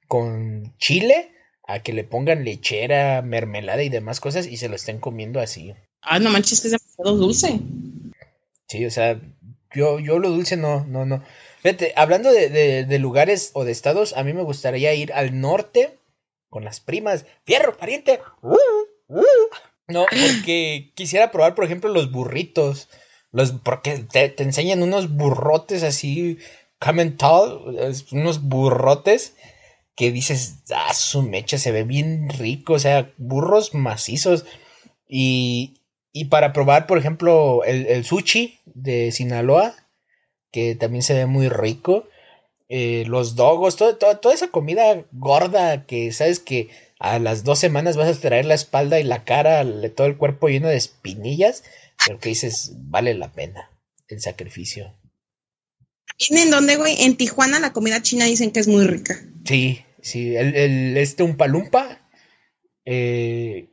con 0.08 0.74
chile 0.78 1.32
a 1.66 1.80
que 1.80 1.92
le 1.92 2.04
pongan 2.04 2.44
lechera, 2.44 3.20
mermelada 3.20 3.82
y 3.82 3.88
demás 3.88 4.20
cosas 4.20 4.46
y 4.46 4.56
se 4.56 4.68
lo 4.68 4.76
estén 4.76 5.00
comiendo 5.00 5.40
así. 5.40 5.74
Ah, 6.00 6.18
no 6.18 6.30
manches, 6.30 6.60
que 6.60 6.68
es 6.68 6.72
demasiado 6.72 7.16
dulce. 7.16 7.60
Sí, 8.68 8.86
o 8.86 8.90
sea, 8.90 9.20
yo, 9.74 9.98
yo 9.98 10.18
lo 10.18 10.30
dulce 10.30 10.56
no, 10.56 10.86
no, 10.86 11.04
no. 11.04 11.22
Hablando 11.96 12.30
de, 12.30 12.84
de, 12.84 12.98
lugares 12.98 13.50
o 13.54 13.64
de 13.64 13.72
estados, 13.72 14.16
a 14.16 14.22
mí 14.22 14.32
me 14.32 14.42
gustaría 14.42 14.92
ir 14.94 15.12
al 15.12 15.40
norte 15.40 15.98
con 16.50 16.64
las 16.64 16.80
primas. 16.80 17.24
Fierro, 17.44 17.76
pariente. 17.76 18.20
Uh, 18.42 18.56
uh. 19.08 19.24
No, 19.88 20.06
porque 20.06 20.92
quisiera 20.94 21.30
probar, 21.30 21.54
por 21.54 21.64
ejemplo, 21.64 21.90
los 21.90 22.10
burritos. 22.10 22.88
Los, 23.32 23.52
porque 23.52 23.98
te, 23.98 24.28
te 24.28 24.42
enseñan 24.42 24.82
unos 24.82 25.10
burrotes 25.10 25.82
así, 25.82 26.38
comen 26.78 27.16
unos 28.12 28.42
burrotes 28.42 29.34
que 29.96 30.10
dices, 30.10 30.56
ah, 30.74 30.92
su 30.92 31.22
mecha 31.22 31.58
se 31.58 31.72
ve 31.72 31.84
bien 31.84 32.28
rico, 32.28 32.74
o 32.74 32.78
sea, 32.78 33.12
burros 33.16 33.74
macizos. 33.74 34.44
Y, 35.08 35.80
y 36.12 36.26
para 36.26 36.52
probar, 36.52 36.86
por 36.86 36.98
ejemplo, 36.98 37.62
el, 37.64 38.04
sushi 38.04 38.60
de 38.66 39.12
Sinaloa, 39.12 39.74
que 40.54 40.76
también 40.76 41.02
se 41.02 41.14
ve 41.14 41.26
muy 41.26 41.48
rico. 41.48 42.08
Eh, 42.68 43.02
los 43.08 43.34
dogos, 43.34 43.74
todo, 43.74 43.96
toda 43.96 44.32
esa 44.32 44.52
comida 44.52 45.04
gorda 45.10 45.84
que 45.84 46.12
sabes 46.12 46.38
que 46.38 46.68
a 47.00 47.18
las 47.18 47.42
dos 47.42 47.58
semanas 47.58 47.96
vas 47.96 48.16
a 48.16 48.20
traer 48.20 48.44
la 48.44 48.54
espalda 48.54 49.00
y 49.00 49.02
la 49.02 49.24
cara, 49.24 49.66
todo 49.96 50.06
el 50.06 50.16
cuerpo 50.16 50.48
lleno 50.48 50.68
de 50.68 50.76
espinillas, 50.76 51.64
pero 52.06 52.20
que 52.20 52.28
dices, 52.28 52.70
vale 52.76 53.14
la 53.14 53.32
pena 53.32 53.68
el 54.06 54.20
sacrificio. 54.20 54.94
¿En 56.30 56.50
dónde, 56.52 56.76
güey? 56.76 57.02
En 57.02 57.16
Tijuana 57.16 57.58
la 57.58 57.72
comida 57.72 58.00
china 58.00 58.26
dicen 58.26 58.52
que 58.52 58.60
es 58.60 58.68
muy 58.68 58.86
rica. 58.86 59.20
Sí, 59.44 59.84
sí, 60.02 60.36
el, 60.36 60.54
el 60.54 60.96
este 60.98 61.24
un 61.24 61.36
palumpa, 61.36 61.98
eh, 62.84 63.70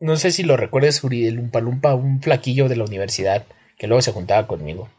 no 0.00 0.16
sé 0.16 0.32
si 0.32 0.42
lo 0.42 0.56
recuerdas, 0.56 1.04
Uri, 1.04 1.26
el 1.28 1.38
Umpalumpa, 1.38 1.94
un 1.94 2.20
flaquillo 2.20 2.68
de 2.68 2.74
la 2.74 2.84
universidad 2.84 3.46
que 3.78 3.86
luego 3.86 4.02
se 4.02 4.10
juntaba 4.10 4.48
conmigo. 4.48 4.90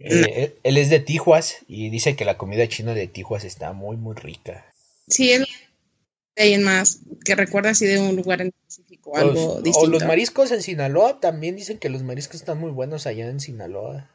Eh, 0.00 0.56
él, 0.62 0.76
es 0.76 0.90
de 0.90 1.00
Tijuas 1.00 1.58
y 1.66 1.90
dice 1.90 2.14
que 2.14 2.24
la 2.24 2.38
comida 2.38 2.68
china 2.68 2.94
de 2.94 3.08
Tijuas 3.08 3.44
está 3.44 3.72
muy, 3.72 3.96
muy 3.96 4.14
rica. 4.14 4.72
Sí, 5.08 5.32
él 5.32 5.46
hay 6.36 6.54
en 6.54 6.62
más 6.62 7.00
que 7.24 7.34
recuerda 7.34 7.70
así 7.70 7.86
de 7.86 7.98
un 7.98 8.14
lugar 8.14 8.40
en 8.40 8.52
específico, 8.68 9.16
algo 9.16 9.60
distinto. 9.60 9.80
O 9.80 9.90
los 9.90 10.04
mariscos 10.04 10.52
en 10.52 10.62
Sinaloa 10.62 11.18
también 11.18 11.56
dicen 11.56 11.78
que 11.78 11.88
los 11.88 12.04
mariscos 12.04 12.36
están 12.36 12.58
muy 12.58 12.70
buenos 12.70 13.06
allá 13.06 13.28
en 13.28 13.40
Sinaloa. 13.40 14.08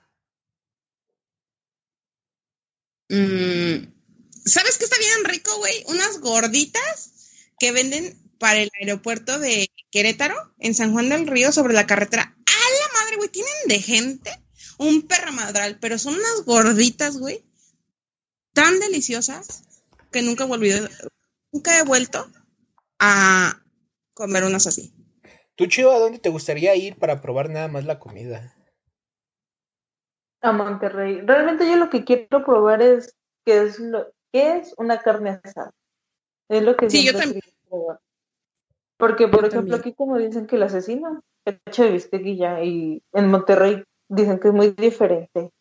Mm, 3.09 3.91
¿Sabes 4.45 4.77
qué 4.77 4.85
está 4.85 4.97
bien 4.97 5.25
rico, 5.25 5.57
güey? 5.57 5.83
Unas 5.87 6.19
gorditas 6.21 7.11
que 7.59 7.73
venden 7.73 8.17
para 8.39 8.61
el 8.61 8.69
aeropuerto 8.79 9.37
de 9.39 9.69
Querétaro, 9.91 10.35
en 10.59 10.73
San 10.73 10.93
Juan 10.93 11.09
del 11.09 11.27
Río, 11.27 11.51
sobre 11.51 11.73
la 11.73 11.85
carretera. 11.85 12.23
¡A 12.23 12.51
la 12.51 13.01
madre, 13.01 13.17
güey! 13.17 13.29
Tienen 13.29 13.53
de 13.67 13.79
gente 13.79 14.42
un 14.77 15.07
madral, 15.35 15.77
pero 15.79 15.97
son 15.97 16.15
unas 16.15 16.45
gorditas, 16.45 17.17
güey, 17.17 17.43
tan 18.53 18.79
deliciosas 18.79 19.63
que 20.11 20.21
nunca 20.21 20.45
he 20.45 20.89
nunca 21.51 21.79
he 21.79 21.83
vuelto 21.83 22.25
a 22.99 23.61
comer 24.13 24.43
unas 24.43 24.67
así. 24.67 24.93
¿Tú, 25.55 25.67
Chivo, 25.67 25.91
a 25.91 25.99
dónde 25.99 26.19
te 26.19 26.29
gustaría 26.29 26.75
ir 26.75 26.97
para 26.97 27.21
probar 27.21 27.49
nada 27.49 27.67
más 27.67 27.85
la 27.85 27.99
comida? 27.99 28.55
A 30.41 30.51
Monterrey. 30.51 31.21
Realmente 31.21 31.67
yo 31.67 31.75
lo 31.75 31.89
que 31.89 32.03
quiero 32.03 32.43
probar 32.43 32.81
es 32.81 33.15
qué 33.45 33.63
es 33.63 33.79
lo 33.79 34.11
qué 34.31 34.57
es 34.57 34.73
una 34.77 34.99
carne 34.99 35.39
asada. 35.43 35.71
Es 36.49 36.63
lo 36.63 36.75
que 36.75 36.89
sí, 36.89 37.05
yo 37.05 37.13
también. 37.17 37.41
Porque, 38.97 39.27
por 39.27 39.45
ejemplo, 39.45 39.75
aquí 39.75 39.93
como 39.93 40.17
dicen 40.17 40.47
que 40.47 40.55
el 40.55 40.63
asesino 40.63 41.23
es 41.45 41.55
hecho 41.65 41.83
de 41.83 41.91
bistequilla 41.91 42.63
y 42.63 43.03
en 43.13 43.29
Monterrey 43.29 43.83
dicen 44.13 44.39
que 44.39 44.47
es 44.49 44.53
muy 44.53 44.71
diferente. 44.71 45.51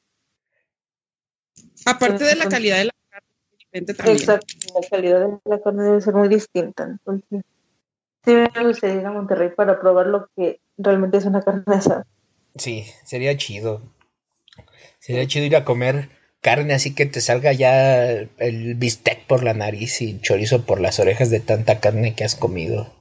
Aparte 1.86 2.24
de 2.24 2.36
la 2.36 2.48
calidad 2.48 2.78
de 2.78 2.84
la 2.86 2.92
carne, 3.10 3.28
diferente 3.58 3.94
también. 3.94 4.16
Exacto, 4.16 4.54
la 4.74 4.88
calidad 4.88 5.20
de 5.20 5.38
la 5.44 5.60
carne 5.60 5.84
debe 5.84 6.00
ser 6.00 6.14
muy 6.14 6.28
distinta. 6.28 6.84
Entonces, 6.84 7.42
sí 8.24 8.32
me 8.32 8.66
gustaría 8.66 9.00
ir 9.00 9.06
a 9.06 9.12
Monterrey 9.12 9.50
para 9.56 9.80
probar 9.80 10.06
lo 10.06 10.28
que 10.36 10.60
realmente 10.78 11.18
es 11.18 11.24
una 11.24 11.42
carne 11.42 11.64
asada. 11.66 12.06
Sí, 12.56 12.86
sería 13.04 13.36
chido. 13.36 13.82
Sería 14.98 15.26
chido 15.26 15.46
ir 15.46 15.56
a 15.56 15.64
comer 15.64 16.10
carne 16.40 16.74
así 16.74 16.94
que 16.94 17.06
te 17.06 17.20
salga 17.20 17.52
ya 17.52 18.04
el 18.04 18.74
bistec 18.74 19.26
por 19.26 19.44
la 19.44 19.54
nariz 19.54 20.02
y 20.02 20.20
chorizo 20.20 20.66
por 20.66 20.80
las 20.80 20.98
orejas 20.98 21.30
de 21.30 21.40
tanta 21.40 21.80
carne 21.80 22.14
que 22.14 22.24
has 22.24 22.34
comido. 22.34 22.92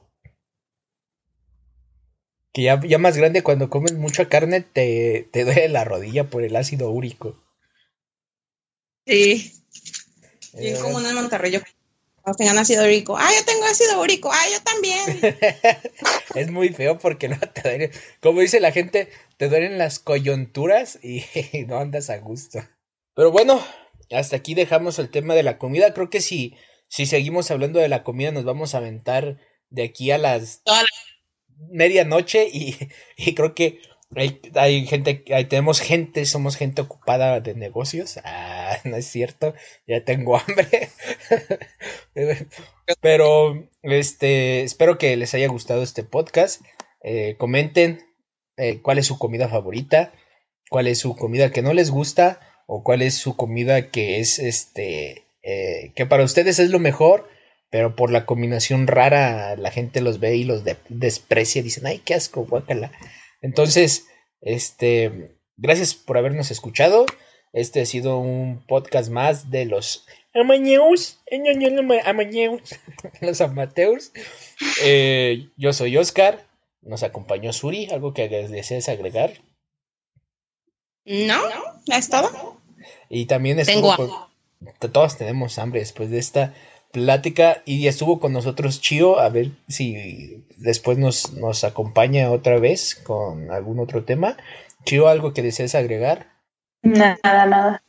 Que 2.52 2.62
ya, 2.62 2.80
ya 2.84 2.98
más 2.98 3.16
grande, 3.16 3.42
cuando 3.42 3.70
comes 3.70 3.94
mucha 3.94 4.28
carne, 4.28 4.60
te, 4.60 5.28
te 5.32 5.44
duele 5.44 5.68
la 5.68 5.84
rodilla 5.84 6.28
por 6.28 6.42
el 6.44 6.54
ácido 6.56 6.90
úrico. 6.90 7.36
Sí. 9.06 9.52
Bien 10.54 10.80
como 10.80 11.00
en 11.00 11.14
Monterrey, 11.14 11.50
yo 11.50 11.60
tengan 12.36 12.58
ácido 12.58 12.84
úrico. 12.84 13.16
Ah, 13.16 13.30
yo 13.36 13.44
tengo 13.44 13.64
ácido 13.64 14.00
úrico. 14.00 14.30
Ah, 14.32 14.44
yo 14.52 14.62
también. 14.62 15.36
es 16.34 16.50
muy 16.50 16.68
feo 16.68 16.98
porque 16.98 17.28
no 17.28 17.38
te 17.38 17.62
duele. 17.62 17.90
Como 18.20 18.40
dice 18.40 18.60
la 18.60 18.70
gente, 18.70 19.08
te 19.38 19.48
duelen 19.48 19.78
las 19.78 19.98
coyunturas 19.98 20.98
y 21.02 21.24
no 21.66 21.78
andas 21.78 22.10
a 22.10 22.18
gusto. 22.18 22.60
Pero 23.14 23.30
bueno, 23.30 23.64
hasta 24.10 24.36
aquí 24.36 24.54
dejamos 24.54 24.98
el 24.98 25.10
tema 25.10 25.34
de 25.34 25.42
la 25.42 25.58
comida. 25.58 25.94
Creo 25.94 26.10
que 26.10 26.20
si, 26.20 26.56
si 26.88 27.06
seguimos 27.06 27.50
hablando 27.50 27.80
de 27.80 27.88
la 27.88 28.04
comida, 28.04 28.30
nos 28.30 28.44
vamos 28.44 28.74
a 28.74 28.78
aventar 28.78 29.38
de 29.70 29.84
aquí 29.84 30.10
a 30.10 30.18
las 30.18 30.62
medianoche 31.70 32.48
y, 32.52 32.76
y 33.16 33.34
creo 33.34 33.54
que 33.54 33.80
hay, 34.54 34.86
gente, 34.86 35.24
ahí 35.32 35.46
tenemos 35.46 35.80
gente, 35.80 36.26
somos 36.26 36.56
gente 36.56 36.82
ocupada 36.82 37.40
de 37.40 37.54
negocios. 37.54 38.18
Ah, 38.24 38.76
no 38.84 38.96
es 38.96 39.06
cierto, 39.06 39.54
ya 39.86 40.04
tengo 40.04 40.36
hambre. 40.38 40.90
Pero, 43.00 43.68
este, 43.82 44.62
espero 44.62 44.98
que 44.98 45.16
les 45.16 45.34
haya 45.34 45.48
gustado 45.48 45.82
este 45.82 46.02
podcast. 46.02 46.62
Eh, 47.02 47.36
comenten 47.38 48.04
eh, 48.56 48.80
cuál 48.82 48.98
es 48.98 49.06
su 49.06 49.18
comida 49.18 49.48
favorita, 49.48 50.12
cuál 50.68 50.86
es 50.86 50.98
su 50.98 51.16
comida 51.16 51.50
que 51.50 51.62
no 51.62 51.72
les 51.72 51.90
gusta 51.90 52.40
o 52.66 52.84
cuál 52.84 53.02
es 53.02 53.14
su 53.14 53.34
comida 53.36 53.90
que 53.90 54.20
es, 54.20 54.38
este, 54.38 55.24
eh, 55.42 55.92
que 55.94 56.06
para 56.06 56.24
ustedes 56.24 56.58
es 56.58 56.70
lo 56.70 56.78
mejor, 56.78 57.28
pero 57.72 57.96
por 57.96 58.12
la 58.12 58.26
combinación 58.26 58.86
rara 58.86 59.56
la 59.56 59.70
gente 59.70 60.02
los 60.02 60.20
ve 60.20 60.36
y 60.36 60.44
los 60.44 60.62
desprecia, 60.90 61.62
dicen, 61.62 61.86
ay, 61.86 62.02
qué 62.04 62.12
asco, 62.12 62.44
guácala. 62.44 62.92
Entonces, 63.40 64.08
este, 64.42 65.38
gracias 65.56 65.94
por 65.94 66.18
habernos 66.18 66.50
escuchado. 66.50 67.06
Este 67.54 67.80
ha 67.80 67.86
sido 67.86 68.18
un 68.18 68.62
podcast 68.66 69.10
más 69.10 69.50
de 69.50 69.64
los 69.64 70.06
amañeus, 72.04 72.60
los 73.22 73.40
amateurs. 73.40 74.12
Eh, 74.82 75.48
yo 75.56 75.72
soy 75.72 75.96
Oscar, 75.96 76.46
nos 76.82 77.02
acompañó 77.02 77.54
Suri, 77.54 77.88
¿algo 77.90 78.12
que 78.12 78.28
desees 78.28 78.90
agregar? 78.90 79.32
No, 81.06 81.40
¿ha 81.90 81.96
estado? 81.96 82.60
Y 83.08 83.24
también 83.24 83.58
estuvo 83.60 84.28
todos 84.92 85.16
tenemos 85.16 85.58
hambre 85.58 85.80
después 85.80 86.10
de 86.10 86.18
esta 86.18 86.54
plática 86.92 87.62
y 87.64 87.88
estuvo 87.88 88.20
con 88.20 88.32
nosotros 88.32 88.80
Chio, 88.80 89.18
a 89.18 89.28
ver 89.30 89.50
si 89.66 90.44
después 90.58 90.98
nos, 90.98 91.32
nos 91.32 91.64
acompaña 91.64 92.30
otra 92.30 92.58
vez 92.60 92.94
con 92.94 93.50
algún 93.50 93.80
otro 93.80 94.04
tema. 94.04 94.36
Chio, 94.84 95.08
¿algo 95.08 95.32
que 95.32 95.42
desees 95.42 95.74
agregar? 95.74 96.30
Nada, 96.82 97.18
nada. 97.46 97.82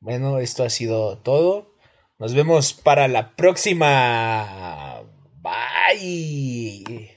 Bueno, 0.00 0.38
esto 0.38 0.64
ha 0.64 0.70
sido 0.70 1.18
todo. 1.18 1.70
Nos 2.18 2.34
vemos 2.34 2.72
para 2.72 3.08
la 3.08 3.34
próxima. 3.36 5.02
Bye. 5.40 7.10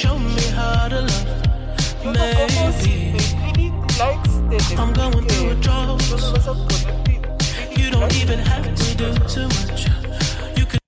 Show 0.00 0.18
me 0.18 0.40
how 0.56 0.88
to 0.88 1.02
love. 1.02 1.40
Maybe 4.48 4.76
I'm 4.78 4.92
going 4.94 5.26
through 5.28 5.50
a 5.50 5.54
drought. 5.56 6.00
You 7.76 7.90
don't 7.90 8.14
even 8.14 8.38
have 8.38 8.74
to 8.74 8.96
do 8.96 9.12
too 9.28 9.48
much. 9.48 10.09